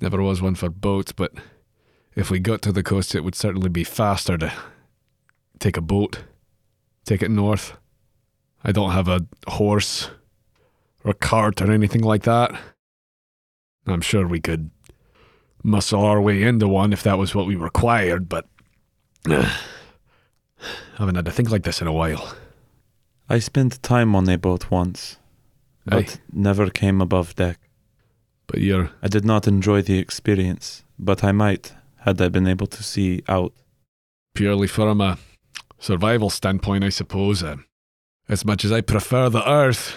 never 0.00 0.22
was 0.22 0.40
one 0.40 0.54
for 0.54 0.70
boats, 0.70 1.12
but 1.12 1.32
if 2.14 2.30
we 2.30 2.38
got 2.38 2.62
to 2.62 2.72
the 2.72 2.82
coast, 2.82 3.14
it 3.14 3.24
would 3.24 3.34
certainly 3.34 3.68
be 3.68 3.84
faster 3.84 4.38
to 4.38 4.52
take 5.58 5.76
a 5.76 5.82
boat, 5.82 6.24
take 7.04 7.22
it 7.22 7.30
north. 7.30 7.76
I 8.64 8.72
don't 8.72 8.92
have 8.92 9.08
a 9.08 9.26
horse 9.48 10.10
or 11.06 11.14
cart 11.14 11.62
or 11.62 11.70
anything 11.70 12.02
like 12.02 12.24
that. 12.24 12.50
I'm 13.86 14.00
sure 14.00 14.26
we 14.26 14.40
could 14.40 14.70
muscle 15.62 16.04
our 16.04 16.20
way 16.20 16.42
into 16.42 16.66
one 16.66 16.92
if 16.92 17.02
that 17.04 17.16
was 17.16 17.34
what 17.34 17.46
we 17.46 17.54
required, 17.54 18.28
but 18.28 18.48
uh, 19.30 19.56
haven't 20.98 21.14
had 21.14 21.24
to 21.24 21.30
think 21.30 21.50
like 21.50 21.62
this 21.62 21.80
in 21.80 21.86
a 21.86 21.92
while. 21.92 22.34
I 23.28 23.38
spent 23.38 23.82
time 23.82 24.14
on 24.16 24.28
a 24.28 24.36
boat 24.36 24.70
once, 24.70 25.18
but 25.84 26.16
Aye. 26.16 26.20
never 26.32 26.68
came 26.70 27.00
above 27.00 27.36
deck. 27.36 27.58
But 28.48 28.60
you're 28.60 28.90
I 29.02 29.08
did 29.08 29.24
not 29.24 29.46
enjoy 29.48 29.82
the 29.82 29.98
experience, 29.98 30.84
but 30.98 31.22
I 31.22 31.32
might 31.32 31.72
had 32.00 32.20
I 32.20 32.28
been 32.28 32.46
able 32.48 32.66
to 32.68 32.82
see 32.82 33.22
out. 33.28 33.52
purely 34.34 34.68
from 34.68 35.00
a 35.00 35.18
survival 35.78 36.30
standpoint, 36.30 36.84
I 36.84 36.90
suppose. 36.90 37.42
Uh, 37.42 37.56
as 38.28 38.44
much 38.44 38.64
as 38.64 38.72
I 38.72 38.80
prefer 38.80 39.28
the 39.28 39.48
Earth, 39.48 39.94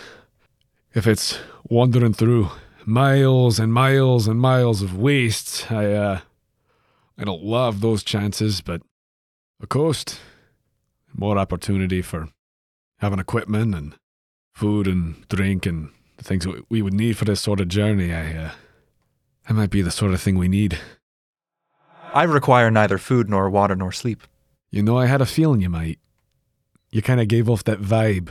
if 0.94 1.06
it's 1.06 1.40
wandering 1.64 2.14
through 2.14 2.50
miles 2.86 3.60
and 3.60 3.74
miles 3.74 4.28
and 4.28 4.40
miles 4.40 4.82
of 4.82 4.98
wastes, 4.98 5.70
I 5.72 5.94
uh, 5.94 6.20
I 7.18 7.24
don't 7.24 7.44
love 7.44 7.82
those 7.82 8.04
chances. 8.04 8.62
But 8.62 8.82
the 9.60 9.68
coast, 9.68 10.20
more 11.14 11.38
opportunity 11.38 12.02
for 12.02 12.30
having 12.98 13.20
equipment 13.20 13.76
and 13.76 13.96
food 14.54 14.88
and 14.88 15.28
drink 15.30 15.66
and 15.66 15.90
the 16.18 16.24
things 16.24 16.46
that 16.46 16.66
we 16.70 16.82
would 16.82 16.94
need 16.94 17.18
for 17.18 17.26
this 17.26 17.42
sort 17.42 17.62
of 17.62 17.68
journey. 17.68 18.14
I 18.14 18.36
uh, 18.36 18.52
that 19.48 19.54
might 19.54 19.70
be 19.70 19.82
the 19.82 19.92
sort 19.92 20.14
of 20.14 20.22
thing 20.22 20.38
we 20.38 20.48
need. 20.48 20.80
I 22.14 22.24
require 22.24 22.72
neither 22.72 22.98
food 22.98 23.30
nor 23.30 23.50
water 23.50 23.76
nor 23.76 23.92
sleep. 23.92 24.24
You 24.72 24.82
know, 24.82 24.98
I 24.98 25.06
had 25.06 25.22
a 25.22 25.26
feeling 25.28 25.62
you 25.62 25.70
might. 25.70 26.00
You 26.90 27.04
kind 27.04 27.22
of 27.22 27.28
gave 27.28 27.48
off 27.48 27.64
that 27.66 27.82
vibe. 27.82 28.30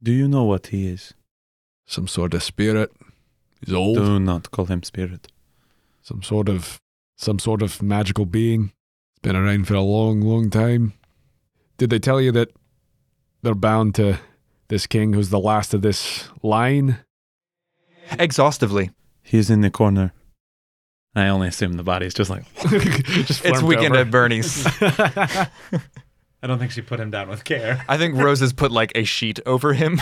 Do 0.00 0.12
you 0.12 0.28
know 0.28 0.44
what 0.44 0.68
he 0.68 0.86
is? 0.86 1.14
Some 1.86 2.08
sort 2.08 2.34
of 2.34 2.42
spirit. 2.42 2.92
He's 3.64 3.74
old. 3.74 3.96
Do 3.96 4.18
not 4.20 4.50
call 4.50 4.66
him 4.66 4.82
spirit. 4.82 5.28
Some 6.02 6.22
sort 6.22 6.48
of 6.48 6.80
some 7.16 7.38
sort 7.38 7.62
of 7.62 7.82
magical 7.82 8.26
being. 8.26 8.72
It's 9.14 9.20
been 9.22 9.36
around 9.36 9.66
for 9.66 9.74
a 9.74 9.80
long, 9.80 10.20
long 10.20 10.50
time. 10.50 10.92
Did 11.78 11.90
they 11.90 11.98
tell 11.98 12.20
you 12.20 12.32
that 12.32 12.50
they're 13.42 13.54
bound 13.54 13.94
to 13.96 14.18
this 14.68 14.86
king 14.86 15.12
who's 15.12 15.30
the 15.30 15.38
last 15.38 15.72
of 15.74 15.82
this 15.82 16.28
line? 16.42 16.98
Exhaustively. 18.18 18.90
He's 19.22 19.50
in 19.50 19.60
the 19.62 19.70
corner. 19.70 20.12
I 21.14 21.28
only 21.28 21.48
assume 21.48 21.74
the 21.74 21.82
body's 21.82 22.12
just 22.14 22.28
like. 22.30 22.44
Just 22.62 23.42
It's 23.44 23.62
weekend 23.62 23.94
over. 23.94 24.02
at 24.02 24.10
Bernie's. 24.10 24.66
I 24.80 25.48
don't 26.46 26.58
think 26.58 26.72
she 26.72 26.82
put 26.82 27.00
him 27.00 27.10
down 27.10 27.28
with 27.28 27.42
care. 27.44 27.82
I 27.88 27.96
think 27.96 28.16
Rose 28.16 28.40
has 28.40 28.52
put 28.52 28.70
like 28.70 28.92
a 28.94 29.04
sheet 29.04 29.40
over 29.46 29.72
him. 29.72 30.00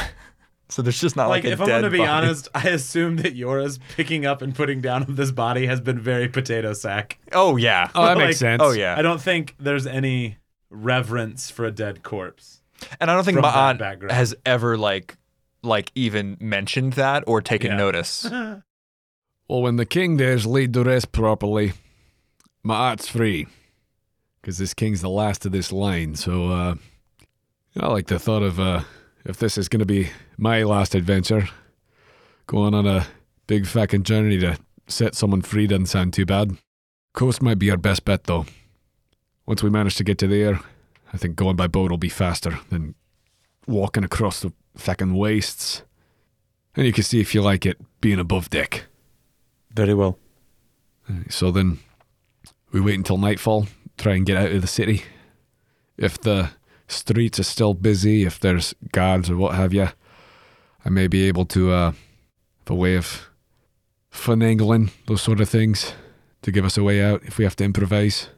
So 0.71 0.81
there's 0.83 1.01
just 1.01 1.15
not 1.15 1.29
like, 1.29 1.45
Like, 1.45 1.51
a 1.51 1.53
if 1.55 1.61
I'm 1.61 1.69
gonna 1.69 1.91
be 1.91 1.99
body. 1.99 2.09
honest, 2.09 2.49
I 2.55 2.69
assume 2.71 3.17
that 3.19 3.37
Jøra's 3.37 3.79
picking 3.97 4.25
up 4.25 4.41
and 4.43 4.55
putting 4.55 4.81
down 4.81 5.03
of 5.03 5.17
this 5.17 5.31
body 5.31 5.67
has 5.67 5.81
been 5.81 5.99
very 6.01 6.29
potato 6.29 6.73
sack. 6.73 7.19
Oh 7.33 7.57
yeah. 7.57 7.91
Oh, 7.95 8.05
that 8.07 8.17
Like, 8.17 8.27
makes 8.29 8.39
sense. 8.39 8.63
Oh 8.65 8.73
yeah. 8.73 8.95
I 8.99 9.03
don't 9.03 9.21
think 9.21 9.55
there's 9.61 9.87
any 9.87 10.39
reverence 10.71 11.51
for 11.51 11.65
a 11.67 11.71
dead 11.71 12.03
corpse. 12.03 12.63
And 13.01 13.11
I 13.11 13.15
don't 13.15 13.25
think 13.25 13.37
from 13.37 13.43
my 13.43 13.51
that 13.53 13.59
aunt 13.59 13.79
background. 13.79 14.13
has 14.13 14.35
ever 14.47 14.77
like 14.79 15.17
like 15.63 15.93
even 15.95 16.37
mentioned 16.41 16.95
that 16.95 17.25
or 17.27 17.41
taken 17.43 17.71
Yeah. 17.73 17.77
notice. 17.77 18.29
Well, 19.47 19.61
when 19.61 19.77
the 19.77 19.85
king 19.85 20.17
dares 20.17 20.47
laid 20.47 20.73
to 20.73 20.83
rest 20.85 21.13
properly, 21.13 21.75
my 22.63 22.91
aunt's 22.91 23.09
free. 23.09 23.47
Because 24.41 24.57
this 24.57 24.73
king's 24.73 25.03
the 25.03 25.11
last 25.11 25.45
of 25.45 25.53
this 25.53 25.71
line, 25.71 26.15
so, 26.15 26.49
uh, 26.49 26.75
I 27.79 27.87
like 27.89 28.07
the 28.07 28.19
thought 28.19 28.43
of, 28.43 28.59
uh, 28.59 28.85
if 29.27 29.37
this 29.39 29.59
is 29.59 29.69
going 29.69 29.81
to 29.81 29.87
be 29.87 30.09
my 30.37 30.63
last 30.63 30.95
adventure, 30.95 31.49
going 32.47 32.75
on 32.75 32.87
a 32.87 33.07
big 33.47 33.67
fucking 33.67 34.03
journey 34.03 34.39
to 34.39 34.59
set 34.87 35.15
someone 35.15 35.43
free 35.43 35.67
doesn't 35.67 35.87
sound 35.87 36.13
too 36.13 36.27
bad. 36.27 36.57
Coast 37.13 37.43
might 37.43 37.59
be 37.59 37.71
our 37.71 37.77
best 37.77 38.05
bet, 38.05 38.25
though. 38.25 38.47
Once 39.47 39.63
we 39.63 39.71
manage 39.71 39.97
to 39.97 40.05
get 40.05 40.19
to 40.19 40.27
there, 40.27 40.61
I 41.13 41.17
think 41.17 41.37
going 41.37 41.57
by 41.57 41.67
boat 41.67 41.91
will 41.91 41.99
be 41.99 42.09
faster 42.09 42.59
than 42.71 42.95
walking 43.67 44.05
across 44.05 44.41
the 44.41 44.53
fucking 44.77 45.15
wastes. 45.15 45.83
And 46.75 46.87
you 46.87 46.93
can 46.93 47.05
see 47.05 47.21
if 47.21 47.35
you 47.35 47.43
like 47.43 47.65
it 47.65 47.79
being 48.01 48.19
above 48.19 48.51
deck. 48.51 48.87
Very 49.73 49.95
well. 49.95 50.19
So 51.29 51.51
then 51.51 51.79
we 52.73 52.81
wait 52.81 52.97
until 52.97 53.19
nightfall, 53.19 53.69
try 53.97 54.15
and 54.15 54.27
get 54.27 54.37
out 54.37 54.51
of 54.51 54.61
the 54.61 54.67
city. 54.67 55.05
If 55.97 56.21
the 56.21 56.51
streets 56.89 57.39
are 57.39 57.45
still 57.45 57.75
busy, 57.75 58.25
if 58.25 58.41
there's 58.41 58.75
guards 58.93 59.31
or 59.31 59.37
what 59.37 59.55
have 59.55 59.73
you, 59.73 59.89
I 60.85 60.91
may 60.91 61.07
be 61.07 61.27
able 61.29 61.47
to 61.47 61.73
uh, 61.73 61.91
have 61.91 62.71
a 62.71 62.75
way 62.75 62.97
of 62.97 63.29
finagling 64.13 64.91
those 65.07 65.23
sort 65.23 65.41
of 65.41 65.49
things 65.49 65.95
to 66.43 66.53
give 66.53 66.65
us 66.65 66.77
a 66.77 66.83
way 66.83 67.03
out 67.03 67.23
if 67.25 67.39
we 67.39 67.45
have 67.45 67.57
to 67.57 67.65
improvise. 67.65 68.29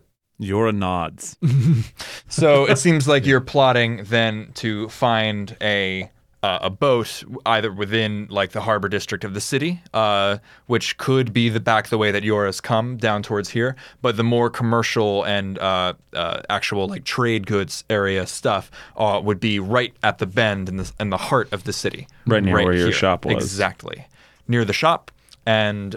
Jøra 0.40 0.74
nods. 0.74 1.36
So 2.28 2.64
it 2.64 2.78
seems 2.78 3.06
like 3.06 3.24
you're 3.24 3.40
plotting 3.40 4.04
then 4.04 4.50
to 4.54 4.88
find 4.88 5.56
a 5.60 6.10
uh, 6.46 6.58
a 6.62 6.70
boat 6.70 7.24
either 7.44 7.72
within 7.72 8.28
like 8.30 8.52
the 8.52 8.60
harbor 8.60 8.88
district 8.88 9.24
of 9.24 9.34
the 9.34 9.40
city, 9.40 9.82
uh, 9.92 10.38
which 10.66 10.96
could 10.96 11.32
be 11.32 11.48
the 11.48 11.58
back 11.58 11.88
the 11.88 11.98
way 11.98 12.12
that 12.12 12.22
Jøra's 12.22 12.60
come 12.60 12.96
down 12.96 13.24
towards 13.24 13.50
here, 13.50 13.74
but 14.00 14.16
the 14.16 14.22
more 14.22 14.48
commercial 14.48 15.24
and 15.24 15.58
uh, 15.58 15.94
uh, 16.12 16.42
actual 16.48 16.86
like 16.86 17.02
trade 17.02 17.48
goods 17.48 17.82
area 17.90 18.28
stuff 18.28 18.70
uh, 18.96 19.20
would 19.24 19.40
be 19.40 19.58
right 19.58 19.92
at 20.04 20.18
the 20.18 20.26
bend 20.26 20.68
in 20.68 20.76
the 20.76 20.92
in 21.00 21.10
the 21.10 21.16
heart 21.16 21.52
of 21.52 21.64
the 21.64 21.72
city, 21.72 22.06
Right 22.26 22.44
near 22.44 22.54
where 22.54 22.74
your 22.74 22.92
shop 22.92 23.24
was. 23.24 23.34
Exactly, 23.34 24.06
near 24.46 24.64
the 24.64 24.72
shop 24.72 25.10
and. 25.44 25.96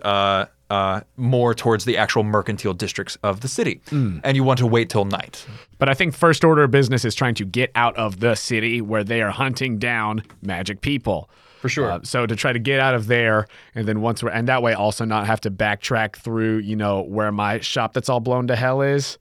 Uh, 0.70 1.02
more 1.18 1.56
towards 1.56 1.84
the 1.86 1.98
actual 1.98 2.22
mercantile 2.22 2.76
districts 2.76 3.18
of 3.24 3.40
the 3.40 3.48
city, 3.48 3.82
and 3.90 4.36
you 4.36 4.44
want 4.44 4.60
to 4.60 4.68
wait 4.68 4.88
till 4.88 5.04
night. 5.04 5.44
But 5.80 5.90
I 5.90 5.96
think 5.96 6.14
first 6.14 6.44
order 6.44 6.68
business 6.68 7.04
is 7.04 7.16
trying 7.16 7.34
to 7.36 7.44
get 7.46 7.72
out 7.74 7.96
of 7.98 8.20
the 8.20 8.36
city 8.36 8.80
where 8.80 9.04
they 9.04 9.24
are 9.24 9.32
hunting 9.32 9.80
down 9.80 10.22
magic 10.44 10.82
people. 10.82 11.28
For 11.60 11.70
sure. 11.70 11.92
Uh, 11.92 12.00
so 12.04 12.28
to 12.28 12.36
try 12.36 12.54
to 12.54 12.60
get 12.60 12.80
out 12.80 12.94
of 12.94 13.08
there, 13.08 13.48
and 13.74 13.88
then 13.88 14.02
once 14.02 14.22
we're 14.22 14.30
and 14.30 14.48
that 14.48 14.62
way 14.62 14.74
also 14.74 15.06
not 15.06 15.26
have 15.26 15.42
to 15.42 15.50
backtrack 15.50 16.16
through, 16.16 16.60
you 16.60 16.76
know, 16.76 17.02
where 17.02 17.32
my 17.32 17.60
shop 17.62 17.94
that's 17.94 18.08
all 18.08 18.20
blown 18.20 18.46
to 18.48 18.56
hell 18.56 18.84
is. 18.84 19.18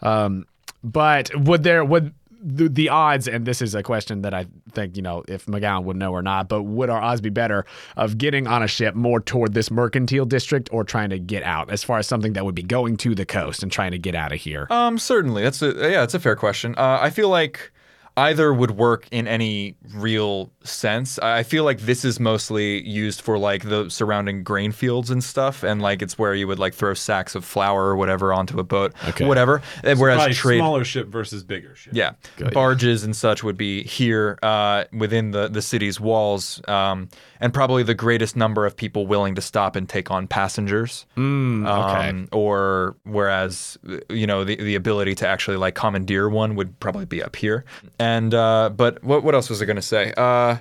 Um, 0.00 0.46
but 0.82 1.30
would 1.36 1.62
there 1.62 1.84
would 1.84 2.14
the, 2.46 2.68
the 2.68 2.88
odds, 2.88 3.26
and 3.26 3.44
this 3.44 3.60
is 3.60 3.74
a 3.74 3.82
question 3.82 4.22
that 4.22 4.32
I 4.32 4.46
think 4.72 4.96
you 4.96 5.02
know 5.02 5.24
if 5.26 5.46
MacGowan 5.46 5.84
would 5.84 5.96
know 5.96 6.12
or 6.12 6.22
not, 6.22 6.48
but 6.48 6.62
would 6.62 6.88
our 6.88 7.00
odds 7.00 7.20
be 7.20 7.28
better 7.28 7.66
of 7.96 8.18
getting 8.18 8.46
on 8.46 8.62
a 8.62 8.68
ship 8.68 8.94
more 8.94 9.20
toward 9.20 9.52
this 9.52 9.70
mercantile 9.70 10.24
district 10.24 10.68
or 10.72 10.84
trying 10.84 11.10
to 11.10 11.18
get 11.18 11.42
out, 11.42 11.70
as 11.70 11.82
far 11.82 11.98
as 11.98 12.06
something 12.06 12.34
that 12.34 12.44
would 12.44 12.54
be 12.54 12.62
going 12.62 12.96
to 12.98 13.14
the 13.14 13.26
coast 13.26 13.62
and 13.62 13.72
trying 13.72 13.90
to 13.90 13.98
get 13.98 14.14
out 14.14 14.32
of 14.32 14.40
here? 14.40 14.68
Um, 14.70 14.96
certainly. 14.96 15.42
That's 15.42 15.60
a 15.60 15.72
yeah, 15.90 16.04
it's 16.04 16.14
a 16.14 16.20
fair 16.20 16.36
question. 16.36 16.74
Uh, 16.76 16.98
I 17.00 17.10
feel 17.10 17.28
like 17.28 17.72
either 18.16 18.52
would 18.54 18.70
work 18.72 19.06
in 19.10 19.28
any 19.28 19.76
real 19.94 20.50
sense. 20.64 21.18
I 21.18 21.42
feel 21.42 21.64
like 21.64 21.80
this 21.80 22.04
is 22.04 22.18
mostly 22.18 22.82
used 22.88 23.20
for 23.20 23.36
like 23.38 23.64
the 23.68 23.90
surrounding 23.90 24.42
grain 24.42 24.72
fields 24.72 25.10
and 25.10 25.22
stuff, 25.22 25.62
and 25.62 25.82
like 25.82 26.00
it's 26.00 26.18
where 26.18 26.34
you 26.34 26.46
would 26.48 26.58
like 26.58 26.72
throw 26.72 26.94
sacks 26.94 27.34
of 27.34 27.44
flour 27.44 27.84
or 27.84 27.96
whatever 27.96 28.32
onto 28.32 28.58
a 28.58 28.64
boat, 28.64 28.94
Okay. 29.08 29.26
whatever. 29.26 29.60
Uh, 29.84 29.94
Whereas 29.96 30.34
trade, 30.36 30.58
smaller 30.58 30.84
ship 30.84 31.08
versus 31.08 31.44
bigger 31.44 31.74
ship. 31.74 31.92
yeah, 31.94 32.12
ya. 32.38 32.48
barges 32.50 33.04
and 33.04 33.14
such 33.14 33.44
would 33.44 33.58
be 33.58 33.82
here 33.82 34.38
uh, 34.42 34.84
within 34.92 35.32
the 35.32 35.48
the 35.48 35.60
city's 35.62 36.00
walls, 36.00 36.62
um, 36.68 37.08
and 37.38 37.52
probably 37.52 37.82
the 37.82 37.94
greatest 37.94 38.34
number 38.34 38.64
of 38.64 38.76
people 38.76 39.06
willing 39.06 39.34
to 39.34 39.42
stop 39.42 39.76
and 39.76 39.88
take 39.90 40.10
on 40.10 40.26
passengers. 40.26 41.04
Mm, 41.18 41.66
okay. 41.68 42.08
Um, 42.08 42.28
or 42.32 42.96
whereas 43.04 43.76
you 44.08 44.26
know 44.26 44.42
the, 44.44 44.56
the 44.56 44.74
ability 44.74 45.14
to 45.16 45.28
actually 45.28 45.58
like 45.58 45.74
commandeer 45.74 46.30
one 46.30 46.54
would 46.54 46.80
probably 46.80 47.04
be 47.04 47.22
up 47.22 47.36
here. 47.36 47.64
And 47.98 48.05
uh, 48.34 48.70
but 48.70 49.02
what 49.04 49.22
what 49.24 49.34
else 49.34 49.48
was 49.50 49.60
I 49.62 49.64
going 49.64 49.76
to 49.76 49.82
say? 49.82 50.12
Uh, 50.16 50.56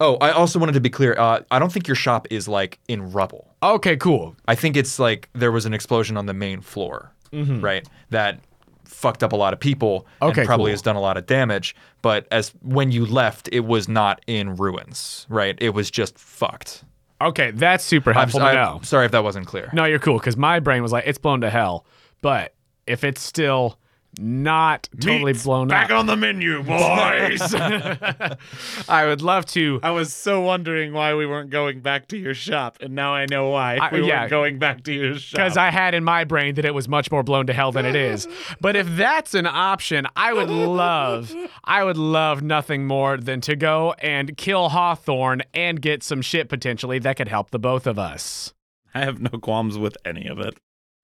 oh, 0.00 0.16
I 0.20 0.30
also 0.32 0.58
wanted 0.58 0.72
to 0.72 0.80
be 0.80 0.90
clear. 0.90 1.14
Uh, 1.18 1.40
I 1.50 1.58
don't 1.58 1.72
think 1.72 1.86
your 1.88 1.94
shop 1.94 2.26
is 2.30 2.48
like 2.48 2.78
in 2.88 3.12
rubble. 3.12 3.54
okay, 3.62 3.96
cool. 3.96 4.34
I 4.46 4.54
think 4.54 4.76
it's 4.76 4.98
like 4.98 5.28
there 5.32 5.52
was 5.52 5.66
an 5.66 5.74
explosion 5.74 6.16
on 6.16 6.26
the 6.26 6.34
main 6.34 6.60
floor, 6.60 7.12
right? 7.32 7.86
That 8.10 8.40
fucked 8.84 9.22
up 9.22 9.32
a 9.32 9.36
lot 9.36 9.52
of 9.52 9.60
people 9.60 10.06
Okay, 10.20 10.40
and 10.42 10.46
probably 10.46 10.66
cool. 10.66 10.72
has 10.72 10.82
done 10.82 10.96
a 10.96 11.00
lot 11.00 11.16
of 11.16 11.24
damage. 11.26 11.74
But 12.02 12.26
as 12.32 12.50
when 12.62 12.90
you 12.90 13.06
left, 13.06 13.48
it 13.52 13.60
was 13.60 13.88
not 13.88 14.20
in 14.26 14.56
ruins, 14.56 15.26
right? 15.28 15.56
It 15.60 15.70
was 15.70 15.90
just 15.90 16.18
fucked. 16.18 16.84
Okay, 17.22 17.50
that's 17.52 17.84
super 17.84 18.10
I'm, 18.10 18.16
helpful 18.16 18.40
to 18.40 18.46
I'm 18.46 18.54
know. 18.54 18.80
sorry 18.82 19.04
if 19.06 19.12
that 19.12 19.22
wasn't 19.22 19.46
clear. 19.46 19.70
No, 19.72 19.84
you're 19.84 19.98
cool 19.98 20.18
because 20.18 20.36
my 20.36 20.58
brain 20.58 20.82
was 20.82 20.90
like, 20.92 21.04
it's 21.06 21.18
blown 21.18 21.42
to 21.42 21.50
hell. 21.50 21.84
But 22.22 22.54
if 22.86 23.04
it's 23.04 23.20
still 23.22 23.78
not 24.18 24.88
totally 25.00 25.32
blown 25.32 25.68
Back 25.68 25.90
up, 25.90 25.98
on 26.00 26.06
the 26.06 26.16
menu, 26.16 26.62
boys. 26.62 27.54
I 28.88 29.06
would 29.06 29.22
love 29.22 29.46
to. 29.46 29.80
I 29.82 29.90
was 29.90 30.12
so 30.12 30.40
wondering 30.40 30.92
why 30.92 31.14
we 31.14 31.26
weren't 31.26 31.50
going 31.50 31.80
back 31.80 32.08
to 32.08 32.16
your 32.16 32.34
shop, 32.34 32.78
and 32.80 32.94
now 32.94 33.14
I 33.14 33.26
know 33.26 33.50
why 33.50 33.76
I- 33.76 33.92
we 33.92 34.06
yeah. 34.06 34.20
weren't 34.20 34.30
going 34.30 34.58
back 34.58 34.82
to 34.84 34.92
your 34.92 35.14
shop. 35.16 35.38
Because 35.38 35.56
I 35.56 35.70
had 35.70 35.94
in 35.94 36.04
my 36.04 36.24
brain 36.24 36.54
that 36.56 36.64
it 36.64 36.74
was 36.74 36.88
much 36.88 37.10
more 37.10 37.22
blown 37.22 37.46
to 37.46 37.52
hell 37.52 37.72
than 37.72 37.86
it 37.86 37.96
is. 37.96 38.26
But 38.60 38.76
if 38.76 38.86
that's 38.96 39.34
an 39.34 39.46
option, 39.46 40.06
I 40.16 40.32
would 40.32 40.50
love, 40.50 41.34
I 41.64 41.82
would 41.84 41.96
love 41.96 42.42
nothing 42.42 42.86
more 42.86 43.16
than 43.16 43.40
to 43.42 43.56
go 43.56 43.94
and 44.02 44.36
kill 44.36 44.70
Hawthorne 44.70 45.42
and 45.54 45.80
get 45.80 46.02
some 46.02 46.20
shit 46.20 46.48
potentially 46.48 46.98
that 46.98 47.16
could 47.16 47.28
help 47.28 47.50
the 47.50 47.58
both 47.58 47.86
of 47.86 47.98
us. 47.98 48.52
I 48.94 49.00
have 49.00 49.20
no 49.20 49.38
qualms 49.38 49.78
with 49.78 49.96
any 50.04 50.26
of 50.26 50.38
it. 50.40 50.58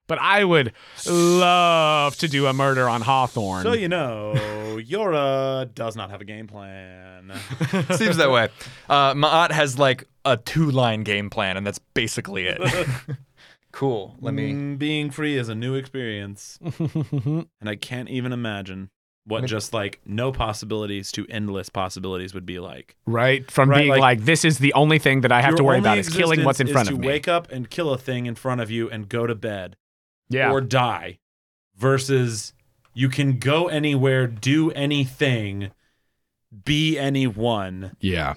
But 0.08 0.18
I 0.20 0.44
would 0.44 0.72
love 1.06 2.16
to 2.18 2.28
do 2.28 2.46
a 2.46 2.52
murder 2.52 2.88
on 2.88 3.02
Hawthorne. 3.02 3.62
So 3.64 3.72
you 3.72 3.88
know, 3.88 4.34
Jøra 4.78 5.72
does 5.74 5.96
not 5.96 6.10
have 6.10 6.20
a 6.20 6.24
game 6.24 6.46
plan. 6.46 7.32
Seems 7.92 8.16
that 8.18 8.30
way. 8.30 8.48
Uh, 8.88 9.14
Ma'at 9.14 9.50
has 9.50 9.78
like 9.78 10.04
a 10.24 10.36
two-line 10.36 11.02
game 11.02 11.30
plan, 11.30 11.56
and 11.56 11.66
that's 11.66 11.78
basically 11.94 12.46
it. 12.46 12.60
cool. 13.72 14.16
Let 14.20 14.34
me. 14.34 14.52
Mm, 14.52 14.78
Being 14.78 15.10
free 15.10 15.36
is 15.36 15.48
a 15.48 15.54
new 15.54 15.74
experience, 15.74 16.58
and 16.62 17.46
I 17.64 17.76
can't 17.76 18.08
even 18.08 18.32
imagine 18.32 18.90
what 19.28 19.44
just 19.44 19.74
like 19.74 20.00
no 20.06 20.30
possibilities 20.30 21.10
to 21.10 21.26
endless 21.28 21.68
possibilities 21.68 22.32
would 22.32 22.46
be 22.46 22.60
like. 22.60 22.94
right? 23.06 23.50
From 23.50 23.68
Right, 23.70 23.78
being 23.78 23.88
like- 23.90 24.00
like, 24.00 24.20
this 24.24 24.44
is 24.44 24.58
the 24.58 24.72
only 24.74 25.00
thing 25.00 25.22
that 25.22 25.32
I 25.32 25.40
have 25.40 25.50
Your 25.52 25.56
to 25.58 25.64
worry 25.64 25.76
only 25.78 25.88
about 25.88 25.98
is 25.98 26.08
killing 26.10 26.44
what's 26.44 26.60
in 26.60 26.68
existence 26.68 26.72
front 26.72 26.88
is 26.90 26.92
of 26.92 26.94
to 26.98 27.00
me. 27.00 27.08
wake 27.08 27.26
up 27.26 27.50
and 27.50 27.68
kill 27.68 27.90
a 27.92 27.98
thing 27.98 28.26
in 28.26 28.36
front 28.36 28.60
of 28.60 28.70
you 28.70 28.88
and 28.88 29.08
go 29.08 29.26
to 29.26 29.34
bed 29.34 29.74
yeah. 30.28 30.50
or 30.50 30.60
die, 30.60 31.18
versus 31.76 32.52
you 32.94 33.08
can 33.08 33.38
go 33.38 33.68
anywhere, 33.68 34.26
do 34.26 34.70
anything, 34.72 35.70
be 36.64 36.98
anyone, 36.98 37.94
Yeah. 38.00 38.34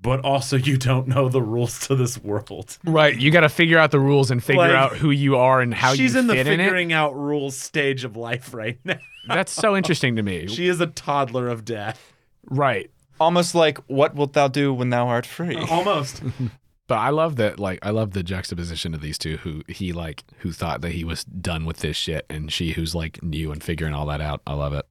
but 0.00 0.20
also 0.24 0.56
you 0.56 0.76
don't 0.76 1.08
know 1.08 1.28
the 1.30 1.40
rules 1.40 1.86
to 1.86 1.94
this 1.96 2.22
world. 2.22 2.76
right. 2.84 3.18
You 3.18 3.30
got 3.30 3.40
to 3.40 3.48
figure 3.48 3.78
out 3.78 3.90
the 3.90 4.00
rules 4.00 4.30
and 4.30 4.42
figure 4.44 4.60
Like, 4.62 4.72
out 4.72 4.96
who 4.96 5.10
you 5.10 5.36
are 5.36 5.60
and 5.62 5.72
how 5.72 5.94
She's 5.94 6.12
you 6.14 6.20
in 6.20 6.26
the 6.26 6.34
fit 6.34 6.46
in 6.46 6.60
it. 6.60 6.64
figuring 6.64 6.92
out 6.92 7.16
rules 7.16 7.56
stage 7.56 8.04
of 8.04 8.16
life 8.16 8.52
right 8.52 8.78
now. 8.84 8.98
That's 9.26 9.52
so 9.52 9.74
interesting 9.74 10.16
to 10.16 10.22
me. 10.22 10.46
she 10.48 10.68
is 10.68 10.80
a 10.82 10.86
toddler 10.88 11.48
of 11.48 11.64
death. 11.64 12.12
right. 12.50 12.90
Almost 13.20 13.54
like, 13.54 13.78
what 13.86 14.14
wilt 14.16 14.32
thou 14.32 14.48
do 14.48 14.74
when 14.74 14.90
thou 14.90 15.06
art 15.06 15.24
free? 15.24 15.56
Almost. 15.56 16.20
But 16.86 16.96
I 16.98 17.08
love 17.10 17.36
that, 17.36 17.58
like, 17.58 17.78
I 17.82 17.90
love 17.90 18.10
the 18.12 18.22
juxtaposition 18.22 18.92
of 18.94 19.00
these 19.00 19.16
two 19.16 19.38
who 19.38 19.62
he, 19.68 19.92
like, 19.94 20.22
who 20.38 20.52
thought 20.52 20.82
that 20.82 20.90
he 20.92 21.02
was 21.04 21.24
done 21.24 21.64
with 21.64 21.78
this 21.78 21.96
shit, 21.96 22.26
and 22.28 22.52
she 22.52 22.72
who's, 22.72 22.94
like, 22.94 23.22
new 23.22 23.52
and 23.52 23.62
figuring 23.64 23.94
all 23.94 24.04
that 24.06 24.20
out. 24.20 24.42
I 24.46 24.52
love 24.52 24.74
it. 24.74 24.84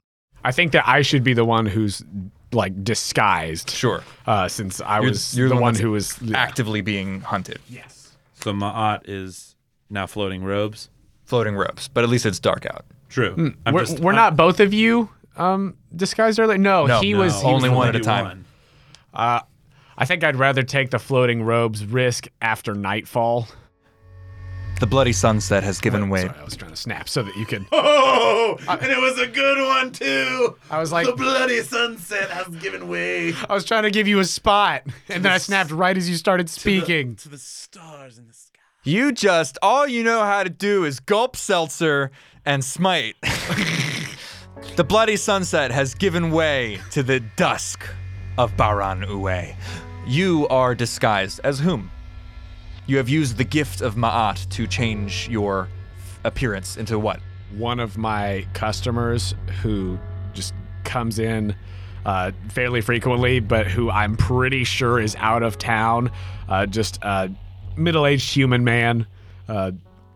I 0.43 0.51
think 0.51 0.71
that 0.71 0.87
I 0.87 1.03
should 1.03 1.23
be 1.23 1.33
the 1.33 1.45
one 1.45 1.65
who's 1.67 2.03
like 2.51 2.83
disguised, 2.83 3.69
Sure. 3.71 4.03
uh, 4.27 4.47
since 4.47 4.79
I 4.81 4.97
You're- 4.97 5.09
was 5.09 5.35
you're 5.37 5.49
the, 5.49 5.55
the 5.55 5.61
one 5.61 5.73
one 5.73 5.75
who 5.81 5.91
was 5.91 6.19
Actively 6.35 6.81
being 6.81 7.21
hunted. 7.21 7.59
Yes. 7.69 8.11
So 8.35 8.51
Ma'at 8.53 9.01
is 9.05 9.55
now 9.89 10.05
floating 10.05 10.43
robes. 10.43 10.89
Floating 11.25 11.55
robes, 11.55 11.87
but 11.87 12.03
at 12.03 12.09
least 12.09 12.25
it's 12.25 12.39
dark 12.39 12.65
out. 12.65 12.85
True. 13.09 13.53
I'm 13.65 13.73
we're, 13.73 13.85
just- 13.85 13.99
we're 13.99 14.11
I'm- 14.11 14.17
not 14.17 14.35
both 14.35 14.59
of 14.59 14.73
you 14.73 15.09
um, 15.37 15.77
disguised 15.95 16.39
earlier. 16.39 16.57
No, 16.57 16.85
No, 16.87 16.99
he 17.01 17.13
no. 17.13 17.19
was. 17.19 17.39
He 17.41 17.47
Only 17.47 17.69
was 17.69 17.77
one 17.77 17.87
at 17.89 17.95
a 17.95 17.99
time. 18.01 18.25
one. 18.25 18.45
Uh, 19.13 19.39
I 19.97 20.05
think 20.05 20.23
I'd 20.23 20.35
rather 20.35 20.63
take 20.63 20.89
the 20.89 20.99
floating 20.99 21.43
robes 21.43 21.85
risk 21.85 22.27
after 22.41 22.73
nightfall. 22.73 23.47
The 24.79 24.87
bloody 24.87 25.13
sunset 25.13 25.63
has 25.63 25.79
given 25.79 26.03
oh, 26.03 26.07
way. 26.07 26.21
Sorry, 26.21 26.39
I 26.39 26.43
was 26.43 26.57
trying 26.57 26.71
to 26.71 26.77
snap 26.77 27.07
so 27.07 27.23
that 27.23 27.35
you 27.37 27.45
could. 27.45 27.65
Oh, 27.71 28.57
and 28.67 28.91
it 28.91 28.99
was 28.99 29.19
a 29.19 29.27
good 29.27 29.57
one 29.65 29.91
too. 29.91 30.57
I 30.69 30.79
was 30.79 30.91
like, 30.91 31.05
the 31.05 31.13
bloody 31.13 31.61
sunset 31.61 32.29
has 32.29 32.47
given 32.57 32.87
way 32.87 33.33
I 33.49 33.53
was 33.53 33.65
trying 33.65 33.83
to 33.83 33.91
give 33.91 34.07
you 34.07 34.19
a 34.19 34.25
spot, 34.25 34.83
and 35.09 35.23
then 35.23 35.31
I 35.31 35.37
snapped 35.37 35.71
right 35.71 35.95
as 35.95 36.09
you 36.09 36.15
started 36.15 36.49
speaking. 36.49 37.15
to 37.17 37.29
the 37.29 37.37
stars 37.37 38.17
in 38.17 38.27
the 38.27 38.33
sky. 38.33 38.59
You 38.83 39.13
just, 39.13 39.57
all 39.61 39.87
you 39.87 40.03
know 40.03 40.23
how 40.23 40.43
to 40.43 40.49
do 40.49 40.83
is 40.83 40.99
gulp 40.99 41.37
seltzer 41.37 42.11
and 42.45 42.63
smite. 42.63 43.15
the 44.75 44.83
bloody 44.83 45.15
sunset 45.15 45.71
has 45.71 45.95
given 45.95 46.31
way 46.31 46.79
to 46.91 47.03
the 47.03 47.21
dusk 47.21 47.87
of 48.37 48.55
Baran 48.57 49.03
Ue. 49.03 49.55
You 50.05 50.47
are 50.49 50.75
disguised 50.75 51.39
as 51.43 51.59
whom? 51.59 51.91
You 52.85 52.97
have 52.97 53.07
used 53.07 53.37
the 53.37 53.43
gift 53.43 53.81
of 53.81 53.95
Ma'at 53.95 54.49
to 54.49 54.67
change 54.67 55.29
your 55.29 55.69
appearance 56.23 56.77
into 56.77 56.99
what? 56.99 57.19
One 57.57 57.79
of 57.79 57.97
my 57.97 58.45
customers 58.53 59.35
who 59.61 59.97
just 60.33 60.53
comes 60.83 61.19
in 61.19 61.55
uh, 62.05 62.31
fairly 62.49 62.81
frequently, 62.81 63.39
but 63.39 63.67
who 63.67 63.89
I'm 63.89 64.17
pretty 64.17 64.63
sure 64.63 64.99
is 64.99 65.15
out 65.17 65.43
of 65.43 65.57
town. 65.57 66.11
Uh, 66.49 66.65
just 66.65 66.99
a 67.03 67.31
middle-aged 67.77 68.33
human 68.33 68.63
man. 68.63 69.07
Uh, 69.47 69.71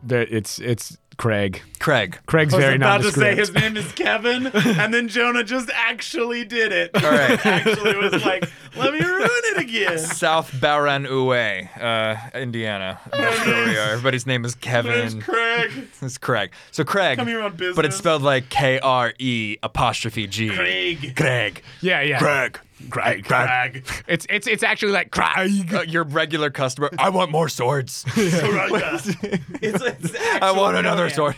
it's 0.10 0.60
it's 0.60 0.98
Craig. 1.18 1.62
Craig. 1.80 2.20
Craig's 2.28 2.54
I 2.54 2.58
was 2.58 2.64
very 2.66 2.76
about 2.76 3.02
to 3.02 3.12
say 3.12 3.36
his 3.36 3.52
name 3.52 3.76
is 3.76 3.92
Kevin, 3.94 4.48
and 4.48 4.94
then 4.94 5.08
Jonah 5.08 5.44
just 5.44 5.70
actually 5.74 6.46
did 6.46 6.72
it. 6.72 6.92
All 6.96 7.10
right. 7.12 7.44
actually 7.46 7.96
was 7.98 8.24
like, 8.24 8.48
let 8.76 8.94
me 8.94 9.00
ruin 9.04 9.30
it 9.30 9.58
again. 9.58 9.98
South 9.98 10.54
Baran 10.62 11.06
Uwe, 11.06 11.68
uh, 11.82 12.38
Indiana. 12.38 13.00
That's 13.12 13.46
where 13.46 13.66
we 13.68 13.78
are. 13.78 13.90
Everybody's 13.90 14.28
name 14.28 14.46
is 14.46 14.54
There's 14.56 14.84
Kevin. 14.84 15.22
Craig. 15.22 15.72
It's 16.02 16.18
Craig. 16.20 16.52
So 16.72 16.84
Craig, 16.84 17.18
Come 17.18 17.28
here 17.28 17.42
on 17.42 17.56
business. 17.56 17.76
but 17.76 17.86
it's 17.86 17.96
spelled 17.98 18.22
like 18.22 18.50
K 18.50 18.80
R 18.80 19.14
E 19.18 19.58
apostrophe 19.64 20.28
G. 20.28 20.50
Craig. 20.50 21.16
Craig. 21.16 21.64
yeah, 21.82 22.02
yeah. 22.02 22.20
Craig. 22.20 22.60
Craig. 22.90 23.26
Craig. 23.26 23.86
It's 24.08 24.26
it's 24.30 24.48
it's 24.48 24.64
actually 24.64 24.92
like 24.92 25.12
Craig. 25.12 25.74
Uh, 25.74 25.82
your 25.82 26.04
regular 26.04 26.50
customer. 26.50 26.90
I 27.00 27.10
want 27.10 27.32
more 27.32 27.50
swords. 27.50 28.06
It's, 29.60 29.82
it's 29.82 30.16
I 30.16 30.36
actual 30.36 30.62
want 30.62 30.78
another 30.78 31.10
sword. 31.10 31.36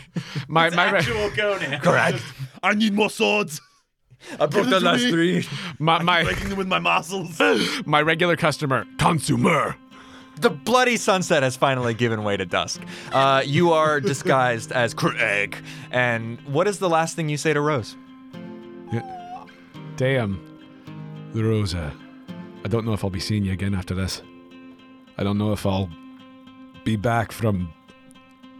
My 0.48 0.66
It's 0.66 0.76
my 0.76 0.90
re- 0.90 0.98
actual 0.98 1.30
Conan. 1.30 1.80
Correct. 1.80 2.22
I 2.62 2.74
need 2.74 2.92
more 2.92 3.10
swords. 3.10 3.60
I 4.38 4.46
broke 4.46 4.68
the 4.68 4.80
last 4.80 5.02
me. 5.04 5.10
three. 5.10 5.46
my 5.78 6.02
my, 6.02 6.24
Breaking 6.24 6.50
them 6.50 6.58
with 6.58 6.68
my 6.68 6.78
muscles. 6.78 7.40
my 7.86 8.02
regular 8.02 8.36
customer, 8.36 8.86
consumer. 8.98 9.76
The 10.40 10.50
bloody 10.50 10.96
sunset 10.96 11.42
has 11.42 11.56
finally 11.56 11.94
given 11.94 12.22
way 12.24 12.36
to 12.36 12.46
dusk. 12.46 12.80
Uh, 13.12 13.42
you 13.44 13.72
are 13.72 14.00
disguised 14.00 14.72
as 14.72 14.94
Craig. 14.94 15.56
And 15.90 16.40
what 16.42 16.66
is 16.68 16.78
the 16.78 16.88
last 16.88 17.16
thing 17.16 17.28
you 17.28 17.36
say 17.36 17.52
to 17.52 17.60
Rose? 17.60 17.96
Damn. 19.96 20.49
The 21.32 21.44
Rosa. 21.44 21.92
I 22.64 22.68
don't 22.68 22.84
know 22.84 22.92
if 22.92 23.04
I'll 23.04 23.10
be 23.10 23.20
seeing 23.20 23.44
you 23.44 23.52
again 23.52 23.74
after 23.74 23.94
this. 23.94 24.20
I 25.16 25.22
don't 25.22 25.38
know 25.38 25.52
if 25.52 25.64
I'll 25.64 25.88
be 26.84 26.96
back 26.96 27.30
from 27.30 27.72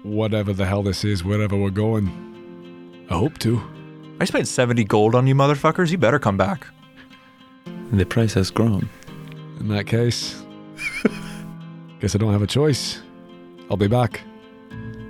whatever 0.03 0.53
the 0.53 0.67
hell 0.67 0.83
this 0.83 1.05
is, 1.05 1.25
wherever 1.25 1.57
we're 1.57 1.71
going. 1.71 3.07
I 3.11 3.15
hope 3.15 3.39
to. 3.39 3.61
I 4.21 4.25
spent 4.25 4.47
70 4.47 4.85
gold 4.85 5.15
on 5.15 5.27
you 5.27 5.35
motherfuckers. 5.35 5.91
You 5.91 5.99
better 5.99 6.19
come 6.19 6.37
back. 6.37 6.67
The 7.91 8.07
price 8.07 8.35
has 8.35 8.51
grown. 8.51 8.89
In 9.59 9.69
that 9.69 9.87
case, 9.87 10.41
guess 12.01 12.15
I 12.15 12.19
don't 12.19 12.33
have 12.33 12.43
a 12.43 12.47
choice. 12.47 13.01
I'll 13.69 13.77
be 13.77 13.89
back. 13.89 14.21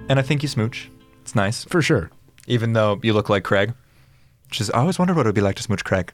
And 0.09 0.19
I 0.19 0.23
think 0.23 0.43
you 0.43 0.49
smooch. 0.49 0.91
It's 1.23 1.35
nice. 1.35 1.65
For 1.65 1.83
sure. 1.83 2.11
Even 2.47 2.73
though 2.73 2.99
you 3.03 3.13
look 3.13 3.29
like 3.29 3.45
Craig. 3.45 3.75
Which 4.49 4.61
is, 4.61 4.71
I 4.71 4.79
always 4.81 4.99
wondered 4.99 5.17
what 5.17 5.27
it 5.27 5.29
would 5.29 5.35
be 5.35 5.41
like 5.43 5.57
to 5.57 5.63
smooch 5.63 5.85
Craig. 5.85 6.13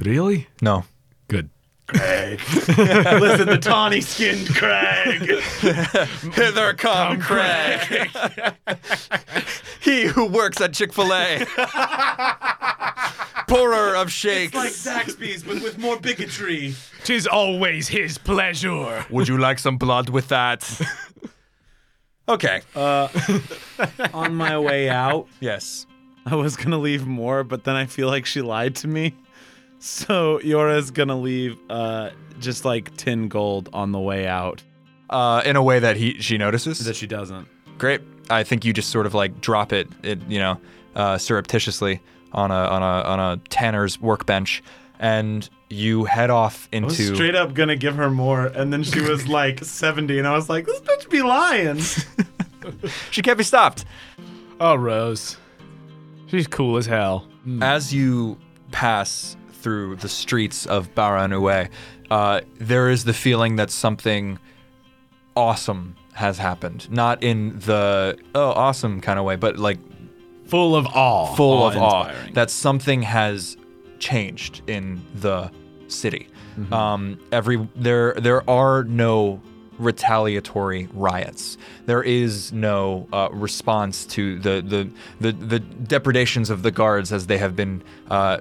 Really? 0.00 0.48
No. 0.62 0.84
Good. 1.28 1.50
Craig. 1.86 2.40
Listen, 2.54 3.48
the 3.48 3.58
tawny 3.60 4.00
skinned 4.00 4.48
Craig. 4.54 5.22
Hither 6.34 6.72
come, 6.74 7.20
Craig. 7.20 7.80
he 9.80 10.04
who 10.04 10.26
works 10.26 10.60
at 10.60 10.72
Chick 10.72 10.92
fil 10.92 11.12
A. 11.12 11.44
Pourer 13.48 13.96
of 13.96 14.12
shakes. 14.12 14.54
like 14.54 14.70
Zaxby's, 14.70 15.42
but 15.42 15.60
with 15.60 15.78
more 15.78 15.98
bigotry. 15.98 16.74
Tis 17.02 17.26
always 17.26 17.88
his 17.88 18.16
pleasure. 18.16 19.04
Would 19.10 19.26
you 19.26 19.38
like 19.38 19.58
some 19.58 19.76
blood 19.76 20.08
with 20.08 20.28
that? 20.28 20.80
okay. 22.28 22.60
Uh, 22.76 23.08
On 24.14 24.32
my 24.36 24.56
way 24.56 24.88
out, 24.88 25.26
yes. 25.40 25.86
I 26.24 26.36
was 26.36 26.54
gonna 26.54 26.78
leave 26.78 27.06
more, 27.06 27.42
but 27.42 27.64
then 27.64 27.74
I 27.74 27.86
feel 27.86 28.06
like 28.06 28.24
she 28.26 28.40
lied 28.42 28.76
to 28.76 28.86
me. 28.88 29.16
So 29.80 30.38
Jøra's 30.40 30.90
gonna 30.90 31.16
leave 31.18 31.58
uh, 31.70 32.10
just 32.38 32.64
like 32.64 32.94
ten 32.96 33.28
gold 33.28 33.68
on 33.72 33.92
the 33.92 33.98
way 33.98 34.26
out. 34.26 34.62
Uh, 35.08 35.42
in 35.44 35.56
a 35.56 35.62
way 35.62 35.78
that 35.80 35.96
he 35.96 36.20
she 36.20 36.38
notices. 36.38 36.84
That 36.84 36.96
she 36.96 37.06
doesn't. 37.06 37.48
Great. 37.78 38.02
I 38.28 38.44
think 38.44 38.64
you 38.64 38.72
just 38.72 38.90
sort 38.90 39.06
of 39.06 39.14
like 39.14 39.40
drop 39.40 39.72
it, 39.72 39.88
it 40.02 40.20
you 40.28 40.38
know, 40.38 40.60
uh, 40.94 41.18
surreptitiously 41.18 42.00
on 42.32 42.50
a 42.50 42.54
on 42.54 42.82
a 42.82 43.08
on 43.08 43.20
a 43.20 43.36
tanner's 43.48 44.00
workbench, 44.00 44.62
and 44.98 45.48
you 45.70 46.04
head 46.04 46.28
off 46.30 46.68
I 46.72 46.80
was 46.80 47.00
into. 47.00 47.14
straight 47.14 47.34
up 47.34 47.54
gonna 47.54 47.74
give 47.74 47.96
her 47.96 48.10
more, 48.10 48.46
and 48.46 48.72
then 48.72 48.82
she 48.82 49.00
was 49.00 49.26
like 49.40 49.64
seventy, 49.64 50.18
and 50.18 50.28
I 50.28 50.32
was 50.36 50.48
like, 50.50 50.66
"This 50.66 50.80
bitch 50.80 51.10
be 51.10 51.22
lying." 51.22 51.80
She 53.10 53.22
can't 53.22 53.38
be 53.38 53.44
stopped. 53.44 53.86
Oh, 54.60 54.74
Rose. 54.74 55.38
She's 56.26 56.46
cool 56.46 56.76
as 56.76 56.84
hell. 56.84 57.26
As 57.62 57.92
you 57.94 58.36
pass 58.70 59.34
through 59.60 59.96
the 59.96 60.08
streets 60.08 60.66
of 60.66 60.94
Baranue, 60.94 61.68
uh, 62.10 62.40
there 62.58 62.88
is 62.90 63.04
the 63.04 63.12
feeling 63.12 63.56
that 63.56 63.70
something 63.70 64.38
awesome 65.36 65.96
has 66.14 66.38
happened. 66.38 66.90
Not 66.90 67.22
in 67.22 67.58
the 67.60 68.18
oh 68.34 68.50
awesome 68.50 69.00
kind 69.00 69.18
of 69.18 69.24
way, 69.24 69.36
but 69.36 69.58
like 69.58 69.78
Full 70.46 70.74
of 70.74 70.86
awe. 70.86 71.34
full 71.36 71.64
of 71.66 71.76
awe 71.76 72.12
that 72.32 72.50
something 72.50 73.02
has 73.02 73.56
changed 74.00 74.62
in 74.66 75.00
the 75.14 75.50
city. 75.86 76.28
Um, 76.72 77.18
every 77.30 77.68
there 77.76 78.14
there 78.14 78.48
are 78.50 78.82
no 78.84 79.40
retaliatory 79.78 80.88
riots. 80.92 81.56
There 81.86 82.02
is 82.02 82.52
no 82.52 83.06
uh, 83.12 83.28
response 83.32 84.04
to 84.06 84.38
the, 84.40 84.60
the 84.60 84.90
the 85.20 85.32
the 85.32 85.58
depredations 85.60 86.50
of 86.50 86.62
the 86.62 86.70
guards 86.70 87.12
as 87.12 87.28
they 87.28 87.38
have 87.38 87.54
been. 87.54 87.82
Uh, 88.10 88.38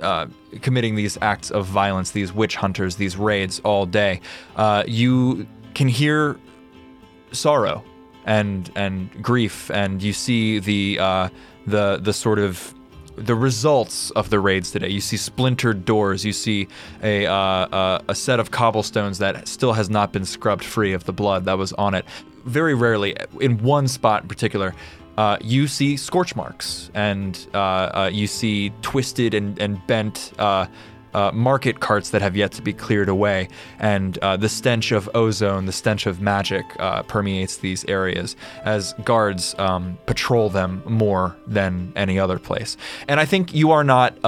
uh, 0.00 0.26
committing 0.62 0.94
these 0.94 1.18
acts 1.22 1.50
of 1.50 1.66
violence, 1.66 2.10
these 2.10 2.32
witch 2.32 2.56
hunters, 2.56 2.96
these 2.96 3.16
raids 3.16 3.60
all 3.60 3.86
day, 3.86 4.20
uh, 4.56 4.84
you 4.86 5.46
can 5.74 5.88
hear 5.88 6.38
sorrow 7.32 7.82
and 8.24 8.70
and 8.74 9.22
grief, 9.22 9.70
and 9.70 10.02
you 10.02 10.12
see 10.12 10.58
the 10.58 10.98
uh, 10.98 11.28
the 11.66 11.98
the 12.02 12.12
sort 12.12 12.38
of 12.38 12.74
the 13.16 13.34
results 13.34 14.10
of 14.12 14.30
the 14.30 14.40
raids 14.40 14.70
today. 14.70 14.88
You 14.88 15.00
see 15.00 15.16
splintered 15.16 15.84
doors. 15.84 16.24
You 16.24 16.32
see 16.32 16.68
a 17.02 17.26
uh, 17.26 18.00
a 18.08 18.14
set 18.14 18.40
of 18.40 18.50
cobblestones 18.50 19.18
that 19.18 19.46
still 19.48 19.72
has 19.72 19.90
not 19.90 20.12
been 20.12 20.24
scrubbed 20.24 20.64
free 20.64 20.92
of 20.92 21.04
the 21.04 21.12
blood 21.12 21.44
that 21.44 21.58
was 21.58 21.72
on 21.74 21.94
it. 21.94 22.04
Very 22.44 22.74
rarely, 22.74 23.16
in 23.40 23.58
one 23.62 23.88
spot 23.88 24.22
in 24.22 24.28
particular, 24.28 24.74
uh, 25.16 25.38
you 25.40 25.66
see 25.66 25.96
scorch 25.96 26.34
marks 26.36 26.90
and 26.94 27.46
uh, 27.54 27.58
uh, 27.58 28.10
you 28.12 28.26
see 28.26 28.72
twisted 28.82 29.34
and, 29.34 29.58
and 29.58 29.84
bent 29.86 30.32
uh, 30.38 30.66
uh, 31.12 31.30
market 31.32 31.78
carts 31.78 32.10
that 32.10 32.20
have 32.22 32.36
yet 32.36 32.50
to 32.50 32.62
be 32.62 32.72
cleared 32.72 33.08
away. 33.08 33.48
And 33.78 34.18
uh, 34.18 34.36
the 34.36 34.48
stench 34.48 34.90
of 34.90 35.08
ozone, 35.14 35.66
the 35.66 35.72
stench 35.72 36.06
of 36.06 36.20
magic 36.20 36.66
permeates 37.06 37.58
these 37.58 37.84
areas 37.84 38.34
as 38.64 38.94
guards 39.04 39.54
um, 39.58 39.96
patrol 40.06 40.48
them 40.48 40.82
more 40.86 41.36
than 41.46 41.92
any 41.94 42.18
other 42.18 42.40
place. 42.40 42.76
And 43.06 43.20
I 43.20 43.26
think 43.26 43.54
you 43.54 43.70
are 43.70 43.84
not 43.84 44.18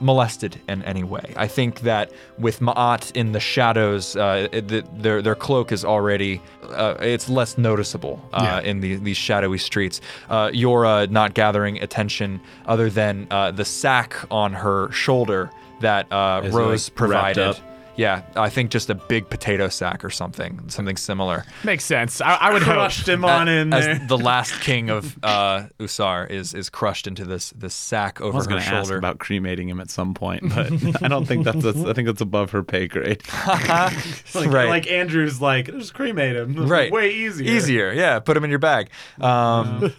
molested 0.00 0.60
in 0.68 0.82
any 0.84 1.02
way. 1.02 1.32
I 1.36 1.48
think 1.48 1.80
that 1.80 2.10
with 2.38 2.60
Ma'at 2.60 3.12
in 3.16 3.32
the 3.32 3.40
shadows, 3.40 4.16
uh, 4.16 4.48
it, 4.52 4.68
their 5.02 5.22
their 5.22 5.34
cloak 5.34 5.72
is 5.72 5.84
already 5.84 6.40
uh, 6.70 6.94
it's 7.00 7.28
less 7.28 7.58
noticeable 7.58 8.20
uh, 8.32 8.40
Yeah. 8.42 8.60
in 8.70 8.80
the, 8.80 8.96
these 8.96 9.16
shadowy 9.16 9.58
streets. 9.58 10.00
Uh, 10.28 10.48
Jøra 10.48 11.10
not 11.10 11.34
gathering 11.34 11.80
attention 11.82 12.40
other 12.66 12.90
than 12.90 13.26
uh, 13.30 13.50
the 13.50 13.64
sack 13.64 14.14
on 14.30 14.52
her 14.52 14.90
shoulder 14.92 15.50
that 15.80 16.10
uh, 16.12 16.42
Rose 16.52 16.88
like, 16.88 16.94
provided. 16.96 17.58
Up? 18.04 18.24
Yeah, 18.34 18.42
I 18.42 18.48
think 18.48 18.70
just 18.70 18.90
a 18.90 18.94
big 18.94 19.28
potato 19.28 19.68
sack 19.68 20.04
or 20.04 20.10
something, 20.10 20.68
something 20.68 20.96
similar. 20.96 21.44
Makes 21.64 21.84
sense. 21.84 22.20
I, 22.20 22.34
I 22.34 22.52
would 22.52 22.62
hope. 22.62 22.74
Crushed 22.74 23.08
him 23.08 23.24
on 23.24 23.48
in 23.48 23.72
As 23.72 23.84
there. 23.84 23.98
the 24.06 24.18
last 24.28 24.60
king 24.60 24.90
of 24.90 25.18
uh, 25.22 25.66
Usar 25.78 26.30
is 26.30 26.54
is 26.54 26.70
crushed 26.70 27.06
into 27.06 27.24
this 27.24 27.50
this 27.50 27.74
sack 27.74 28.20
over 28.20 28.26
I 28.26 28.28
over 28.28 28.36
was 28.36 28.44
her 28.46 28.50
going 28.50 28.62
to 28.62 28.68
ask 28.68 28.74
shoulder. 28.74 28.98
about 28.98 29.18
cremating 29.18 29.68
him 29.68 29.80
at 29.80 29.90
some 29.90 30.14
point, 30.14 30.42
but 30.54 30.72
I 31.02 31.08
don't 31.08 31.26
think 31.26 31.44
that's, 31.44 31.62
that's 31.62 31.78
I 31.84 31.92
think 31.92 32.06
that's 32.06 32.20
above 32.20 32.50
her 32.52 32.62
pay 32.62 32.86
grade. 32.86 33.22
like, 33.46 34.46
right. 34.46 34.68
like 34.68 34.90
Andrew's 34.90 35.40
like 35.40 35.66
just 35.66 35.94
cremate 35.94 36.36
him. 36.36 36.68
Right. 36.68 36.92
Way 36.92 37.14
easier. 37.14 37.50
Easier, 37.50 37.92
yeah. 37.92 38.18
Put 38.20 38.36
him 38.36 38.44
in 38.44 38.50
your 38.50 38.58
bag. 38.58 38.90
Um, 39.20 39.92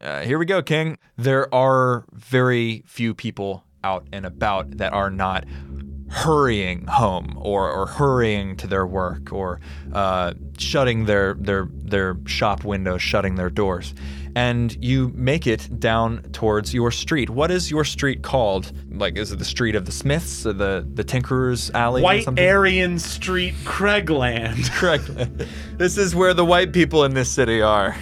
uh, 0.00 0.22
here 0.22 0.38
we 0.38 0.44
go, 0.46 0.62
King. 0.62 0.98
There 1.16 1.52
are 1.54 2.04
very 2.12 2.82
few 2.86 3.14
people 3.14 3.64
out 3.84 4.06
and 4.12 4.26
about 4.26 4.78
that 4.78 4.92
are 4.92 5.10
not 5.10 5.44
hurrying 6.08 6.86
home 6.86 7.36
or, 7.40 7.70
or 7.70 7.86
hurrying 7.86 8.56
to 8.56 8.66
their 8.66 8.86
work 8.86 9.32
or 9.32 9.60
uh, 9.92 10.34
shutting 10.58 11.06
their, 11.06 11.34
their 11.34 11.68
their 11.72 12.16
shop 12.26 12.64
windows, 12.64 13.02
shutting 13.02 13.34
their 13.36 13.50
doors. 13.50 13.94
And 14.34 14.76
you 14.84 15.10
make 15.14 15.46
it 15.46 15.80
down 15.80 16.22
towards 16.32 16.74
your 16.74 16.90
street. 16.90 17.30
What 17.30 17.50
is 17.50 17.70
your 17.70 17.84
street 17.84 18.22
called? 18.22 18.70
Like, 18.90 19.16
is 19.16 19.32
it 19.32 19.38
the 19.38 19.46
street 19.46 19.74
of 19.74 19.86
the 19.86 19.92
Smiths, 19.92 20.44
or 20.44 20.52
the 20.52 20.86
the 20.92 21.02
Tinkerers 21.04 21.70
Alley? 21.74 22.02
or 22.02 22.04
White 22.04 22.24
something? 22.24 22.46
Aryan 22.46 22.98
Street, 22.98 23.54
Craigland. 23.64 24.70
Correct. 24.72 25.10
this 25.78 25.96
is 25.96 26.14
where 26.14 26.34
the 26.34 26.44
white 26.44 26.72
people 26.74 27.04
in 27.04 27.14
this 27.14 27.30
city 27.30 27.62
are. 27.62 27.96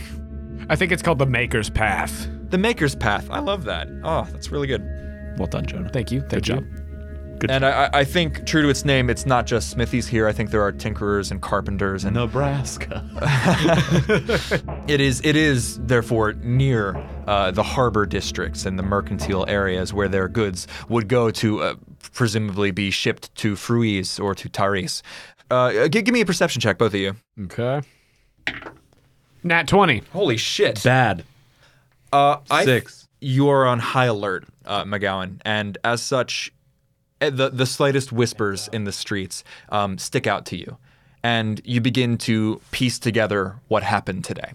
I 0.69 0.75
think 0.77 0.91
it's 0.91 1.03
called 1.03 1.19
the 1.21 1.27
Maker's 1.27 1.71
Path. 1.71 2.29
The 2.51 2.59
Maker's 2.59 2.97
Path. 2.97 3.29
I 3.31 3.39
love 3.39 3.65
that. 3.65 3.87
Oh, 4.03 4.27
that's 4.33 4.51
really 4.51 4.67
good. 4.67 4.83
Well 5.39 5.47
done, 5.47 5.67
Jonah. 5.67 5.89
Thank 5.91 6.11
you. 6.11 6.21
Thank 6.21 6.31
Good 6.45 6.49
you. 6.49 6.55
job. 6.57 6.65
Good 7.39 7.51
And 7.51 7.65
I, 7.65 7.85
I- 7.87 7.91
I 8.01 8.05
think, 8.05 8.47
true 8.47 8.63
to 8.63 8.69
its 8.69 8.85
name, 8.85 9.11
it's 9.11 9.27
not 9.27 9.47
just 9.47 9.71
smithies 9.71 10.07
here. 10.07 10.27
I 10.29 10.33
think 10.33 10.51
there 10.51 10.63
are 10.63 10.73
tinkerers 10.73 11.31
and 11.31 11.41
carpenters, 11.43 12.05
and 12.05 12.15
Nebraska. 12.15 13.03
it 14.87 15.01
is 15.01 15.21
it 15.25 15.37
is 15.37 15.79
therefore 15.81 16.35
near 16.35 16.97
uh, 17.27 17.51
the 17.51 17.63
harbor 17.63 18.07
districts 18.07 18.67
and 18.67 18.79
the 18.79 18.83
mercantile 18.83 19.45
areas 19.49 19.93
where 19.93 20.09
their 20.09 20.29
goods 20.29 20.67
would 20.89 21.09
go 21.09 21.31
to 21.31 21.61
uh, 21.63 21.75
presumably 22.13 22.71
be 22.71 22.91
shipped 22.91 23.35
to 23.37 23.55
Fruis 23.57 24.19
or 24.23 24.35
to 24.35 24.49
Taris. 24.49 25.03
Uh, 25.51 25.89
g- 25.89 26.03
give 26.03 26.13
me 26.13 26.21
a 26.21 26.27
perception 26.27 26.61
check, 26.61 26.79
both 26.79 26.95
of 26.95 27.01
you. 27.01 27.15
Okay. 27.45 27.83
Nat 29.43 29.69
20. 29.69 30.03
Holy 30.13 30.37
shit! 30.37 30.83
Bad. 30.83 31.25
Uh, 32.13 32.39
I 32.51 32.65
Six. 32.65 33.09
you 33.21 33.49
are 33.49 33.67
on 33.67 33.79
high 33.79 34.07
alert, 34.07 34.45
uh, 34.65 34.85
MacGowan, 34.85 35.41
and 35.45 35.77
as 35.85 36.01
such, 36.01 36.51
the 37.31 37.51
the 37.51 37.67
slightest 37.67 38.13
whispers 38.13 38.69
in 38.73 38.85
the 38.85 38.93
streets 38.93 39.45
um, 39.71 39.99
stick 39.99 40.27
out 40.27 40.47
to 40.47 40.57
you, 40.57 40.77
and 41.23 41.61
you 41.65 41.81
begin 41.81 42.19
to 42.19 42.61
piece 42.71 42.99
together 42.99 43.61
what 43.69 43.83
happened 43.83 44.25
today. 44.25 44.53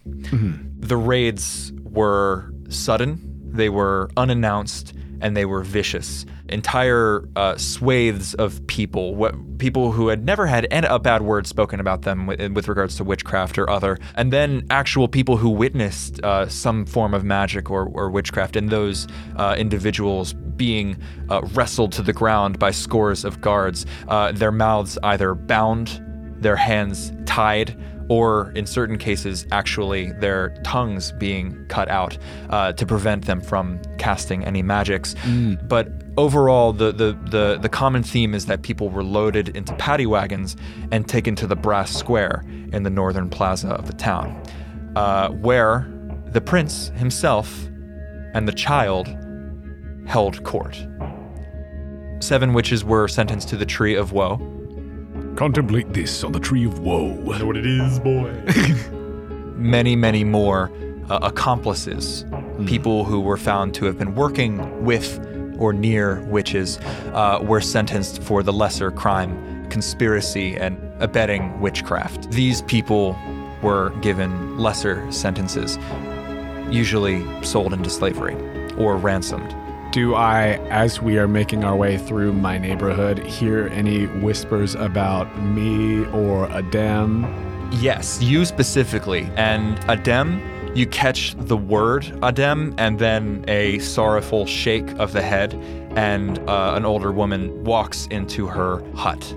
The 0.79 0.97
raids 0.97 1.71
were 1.83 2.51
sudden, 2.69 3.19
they 3.51 3.69
were 3.69 4.09
unannounced, 4.15 4.93
and 5.21 5.35
they 5.35 5.45
were 5.45 5.63
vicious. 5.63 6.25
Entire 6.49 7.27
uh, 7.35 7.57
swathes 7.57 8.33
of 8.35 8.65
people, 8.67 9.15
what, 9.15 9.57
people 9.59 9.91
who 9.91 10.07
had 10.07 10.25
never 10.25 10.47
had 10.47 10.65
an- 10.71 10.85
a 10.85 10.99
bad 10.99 11.21
word 11.21 11.45
spoken 11.45 11.79
about 11.79 12.01
them 12.03 12.25
with, 12.25 12.39
with 12.53 12.67
regards 12.67 12.95
to 12.97 13.03
witchcraft 13.03 13.57
or 13.57 13.69
other, 13.69 13.97
and 14.15 14.33
then 14.33 14.65
actual 14.69 15.07
people 15.07 15.37
who 15.37 15.49
witnessed 15.49 16.19
uh, 16.23 16.47
some 16.47 16.85
form 16.85 17.13
of 17.13 17.23
magic 17.23 17.69
or, 17.69 17.85
or 17.93 18.09
witchcraft, 18.09 18.55
and 18.55 18.69
those 18.69 19.07
uh, 19.35 19.55
individuals 19.57 20.33
being 20.33 20.97
uh, 21.29 21.41
wrestled 21.53 21.91
to 21.91 22.01
the 22.01 22.13
ground 22.13 22.59
by 22.59 22.71
scores 22.71 23.23
of 23.23 23.39
guards, 23.41 23.85
uh, 24.07 24.31
their 24.31 24.51
mouths 24.51 24.97
either 25.03 25.33
bound, 25.33 26.01
their 26.41 26.55
hands 26.55 27.11
tied, 27.25 27.77
or 28.09 28.51
in 28.55 28.65
certain 28.65 28.97
cases, 28.97 29.45
actually 29.51 30.11
their 30.13 30.49
tongues 30.63 31.11
being 31.13 31.65
cut 31.67 31.87
out 31.89 32.17
uh, 32.49 32.73
to 32.73 32.85
prevent 32.85 33.25
them 33.25 33.39
from 33.39 33.79
casting 33.97 34.43
any 34.43 34.61
magics. 34.61 35.15
But 35.67 35.89
overall, 36.17 36.73
the, 36.73 36.91
the, 36.91 37.17
the, 37.29 37.59
the 37.61 37.69
common 37.69 38.03
theme 38.03 38.33
is 38.33 38.47
that 38.47 38.63
people 38.63 38.89
were 38.89 39.03
loaded 39.03 39.55
into 39.55 39.73
paddy 39.75 40.05
wagons 40.05 40.57
and 40.91 41.07
taken 41.07 41.35
to 41.35 41.47
the 41.47 41.55
brass 41.55 41.95
square 41.95 42.43
in 42.73 42.83
the 42.83 42.89
northern 42.89 43.29
plaza 43.29 43.69
of 43.69 43.87
the 43.87 43.93
town, 43.93 44.43
uh, 44.95 45.29
where 45.29 45.87
the 46.25 46.41
prince 46.41 46.89
himself 46.95 47.67
and 48.33 48.47
the 48.47 48.53
child 48.53 49.07
held 50.07 50.43
court. 50.43 50.75
Seven 52.19 52.53
witches 52.53 52.83
were 52.83 53.07
sentenced 53.07 53.47
to 53.49 53.55
the 53.55 53.65
Tree 53.65 53.95
of 53.95 54.11
Woe. 54.11 54.37
Contemplate 55.39 55.93
this 55.93 56.25
on 56.25 56.33
the 56.33 56.39
tree 56.41 56.65
of 56.65 56.79
woe. 56.79 57.13
Know 57.13 57.45
what 57.45 57.55
it 57.55 57.65
is, 57.65 57.97
boy. 57.97 58.29
many, 59.55 59.95
many 59.95 60.25
more 60.25 60.69
uh, 61.09 61.19
accomplices, 61.21 62.25
people 62.65 63.05
who 63.05 63.21
were 63.21 63.37
found 63.37 63.73
to 63.75 63.85
have 63.85 63.97
been 63.97 64.15
working 64.15 64.83
with 64.83 65.17
or 65.57 65.71
near 65.71 66.19
witches, 66.25 66.77
uh, 67.13 67.39
were 67.41 67.61
sentenced 67.61 68.21
for 68.21 68.43
the 68.43 68.51
lesser 68.51 68.91
crime, 68.91 69.65
conspiracy 69.69 70.57
and 70.57 70.77
abetting 71.01 71.57
witchcraft. 71.61 72.29
These 72.31 72.61
people 72.63 73.17
were 73.63 73.91
given 74.01 74.57
lesser 74.57 75.09
sentences, 75.09 75.79
usually 76.69 77.25
sold 77.45 77.71
into 77.71 77.89
slavery 77.89 78.35
or 78.75 78.97
ransomed. 78.97 79.55
Do 79.91 80.13
I, 80.13 80.59
as 80.69 81.01
we 81.01 81.17
are 81.17 81.27
making 81.27 81.63
our 81.63 81.75
way 81.75 81.97
through 81.97 82.33
my 82.33 82.59
neighborhood, 82.59 83.17
hear 83.25 83.69
any 83.69 84.05
whispers 84.05 84.75
about 84.75 85.35
me 85.41 86.05
or 86.07 86.47
Adem? 86.49 87.27
Yes, 87.81 88.21
you 88.21 88.45
specifically. 88.45 89.27
And 89.35 89.79
Adem, 89.87 90.77
you 90.77 90.85
catch 90.85 91.33
the 91.35 91.57
word 91.57 92.03
Adem 92.21 92.75
and 92.77 92.99
then 92.99 93.43
a 93.47 93.79
sorrowful 93.79 94.45
shake 94.45 94.87
of 94.99 95.11
the 95.11 95.23
head, 95.23 95.55
and 95.95 96.37
uh, 96.47 96.73
an 96.75 96.85
older 96.85 97.11
woman 97.11 97.63
walks 97.63 98.05
into 98.11 98.45
her 98.45 98.83
hut. 98.93 99.31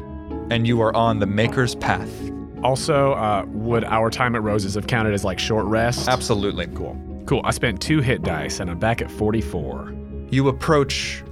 And 0.50 0.66
you 0.66 0.82
are 0.82 0.94
on 0.94 1.18
the 1.18 1.26
Maker's 1.26 1.74
Path. 1.76 2.30
Also, 2.62 3.12
uh, 3.14 3.46
would 3.48 3.84
our 3.84 4.10
time 4.10 4.36
at 4.36 4.42
Roses 4.42 4.74
have 4.74 4.86
counted 4.86 5.14
as 5.14 5.24
like 5.24 5.38
short 5.38 5.64
rest? 5.64 6.08
Absolutely. 6.08 6.66
Cool. 6.66 6.94
Cool. 7.24 7.40
I 7.42 7.52
spent 7.52 7.80
two 7.80 8.02
hit 8.02 8.20
dice 8.20 8.60
and 8.60 8.70
I'm 8.70 8.78
back 8.78 9.00
at 9.00 9.10
44. 9.10 9.94
You 10.32 10.48
approach 10.48 11.22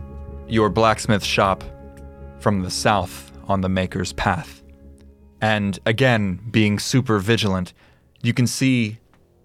your 0.47 0.69
blacksmith 0.69 1.25
shop 1.25 1.65
from 2.39 2.61
the 2.61 2.71
south 2.71 3.33
on 3.49 3.63
the 3.63 3.69
Maker's 3.71 4.13
Path. 4.13 4.63
And 5.41 5.79
again, 5.87 6.39
being 6.51 6.79
super 6.79 7.19
vigilant, 7.19 7.73
you 8.21 8.35
can 8.35 8.47
see 8.47 8.99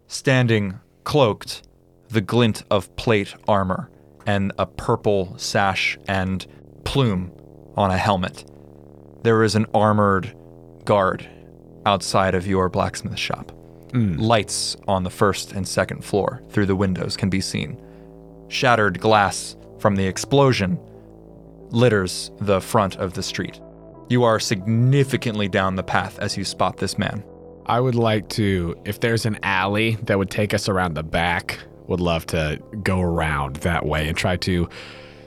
standing 0.07 0.77
cloaked 1.05 1.61
the 2.09 2.19
glint 2.19 2.63
of 2.69 2.93
plate 2.97 3.33
armor 3.47 3.89
and 4.25 4.51
a 4.59 4.65
purple 4.65 5.37
sash 5.37 5.97
and 6.05 6.45
plume 6.83 7.31
on 7.77 7.91
a 7.91 7.97
helmet. 7.97 8.43
There 9.23 9.41
is 9.41 9.55
an 9.55 9.67
armored 9.73 10.35
guard 10.83 11.29
outside 11.85 12.35
of 12.35 12.45
your 12.45 12.67
blacksmith 12.67 13.17
shop. 13.17 13.51
Hmm. 13.91 14.17
Lights 14.17 14.75
on 14.89 15.03
the 15.03 15.09
first 15.09 15.53
and 15.53 15.65
second 15.65 16.03
floor 16.03 16.43
through 16.49 16.65
the 16.65 16.75
windows 16.75 17.15
can 17.15 17.29
be 17.29 17.39
seen. 17.39 17.81
Shattered 18.55 19.01
glass 19.01 19.57
from 19.79 19.97
the 19.97 20.07
explosion 20.07 20.79
litters 21.71 22.31
the 22.39 22.61
front 22.61 22.95
of 22.95 23.13
the 23.13 23.21
street. 23.21 23.59
You 24.07 24.23
are 24.23 24.39
significantly 24.39 25.49
down 25.49 25.75
the 25.75 25.83
path 25.83 26.17
as 26.19 26.37
you 26.37 26.45
spot 26.45 26.77
this 26.77 26.97
man. 26.97 27.21
I 27.65 27.81
would 27.81 27.95
like 27.95 28.29
to, 28.29 28.77
if 28.85 29.01
there's 29.01 29.25
an 29.25 29.39
alley 29.43 29.95
that 30.03 30.17
would 30.17 30.29
take 30.29 30.53
us 30.53 30.69
around 30.69 30.93
the 30.93 31.03
back, 31.03 31.59
would 31.87 31.99
love 31.99 32.27
to 32.27 32.61
go 32.81 33.01
around 33.01 33.57
that 33.57 33.85
way 33.85 34.07
and 34.07 34.15
try 34.15 34.37
to 34.37 34.69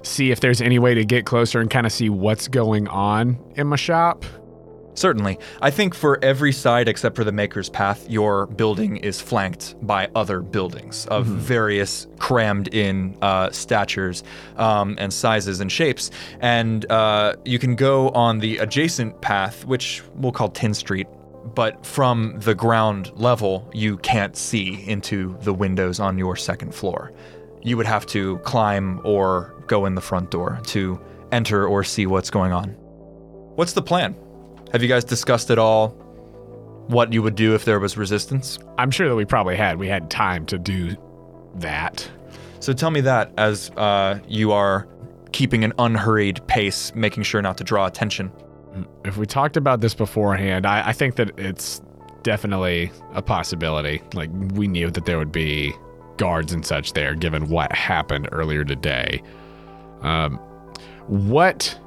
see 0.00 0.30
if 0.30 0.40
there's 0.40 0.62
any 0.62 0.78
way 0.78 0.94
to 0.94 1.04
get 1.04 1.26
closer 1.26 1.60
and 1.60 1.68
kind 1.68 1.84
of 1.84 1.92
see 1.92 2.08
what's 2.08 2.48
going 2.48 2.88
on 2.88 3.38
in 3.56 3.66
my 3.66 3.76
shop. 3.76 4.24
Certainly. 4.98 5.38
I 5.62 5.70
think 5.70 5.94
for 5.94 6.18
every 6.24 6.52
side 6.52 6.88
except 6.88 7.14
for 7.14 7.22
the 7.22 7.30
Maker's 7.30 7.68
Path, 7.68 8.10
your 8.10 8.46
building 8.46 8.96
is 8.96 9.20
flanked 9.20 9.76
by 9.86 10.10
other 10.16 10.40
buildings 10.40 11.06
of 11.06 11.24
various 11.24 12.08
crammed 12.18 12.74
in 12.74 13.16
uh, 13.22 13.50
statures 13.50 14.24
um, 14.56 14.96
and 14.98 15.12
sizes 15.12 15.60
and 15.60 15.70
shapes. 15.70 16.10
And 16.40 16.90
uh, 16.90 17.36
you 17.44 17.60
can 17.60 17.76
go 17.76 18.08
on 18.08 18.40
the 18.40 18.58
adjacent 18.58 19.20
path, 19.20 19.64
which 19.66 20.02
we'll 20.16 20.32
call 20.32 20.48
Tin 20.48 20.74
Street. 20.74 21.06
But 21.54 21.86
from 21.86 22.40
the 22.40 22.56
ground 22.56 23.12
level, 23.14 23.70
you 23.72 23.98
can't 23.98 24.36
see 24.36 24.84
into 24.88 25.38
the 25.42 25.54
windows 25.54 26.00
on 26.00 26.18
your 26.18 26.34
second 26.34 26.74
floor. 26.74 27.12
You 27.62 27.76
would 27.76 27.86
have 27.86 28.04
to 28.06 28.38
climb 28.38 29.00
or 29.04 29.54
go 29.68 29.86
in 29.86 29.94
the 29.94 30.00
front 30.00 30.32
door 30.32 30.58
to 30.66 31.00
enter 31.30 31.68
or 31.68 31.84
see 31.84 32.06
what's 32.06 32.30
going 32.30 32.50
on. 32.50 32.70
What's 33.54 33.74
the 33.74 33.82
plan? 33.82 34.16
Have 34.72 34.82
you 34.82 34.88
guys 34.88 35.04
discussed 35.04 35.50
at 35.50 35.58
all 35.58 35.88
what 36.88 37.12
you 37.12 37.22
would 37.22 37.34
do 37.34 37.54
if 37.54 37.64
there 37.64 37.80
was 37.80 37.96
resistance? 37.96 38.58
I'm 38.76 38.90
sure 38.90 39.08
that 39.08 39.16
we 39.16 39.24
probably 39.24 39.56
had. 39.56 39.78
We 39.78 39.88
had 39.88 40.10
time 40.10 40.44
to 40.46 40.58
do 40.58 40.94
that. 41.56 42.08
So 42.60 42.72
tell 42.72 42.90
me 42.90 43.00
that 43.02 43.32
as 43.38 43.70
uh, 43.76 44.18
you 44.28 44.52
are 44.52 44.86
keeping 45.32 45.64
an 45.64 45.72
unhurried 45.78 46.46
pace, 46.48 46.92
making 46.94 47.22
sure 47.22 47.40
not 47.40 47.56
to 47.58 47.64
draw 47.64 47.86
attention. 47.86 48.30
If 49.04 49.16
we 49.16 49.24
talked 49.26 49.56
about 49.56 49.80
this 49.80 49.94
beforehand, 49.94 50.66
I, 50.66 50.88
I 50.88 50.92
think 50.92 51.16
that 51.16 51.38
it's 51.38 51.80
definitely 52.22 52.90
a 53.14 53.22
possibility. 53.22 54.02
Like, 54.12 54.30
we 54.52 54.68
knew 54.68 54.90
that 54.90 55.06
there 55.06 55.18
would 55.18 55.32
be 55.32 55.72
guards 56.18 56.52
and 56.52 56.66
such 56.66 56.92
there, 56.92 57.14
given 57.14 57.48
what 57.48 57.72
happened 57.72 58.28
earlier 58.32 58.64
today. 58.64 59.22
Um, 60.02 60.36
what 61.06 61.78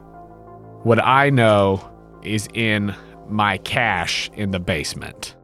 would 0.84 0.99
I 0.99 1.29
know 1.29 1.88
is 2.24 2.47
in 2.53 2.95
my 3.30 3.57
cache 3.59 4.30
in 4.34 4.51
the 4.51 4.59
basement? 4.59 5.36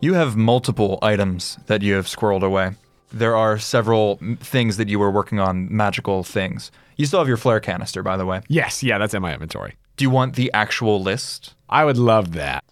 You 0.00 0.14
have 0.14 0.36
multiple 0.36 0.98
items 1.02 1.58
that 1.66 1.82
you 1.82 1.94
have 1.94 2.06
squirreled 2.06 2.42
away. 2.42 2.72
There 3.12 3.36
are 3.36 3.58
several 3.58 4.18
things 4.40 4.76
that 4.76 4.88
you 4.88 4.98
were 4.98 5.10
working 5.10 5.38
on, 5.38 5.74
magical 5.74 6.24
things. 6.24 6.70
You 6.96 7.06
still 7.06 7.20
have 7.20 7.28
your 7.28 7.36
flare 7.36 7.60
canister, 7.60 8.02
by 8.02 8.16
the 8.16 8.26
way. 8.26 8.42
Yes, 8.48 8.82
yeah, 8.82 8.98
that's 8.98 9.14
in 9.14 9.22
my 9.22 9.32
inventory. 9.32 9.76
Do 9.96 10.04
you 10.04 10.10
want 10.10 10.34
the 10.34 10.52
actual 10.52 11.00
list? 11.00 11.54
I 11.68 11.84
would 11.84 11.98
love 11.98 12.32
that. 12.32 12.64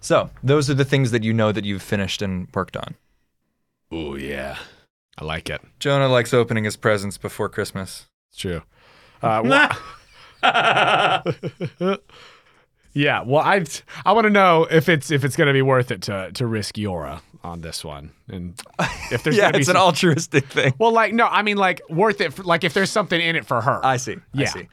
So, 0.00 0.30
those 0.42 0.70
are 0.70 0.74
the 0.74 0.84
things 0.84 1.10
that 1.10 1.24
you 1.24 1.32
know 1.32 1.50
that 1.50 1.64
you've 1.64 1.82
finished 1.82 2.22
and 2.22 2.48
worked 2.54 2.76
on. 2.76 2.94
Oh, 3.90 4.14
yeah. 4.14 4.58
I 5.18 5.24
like 5.24 5.48
it. 5.48 5.62
Jonah 5.80 6.08
likes 6.08 6.34
opening 6.34 6.64
his 6.64 6.76
presents 6.76 7.16
before 7.16 7.48
Christmas. 7.48 8.06
It's 8.30 8.38
true. 8.38 8.62
Uh, 9.22 9.42
well, 9.44 9.70
yeah. 12.96 13.22
Well, 13.22 13.42
I 13.42 13.64
I 14.04 14.12
want 14.12 14.24
to 14.24 14.30
know 14.30 14.66
if 14.70 14.88
it's 14.88 15.10
if 15.10 15.24
it's 15.24 15.36
going 15.36 15.48
to 15.48 15.52
be 15.52 15.62
worth 15.62 15.90
it 15.90 16.02
to 16.02 16.30
to 16.32 16.46
risk 16.46 16.74
Jøra 16.76 17.20
on 17.44 17.60
this 17.60 17.84
one, 17.84 18.10
and 18.28 18.60
if 19.12 19.22
there's 19.22 19.36
yeah, 19.36 19.44
gonna 19.44 19.52
be 19.54 19.58
it's 19.60 19.68
an 19.68 19.76
altruistic 19.76 20.46
thing. 20.46 20.72
well, 20.78 20.92
like 20.92 21.12
no, 21.12 21.26
I 21.26 21.42
mean 21.42 21.56
like 21.58 21.80
worth 21.88 22.20
it. 22.20 22.32
For, 22.32 22.42
like 22.42 22.64
if 22.64 22.72
there's 22.74 22.90
something 22.90 23.20
in 23.20 23.36
it 23.36 23.46
for 23.46 23.60
her. 23.60 23.84
I 23.84 23.98
see. 23.98 24.14
I 24.14 24.18
Yeah. 24.32 24.48
see. 24.48 24.68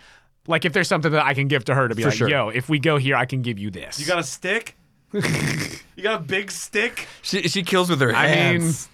like 0.48 0.66
if 0.66 0.74
there's 0.74 0.88
something 0.88 1.12
that 1.12 1.26
I 1.26 1.34
can 1.34 1.48
give 1.48 1.66
to 1.66 1.76
her 1.76 1.88
to 1.88 1.96
be 1.96 2.02
For 2.04 2.10
like, 2.10 2.18
sure. 2.18 2.30
yo, 2.30 2.50
if 2.50 2.68
we 2.70 2.80
go 2.80 2.98
here, 2.98 3.16
I 3.16 3.26
can 3.26 3.42
give 3.42 3.60
you 3.60 3.70
this. 3.72 4.00
You 4.00 4.06
got 4.06 4.20
a 4.20 4.24
stick? 4.24 4.76
you 5.14 6.02
got 6.04 6.20
a 6.22 6.24
big 6.24 6.50
stick? 6.50 7.08
She 7.22 7.44
she 7.44 7.62
kills 7.64 7.90
with 7.90 8.02
her 8.02 8.14
I 8.16 8.24
mean, 8.26 8.34
hands. 8.34 8.90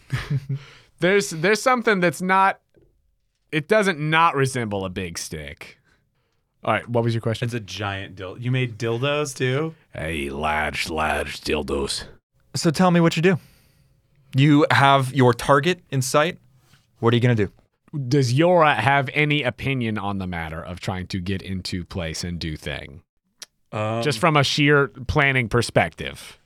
there's 0.99 1.29
there's 1.29 1.61
something 1.61 1.99
that's 1.99 2.21
not. 2.21 2.59
It 3.51 3.67
doesn't 3.67 3.99
not 3.99 4.35
resemble 4.35 4.85
a 4.85 4.89
big 4.89 5.17
stick. 5.17 5.78
All 6.63 6.73
right, 6.73 6.87
what 6.89 7.03
was 7.03 7.13
your 7.13 7.21
question? 7.21 7.45
It's 7.45 7.53
a 7.53 7.59
giant 7.59 8.15
dildo. 8.15 8.41
You 8.41 8.51
made 8.51 8.77
dildos 8.77 9.35
too? 9.35 9.75
Hey, 9.93 10.29
large, 10.29 10.89
large 10.89 11.39
dildos. 11.41 12.03
so 12.55 12.69
tell 12.71 12.91
me 12.91 12.99
what 12.99 13.15
you 13.15 13.21
do. 13.21 13.39
You 14.35 14.65
have 14.71 15.13
your 15.13 15.33
target 15.33 15.81
in 15.89 16.01
sight. 16.01 16.37
What 16.99 17.13
are 17.13 17.15
you 17.17 17.21
gonna 17.21 17.35
do? 17.35 17.51
Does 18.07 18.33
Jøra 18.33 18.75
have 18.75 19.09
any 19.13 19.41
opinion 19.41 19.97
on 19.97 20.19
the 20.19 20.27
matter 20.27 20.61
of 20.61 20.79
trying 20.79 21.07
to 21.07 21.19
get 21.19 21.41
into 21.41 21.83
place 21.85 22.23
and 22.23 22.37
do 22.39 22.55
thing? 22.55 23.01
Um, 23.71 24.03
Just 24.03 24.19
from 24.19 24.35
a 24.37 24.43
sheer 24.43 24.89
planning 25.07 25.47
perspective. 25.49 26.37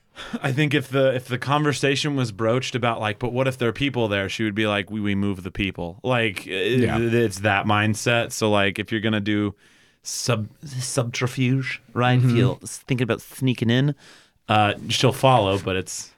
I 0.44 0.52
think 0.52 0.74
if 0.76 0.90
the 0.90 1.14
if 1.16 1.26
the 1.28 1.40
conversation 1.40 2.16
was 2.16 2.32
broached 2.32 2.76
about 2.76 3.02
like, 3.02 3.18
but 3.18 3.34
what 3.34 3.48
if 3.48 3.58
there 3.58 3.70
are 3.70 3.74
people 3.74 4.08
there? 4.08 4.30
She 4.30 4.44
would 4.44 4.54
be 4.56 4.68
like, 4.68 4.92
we 4.92 5.02
we 5.02 5.16
move 5.16 5.42
the 5.44 5.52
people. 5.52 6.00
Like, 6.04 6.46
Yeah. 6.46 7.00
it's 7.00 7.40
that 7.40 7.66
mindset. 7.66 8.32
So 8.32 8.52
like, 8.52 8.78
if 8.78 8.92
you're 8.92 9.02
gonna 9.02 9.20
do 9.20 9.56
sub 10.04 10.48
subterfuge, 10.64 11.82
right? 11.94 12.20
If 12.24 12.32
you're 12.32 12.58
thinking 12.64 13.04
about 13.06 13.22
sneaking 13.22 13.70
in, 13.70 13.96
uh, 14.50 14.74
she'll 14.90 15.14
follow, 15.14 15.58
but 15.60 15.76
it's 15.76 16.12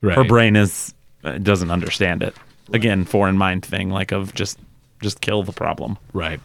Right. 0.00 0.16
her 0.16 0.24
brain 0.24 0.56
is 0.56 0.94
uh, 1.22 1.38
doesn't 1.38 1.70
understand 1.70 2.22
it. 2.22 2.34
Again, 2.72 3.04
foreign 3.04 3.38
mind 3.38 3.64
thing, 3.64 3.90
like 3.90 4.12
of 4.12 4.34
just 4.34 4.58
just 5.00 5.20
kill 5.20 5.42
the 5.42 5.52
problem. 5.52 5.98
Right. 6.12 6.40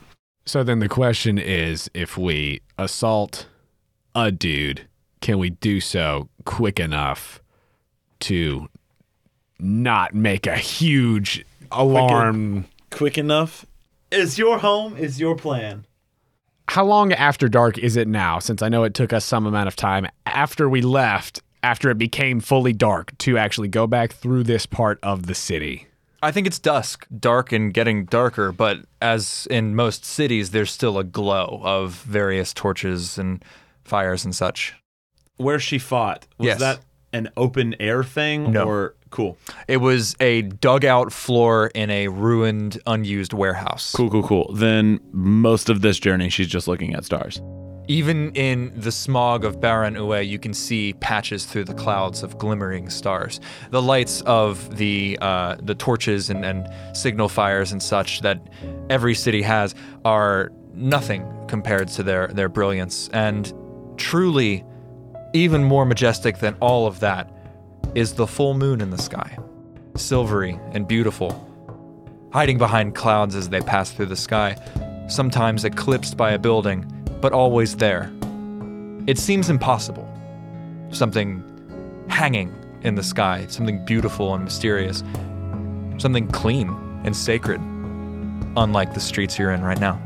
So 0.45 0.63
then 0.63 0.79
the 0.79 0.89
question 0.89 1.37
is 1.37 1.89
if 1.93 2.17
we 2.17 2.61
assault 2.77 3.47
a 4.15 4.31
dude, 4.31 4.87
can 5.21 5.37
we 5.39 5.49
do 5.51 5.79
so 5.79 6.29
quick 6.45 6.79
enough 6.79 7.41
to 8.21 8.67
not 9.59 10.13
make 10.13 10.47
a 10.47 10.57
huge 10.57 11.45
alarm? 11.71 12.65
Quick 12.91 13.17
enough. 13.17 13.65
Is 14.11 14.37
your 14.37 14.59
home? 14.59 14.97
Is 14.97 15.19
your 15.19 15.35
plan? 15.35 15.85
How 16.69 16.85
long 16.85 17.11
after 17.13 17.49
dark 17.49 17.79
is 17.79 17.97
it 17.97 18.07
now? 18.07 18.37
Since 18.37 18.61
I 18.61 18.69
know 18.69 18.83
it 18.83 18.93
took 18.93 19.11
us 19.11 19.25
some 19.25 19.47
amount 19.47 19.67
of 19.67 19.75
time 19.75 20.05
after 20.27 20.69
we 20.69 20.81
left, 20.81 21.41
after 21.63 21.89
it 21.89 21.97
became 21.97 22.39
fully 22.39 22.73
dark, 22.73 23.17
to 23.19 23.39
actually 23.39 23.69
go 23.69 23.87
back 23.87 24.13
through 24.13 24.43
this 24.43 24.67
part 24.67 24.99
of 25.01 25.25
the 25.25 25.33
city. 25.33 25.87
I 26.21 26.31
think 26.31 26.45
it's 26.45 26.59
dusk, 26.59 27.07
dark 27.17 27.51
and 27.51 27.73
getting 27.73 28.05
darker, 28.05 28.51
but 28.51 28.81
as 29.01 29.47
in 29.49 29.75
most 29.75 30.05
cities, 30.05 30.51
there's 30.51 30.69
still 30.69 30.99
a 30.99 31.03
glow 31.03 31.59
of 31.63 31.93
various 32.03 32.53
torches 32.53 33.17
and 33.17 33.43
fires 33.83 34.23
and 34.23 34.35
such. 34.35 34.75
Where 35.37 35.59
she 35.59 35.79
fought 35.79 36.27
was 36.37 36.45
Yes. 36.45 36.59
that 36.59 36.81
an 37.13 37.29
open 37.35 37.75
air 37.79 38.03
thing 38.03 38.51
No. 38.51 38.65
or 38.65 38.93
cool? 39.09 39.37
It 39.67 39.77
was 39.77 40.15
a 40.19 40.43
dugout 40.43 41.11
floor 41.11 41.71
in 41.73 41.89
a 41.89 42.07
ruined, 42.07 42.79
unused 42.85 43.33
warehouse. 43.33 43.93
Cool, 43.95 44.09
cool, 44.09 44.23
cool. 44.23 44.53
Then 44.53 44.99
most 45.11 45.69
of 45.69 45.81
this 45.81 45.99
journey, 45.99 46.29
she's 46.29 46.47
just 46.47 46.67
looking 46.67 46.93
at 46.93 47.05
stars. 47.05 47.41
Even 47.87 48.31
in 48.35 48.71
the 48.75 48.91
smog 48.91 49.43
of 49.43 49.59
Baran 49.59 49.95
Ue, 49.95 50.19
you 50.19 50.37
can 50.37 50.53
see 50.53 50.93
patches 50.93 51.45
through 51.45 51.63
the 51.63 51.73
clouds 51.73 52.21
of 52.21 52.37
glimmering 52.37 52.87
stars. 52.87 53.39
The 53.71 53.81
lights 53.81 54.21
of 54.21 54.77
the 54.77 55.17
uh, 55.21 55.55
the 55.63 55.73
torches 55.73 56.29
and, 56.29 56.45
and 56.45 56.69
signal 56.95 57.29
fires 57.29 57.71
and 57.71 57.81
such 57.81 58.21
that 58.21 58.39
every 58.91 59.15
city 59.15 59.41
has 59.41 59.73
are 60.05 60.51
nothing 60.75 61.25
compared 61.47 61.87
to 61.87 62.03
their 62.03 62.27
their 62.27 62.47
brilliance. 62.47 63.09
And 63.11 63.51
truly, 63.97 64.63
even 65.33 65.63
more 65.63 65.83
majestic 65.83 66.37
than 66.37 66.55
all 66.59 66.85
of 66.85 66.99
that 66.99 67.38
is 67.95 68.13
the 68.13 68.27
full 68.27 68.53
moon 68.53 68.81
in 68.81 68.89
the 68.89 68.97
sky, 68.97 69.37
silvery 69.95 70.59
and 70.71 70.87
beautiful, 70.87 71.31
hiding 72.31 72.57
behind 72.57 72.95
clouds 72.95 73.35
as 73.35 73.49
they 73.49 73.61
pass 73.61 73.91
through 73.91 74.05
the 74.05 74.15
sky, 74.15 74.55
sometimes 75.07 75.65
eclipsed 75.65 76.15
by 76.15 76.31
a 76.31 76.39
building, 76.39 76.85
but 77.21 77.33
always 77.33 77.75
there. 77.75 78.11
It 79.07 79.17
seems 79.17 79.49
impossible. 79.49 80.07
Something 80.91 81.43
hanging 82.09 82.53
in 82.81 82.95
the 82.95 83.03
sky, 83.03 83.45
something 83.49 83.83
beautiful 83.85 84.33
and 84.33 84.43
mysterious, 84.43 85.03
something 85.97 86.27
clean 86.27 86.69
and 87.03 87.15
sacred, 87.15 87.59
unlike 88.57 88.93
the 88.93 88.99
streets 88.99 89.37
you're 89.37 89.51
in 89.51 89.63
right 89.63 89.79
now. 89.79 89.99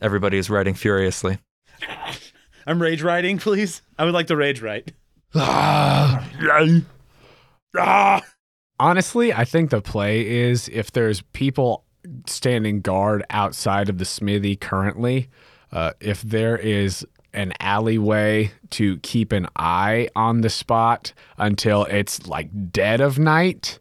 Everybody 0.00 0.38
is 0.38 0.48
writing 0.50 0.74
furiously. 0.74 1.38
I'm 2.66 2.80
rage 2.80 3.02
writing, 3.02 3.38
please. 3.38 3.82
I 3.98 4.04
would 4.04 4.14
like 4.14 4.26
to 4.28 4.36
rage 4.36 4.62
write. 4.62 4.92
Honestly, 8.78 9.32
I 9.32 9.44
think 9.44 9.70
the 9.70 9.80
play 9.80 10.26
is 10.26 10.68
if 10.68 10.92
there's 10.92 11.22
people 11.32 11.84
standing 12.26 12.80
guard 12.80 13.24
outside 13.30 13.88
of 13.88 13.98
the 13.98 14.04
smithy 14.04 14.56
currently, 14.56 15.28
uh, 15.72 15.92
if 16.00 16.22
there 16.22 16.56
is 16.56 17.06
an 17.32 17.52
alleyway 17.60 18.50
to 18.70 18.98
keep 18.98 19.32
an 19.32 19.46
eye 19.56 20.08
on 20.16 20.40
the 20.40 20.50
spot 20.50 21.12
until 21.38 21.84
it's 21.84 22.26
like 22.26 22.72
dead 22.72 23.00
of 23.00 23.18
night. 23.18 23.78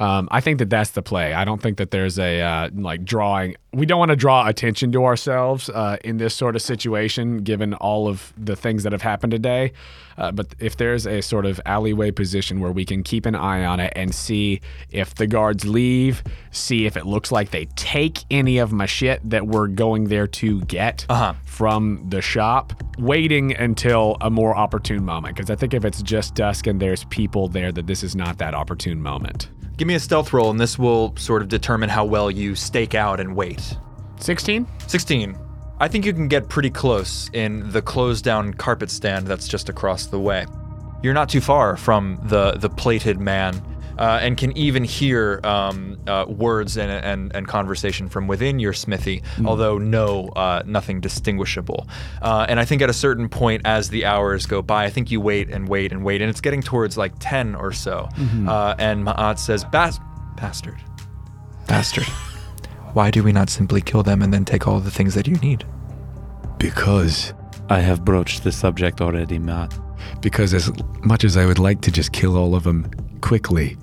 Um, 0.00 0.28
I 0.30 0.40
think 0.40 0.58
that 0.60 0.70
that's 0.70 0.90
the 0.92 1.02
play. 1.02 1.34
I 1.34 1.44
don't 1.44 1.60
think 1.60 1.76
that 1.76 1.90
there's 1.90 2.18
a 2.18 2.40
uh, 2.40 2.70
like 2.74 3.04
drawing. 3.04 3.54
We 3.72 3.84
don't 3.84 3.98
want 3.98 4.08
to 4.10 4.16
draw 4.16 4.48
attention 4.48 4.90
to 4.92 5.04
ourselves 5.04 5.68
uh, 5.68 5.98
in 6.02 6.16
this 6.16 6.34
sort 6.34 6.56
of 6.56 6.62
situation, 6.62 7.38
given 7.44 7.74
all 7.74 8.08
of 8.08 8.32
the 8.36 8.56
things 8.56 8.82
that 8.84 8.92
have 8.92 9.02
happened 9.02 9.30
today. 9.32 9.72
Uh, 10.16 10.32
but 10.32 10.54
if 10.58 10.76
there's 10.78 11.06
a 11.06 11.20
sort 11.20 11.44
of 11.46 11.60
alleyway 11.66 12.10
position 12.10 12.60
where 12.60 12.72
we 12.72 12.84
can 12.84 13.02
keep 13.02 13.26
an 13.26 13.34
eye 13.34 13.64
on 13.64 13.78
it 13.78 13.92
and 13.94 14.14
see 14.14 14.60
if 14.90 15.14
the 15.14 15.26
guards 15.26 15.64
leave, 15.66 16.22
see 16.50 16.86
if 16.86 16.96
it 16.96 17.04
looks 17.06 17.30
like 17.30 17.50
they 17.50 17.66
take 17.76 18.18
any 18.30 18.56
of 18.58 18.72
my 18.72 18.86
shit 18.86 19.20
that 19.28 19.46
we're 19.46 19.68
going 19.68 20.04
there 20.04 20.26
to 20.26 20.60
get 20.62 21.06
Uh-huh. 21.10 21.34
from 21.44 22.04
the 22.08 22.20
shop, 22.22 22.72
waiting 22.98 23.54
until 23.54 24.16
a 24.22 24.30
more 24.30 24.56
opportune 24.56 25.04
moment. 25.04 25.36
Because 25.36 25.50
I 25.50 25.56
think 25.56 25.74
if 25.74 25.84
it's 25.84 26.02
just 26.02 26.34
dusk 26.34 26.66
and 26.66 26.80
there's 26.80 27.04
people 27.04 27.48
there, 27.48 27.70
that 27.72 27.86
this 27.86 28.02
is 28.02 28.16
not 28.16 28.38
that 28.38 28.54
opportune 28.54 29.00
moment. 29.02 29.48
Give 29.80 29.88
me 29.88 29.94
a 29.94 29.98
stealth 29.98 30.34
roll, 30.34 30.50
and 30.50 30.60
this 30.60 30.78
will 30.78 31.16
sort 31.16 31.40
of 31.40 31.48
determine 31.48 31.88
how 31.88 32.04
well 32.04 32.30
you 32.30 32.54
stake 32.54 32.94
out 32.94 33.18
and 33.18 33.34
wait. 33.34 33.78
16? 34.18 34.66
16. 34.86 35.38
I 35.78 35.88
think 35.88 36.04
you 36.04 36.12
can 36.12 36.28
get 36.28 36.50
pretty 36.50 36.68
close 36.68 37.30
in 37.32 37.70
the 37.70 37.80
closed 37.80 38.22
down 38.22 38.52
carpet 38.52 38.90
stand 38.90 39.26
that's 39.26 39.48
just 39.48 39.70
across 39.70 40.04
the 40.04 40.20
way. 40.20 40.44
You're 41.02 41.14
not 41.14 41.30
too 41.30 41.40
far 41.40 41.78
from 41.78 42.20
the, 42.24 42.58
the 42.58 42.68
plated 42.68 43.20
man 43.20 43.62
uh, 43.98 44.18
and 44.22 44.36
can 44.36 44.56
even 44.56 44.84
hear 44.84 45.40
um, 45.44 45.98
uh, 46.06 46.24
words 46.28 46.76
and, 46.76 46.90
and, 46.90 47.34
and 47.34 47.46
conversation 47.48 48.08
from 48.08 48.26
within 48.26 48.58
your 48.58 48.72
smithy, 48.72 49.22
although 49.44 49.78
no, 49.78 50.28
uh, 50.36 50.62
nothing 50.66 51.00
distinguishable. 51.00 51.86
Uh, 52.22 52.46
and 52.48 52.58
I 52.60 52.64
think 52.64 52.82
at 52.82 52.90
a 52.90 52.94
certain 52.94 53.28
point, 53.28 53.62
as 53.64 53.90
the 53.90 54.04
hours 54.04 54.46
go 54.46 54.62
by, 54.62 54.84
I 54.84 54.90
think 54.90 55.10
you 55.10 55.20
wait 55.20 55.50
and 55.50 55.68
wait 55.68 55.92
and 55.92 56.04
wait, 56.04 56.20
and 56.22 56.30
it's 56.30 56.40
getting 56.40 56.62
towards 56.62 56.96
like 56.96 57.12
10 57.20 57.54
or 57.54 57.72
so. 57.72 58.08
Uh, 58.46 58.74
and 58.78 59.04
Ma'at 59.06 59.38
says, 59.38 59.64
Bas- 59.64 59.98
Bastard. 60.36 60.78
Bastard. 61.66 62.04
Why 62.94 63.10
do 63.10 63.22
we 63.22 63.32
not 63.32 63.48
simply 63.50 63.80
kill 63.80 64.02
them 64.02 64.22
and 64.22 64.32
then 64.34 64.44
take 64.44 64.66
all 64.66 64.80
the 64.80 64.90
things 64.90 65.14
that 65.14 65.28
you 65.28 65.36
need? 65.36 65.64
Because 66.58 67.32
I 67.68 67.80
have 67.80 68.04
broached 68.04 68.42
the 68.44 68.52
subject 68.52 69.00
already, 69.00 69.38
Ma'at. 69.38 69.72
because 70.20 70.52
as 70.54 70.70
much 71.04 71.24
as 71.24 71.36
I 71.36 71.46
would 71.46 71.58
like 71.58 71.80
to 71.82 71.90
just 71.92 72.12
kill 72.12 72.36
all 72.36 72.54
of 72.54 72.64
them 72.64 72.90
quickly, 73.20 73.76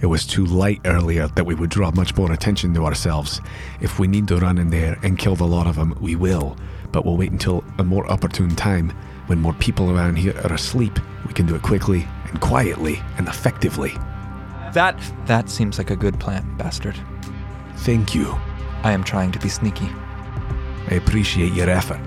it 0.00 0.06
was 0.06 0.26
too 0.26 0.46
light 0.46 0.80
earlier 0.86 1.28
that 1.28 1.44
we 1.44 1.54
would 1.54 1.70
draw 1.70 1.90
much 1.90 2.16
more 2.16 2.32
attention 2.32 2.72
to 2.74 2.86
ourselves. 2.86 3.40
If 3.80 3.98
we 3.98 4.08
need 4.08 4.28
to 4.28 4.36
run 4.36 4.56
in 4.58 4.70
there 4.70 4.98
and 5.02 5.18
kill 5.18 5.36
the 5.36 5.46
lot 5.46 5.66
of 5.66 5.76
them, 5.76 5.96
we 6.00 6.16
will. 6.16 6.56
But 6.90 7.04
we'll 7.04 7.18
wait 7.18 7.32
until 7.32 7.62
a 7.78 7.84
more 7.84 8.10
opportune 8.10 8.56
time 8.56 8.90
when 9.26 9.40
more 9.40 9.52
people 9.54 9.90
around 9.90 10.16
here 10.16 10.36
are 10.44 10.54
asleep. 10.54 10.98
We 11.26 11.34
can 11.34 11.46
do 11.46 11.54
it 11.54 11.62
quickly 11.62 12.06
and 12.28 12.40
quietly 12.40 13.02
and 13.18 13.28
effectively. 13.28 13.92
That 14.72 14.98
that 15.26 15.50
seems 15.50 15.78
like 15.78 15.90
a 15.90 15.96
good 15.96 16.18
plan, 16.18 16.56
bastard. 16.56 16.96
Thank 17.78 18.14
you. 18.14 18.34
I 18.82 18.92
am 18.92 19.04
trying 19.04 19.32
to 19.32 19.38
be 19.38 19.48
sneaky. 19.48 19.88
I 20.88 20.94
appreciate 20.94 21.52
your 21.52 21.68
effort. 21.68 22.00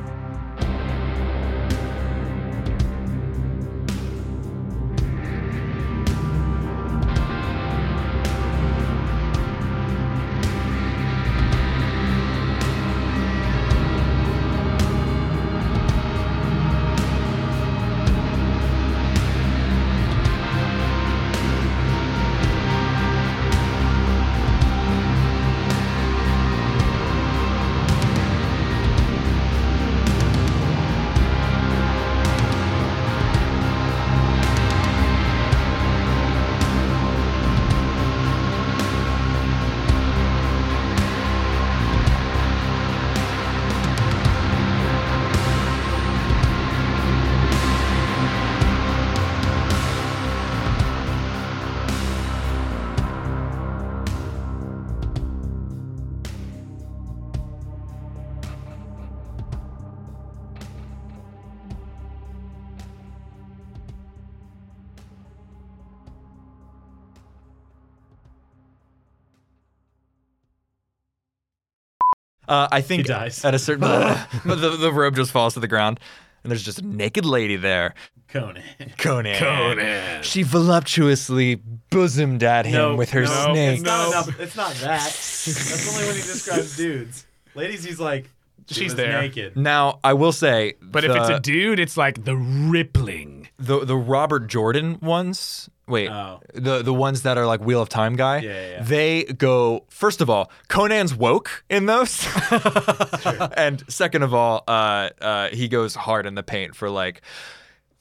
Uh, 72.48 72.68
I 72.72 72.82
think 72.82 73.04
He 73.04 73.08
dies. 73.08 73.44
at 73.46 73.54
a 73.56 73.60
certain 73.60 73.82
the, 74.46 74.78
the 74.80 74.92
robe 74.92 75.16
just 75.16 75.32
falls 75.32 75.54
to 75.56 75.60
the 75.60 75.68
ground, 75.68 76.00
and 76.44 76.52
there's 76.52 76.64
just 76.64 76.80
a 76.80 76.86
naked 76.86 77.26
lady 77.26 77.56
there. 77.56 77.94
Conan. 78.28 78.64
Conan. 78.98 79.36
Conan. 79.38 80.24
She 80.24 80.42
voluptuously 80.42 81.56
bosomed 81.92 82.42
at 82.44 82.66
him 82.66 82.98
with 82.98 83.12
her 83.12 83.22
no, 83.22 83.52
snake. 83.54 83.74
It's 83.80 83.84
not, 83.84 84.08
enough- 84.08 84.40
it's 84.40 84.56
not 84.56 84.74
that. 84.76 85.04
That's 85.04 85.94
only 85.96 86.08
when 86.08 86.16
he 86.16 86.22
describes 86.22 86.76
dudes. 86.76 87.26
Ladies, 87.56 87.84
he's 87.84 88.00
like, 88.00 88.30
she 88.68 88.76
She's 88.76 88.84
was 88.86 88.96
there. 88.96 89.22
naked. 89.22 89.56
Now 89.58 90.00
I 90.04 90.14
will 90.14 90.32
say, 90.32 90.74
But 90.82 91.04
if 91.04 91.12
it's 91.16 91.30
a 91.30 91.40
dude, 91.40 91.80
it's 91.80 91.98
like 91.98 92.24
the 92.24 92.36
rippling. 92.36 93.50
the 93.60 93.86
the 93.86 93.96
Robert 93.98 94.48
Jordan 94.48 94.98
ones. 95.02 95.70
Wait, 95.88 96.10
Oh. 96.10 96.40
the 96.54 96.82
the 96.82 96.94
ones 96.94 97.24
that 97.24 97.38
are 97.38 97.46
like 97.46 97.60
Wheel 97.60 97.82
of 97.82 97.90
Time 97.90 98.16
guy. 98.16 98.38
Yeah, 98.38 98.52
yeah, 98.52 98.70
yeah. 98.72 98.84
They 98.84 99.24
go 99.26 99.84
first 99.90 100.22
of 100.22 100.30
all, 100.30 100.50
Conan's 100.70 101.14
woke 101.14 101.64
in 101.70 101.88
those, 101.88 102.26
and 103.58 103.84
second 103.90 104.24
of 104.24 104.34
all, 104.34 104.64
uh, 104.68 105.10
uh, 105.22 105.50
he 105.50 105.68
goes 105.68 105.96
hard 105.96 106.26
in 106.26 106.36
the 106.36 106.44
paint 106.44 106.76
for 106.76 106.90
like. 106.90 107.22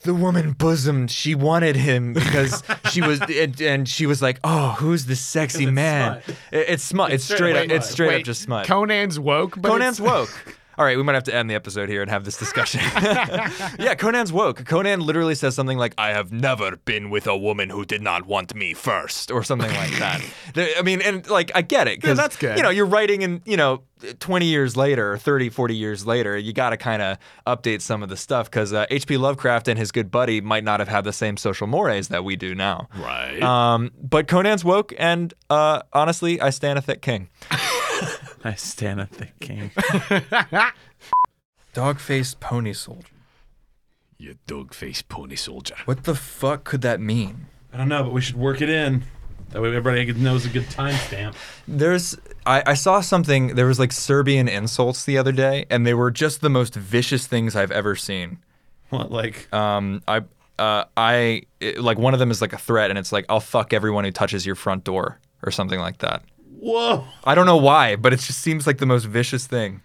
The 0.04 0.14
woman 0.14 0.50
bosomed. 0.54 1.12
She 1.12 1.36
wanted 1.36 1.76
him 1.76 2.12
because 2.12 2.64
she 2.90 3.00
was, 3.00 3.20
and, 3.30 3.60
and 3.62 3.88
she 3.88 4.06
was 4.06 4.20
like, 4.20 4.40
"Oh, 4.42 4.70
who's 4.80 5.06
the 5.06 5.14
sexy 5.14 5.62
it's 5.62 5.72
man?" 5.72 6.20
smut. 6.24 6.36
It- 6.50 6.68
it's 6.70 6.82
smut. 6.82 7.12
It's, 7.12 7.22
straight 7.22 7.36
straight 7.36 7.56
up 7.56 7.64
up. 7.66 7.70
It's 7.70 7.86
smut. 7.86 7.92
straight 7.92 8.16
up 8.16 8.24
just 8.24 8.42
smut. 8.42 8.66
Conan's 8.66 9.20
woke, 9.20 9.54
but 9.60 9.68
Conan's 9.68 10.00
woke. 10.00 10.56
All 10.78 10.84
right, 10.84 10.96
we 10.96 11.02
might 11.02 11.14
have 11.14 11.24
to 11.24 11.34
end 11.34 11.50
the 11.50 11.54
episode 11.54 11.88
here 11.88 12.00
and 12.02 12.10
have 12.10 12.24
this 12.24 12.36
discussion. 12.38 12.80
yeah, 13.78 13.94
Conan's 13.94 14.32
woke. 14.32 14.64
Conan 14.64 15.00
literally 15.00 15.34
says 15.34 15.54
something 15.54 15.76
like, 15.78 15.94
"I 15.98 16.10
have 16.10 16.32
never 16.32 16.76
been 16.76 17.10
with 17.10 17.26
a 17.26 17.36
woman 17.36 17.68
who 17.70 17.84
did 17.84 18.00
not 18.02 18.26
want 18.26 18.54
me 18.54 18.72
first, 18.74 19.30
or 19.30 19.42
something 19.42 19.70
like 19.72 19.98
that. 19.98 20.22
I 20.78 20.82
mean, 20.82 21.02
and 21.02 21.28
like 21.28 21.52
I 21.54 21.62
get 21.62 21.88
it 21.88 22.00
because 22.00 22.16
that's 22.16 22.36
good. 22.36 22.56
You 22.56 22.62
know, 22.62 22.70
you're 22.70 22.86
writing 22.86 23.22
in 23.22 23.42
you 23.44 23.56
know. 23.56 23.82
20 24.18 24.46
years 24.46 24.76
later 24.76 25.12
or 25.12 25.16
30 25.16 25.48
40 25.48 25.76
years 25.76 26.04
later 26.04 26.36
you 26.36 26.52
got 26.52 26.70
to 26.70 26.76
kind 26.76 27.00
of 27.00 27.18
update 27.46 27.80
some 27.80 28.02
of 28.02 28.08
the 28.08 28.16
stuff 28.16 28.50
because 28.50 28.72
uh, 28.72 28.84
hp 28.90 29.16
lovecraft 29.16 29.68
and 29.68 29.78
his 29.78 29.92
good 29.92 30.10
buddy 30.10 30.40
might 30.40 30.64
not 30.64 30.80
have 30.80 30.88
had 30.88 31.04
the 31.04 31.12
same 31.12 31.36
social 31.36 31.68
mores 31.68 32.08
that 32.08 32.24
we 32.24 32.34
do 32.34 32.52
now 32.52 32.88
Right. 32.96 33.40
um, 33.40 33.92
but 34.02 34.26
conan's 34.26 34.64
woke 34.64 34.92
and 34.98 35.32
uh, 35.50 35.82
honestly 35.92 36.40
i 36.40 36.50
stand 36.50 36.80
a 36.80 36.82
thick 36.82 37.00
king 37.00 37.28
I 38.44 38.54
stand 38.54 39.00
at 39.00 39.12
the 39.12 39.28
king. 39.40 39.70
dog-faced 41.74 42.40
pony 42.40 42.72
soldier 42.72 43.06
You 44.18 44.36
dog 44.46 44.74
faced 44.74 45.08
pony 45.08 45.36
soldier. 45.36 45.76
what 45.84 46.04
the 46.04 46.14
fuck 46.14 46.64
could 46.64 46.82
that 46.82 47.00
mean 47.00 47.46
I 47.72 47.78
don't 47.78 47.88
know, 47.88 48.02
but 48.04 48.12
we 48.12 48.20
should 48.20 48.36
work 48.36 48.60
it 48.60 48.68
in. 48.68 49.02
That 49.48 49.62
way 49.62 49.68
everybody 49.74 50.12
knows 50.12 50.44
a 50.44 50.50
good 50.50 50.64
timestamp. 50.64 51.34
There's 51.66 52.18
I, 52.44 52.62
I 52.66 52.74
saw 52.74 53.00
something 53.00 53.54
there 53.54 53.64
was 53.66 53.78
like 53.78 53.92
Serbian 53.92 54.46
insults 54.48 55.04
the 55.06 55.16
other 55.16 55.32
day 55.32 55.64
and 55.70 55.86
they 55.86 55.94
were 55.94 56.10
just 56.10 56.42
the 56.42 56.50
most 56.50 56.74
vicious 56.74 57.26
things 57.26 57.56
I've 57.56 57.70
ever 57.70 57.96
seen. 57.96 58.38
What, 58.90 59.10
like, 59.10 59.52
Um 59.54 60.02
I 60.06 60.20
uh 60.58 60.84
I 60.96 61.42
it- 61.60 61.80
like 61.80 61.96
one 61.98 62.12
of 62.12 62.20
them 62.20 62.30
is 62.30 62.42
like 62.42 62.52
a 62.52 62.58
threat 62.58 62.90
and 62.90 62.98
it's 62.98 63.12
like 63.12 63.24
I'll 63.30 63.40
fuck 63.40 63.72
everyone 63.72 64.04
who 64.04 64.10
touches 64.10 64.44
your 64.44 64.54
front 64.54 64.84
door 64.84 65.18
or 65.42 65.50
something 65.50 65.80
like 65.80 65.98
that. 65.98 66.22
Whoa. 66.62 67.04
I 67.24 67.34
don't 67.34 67.46
know 67.46 67.56
why, 67.56 67.96
but 67.96 68.12
it 68.12 68.20
just 68.20 68.38
seems 68.38 68.66
like 68.66 68.78
the 68.78 68.86
most 68.86 69.04
vicious 69.04 69.46
thing. 69.46 69.82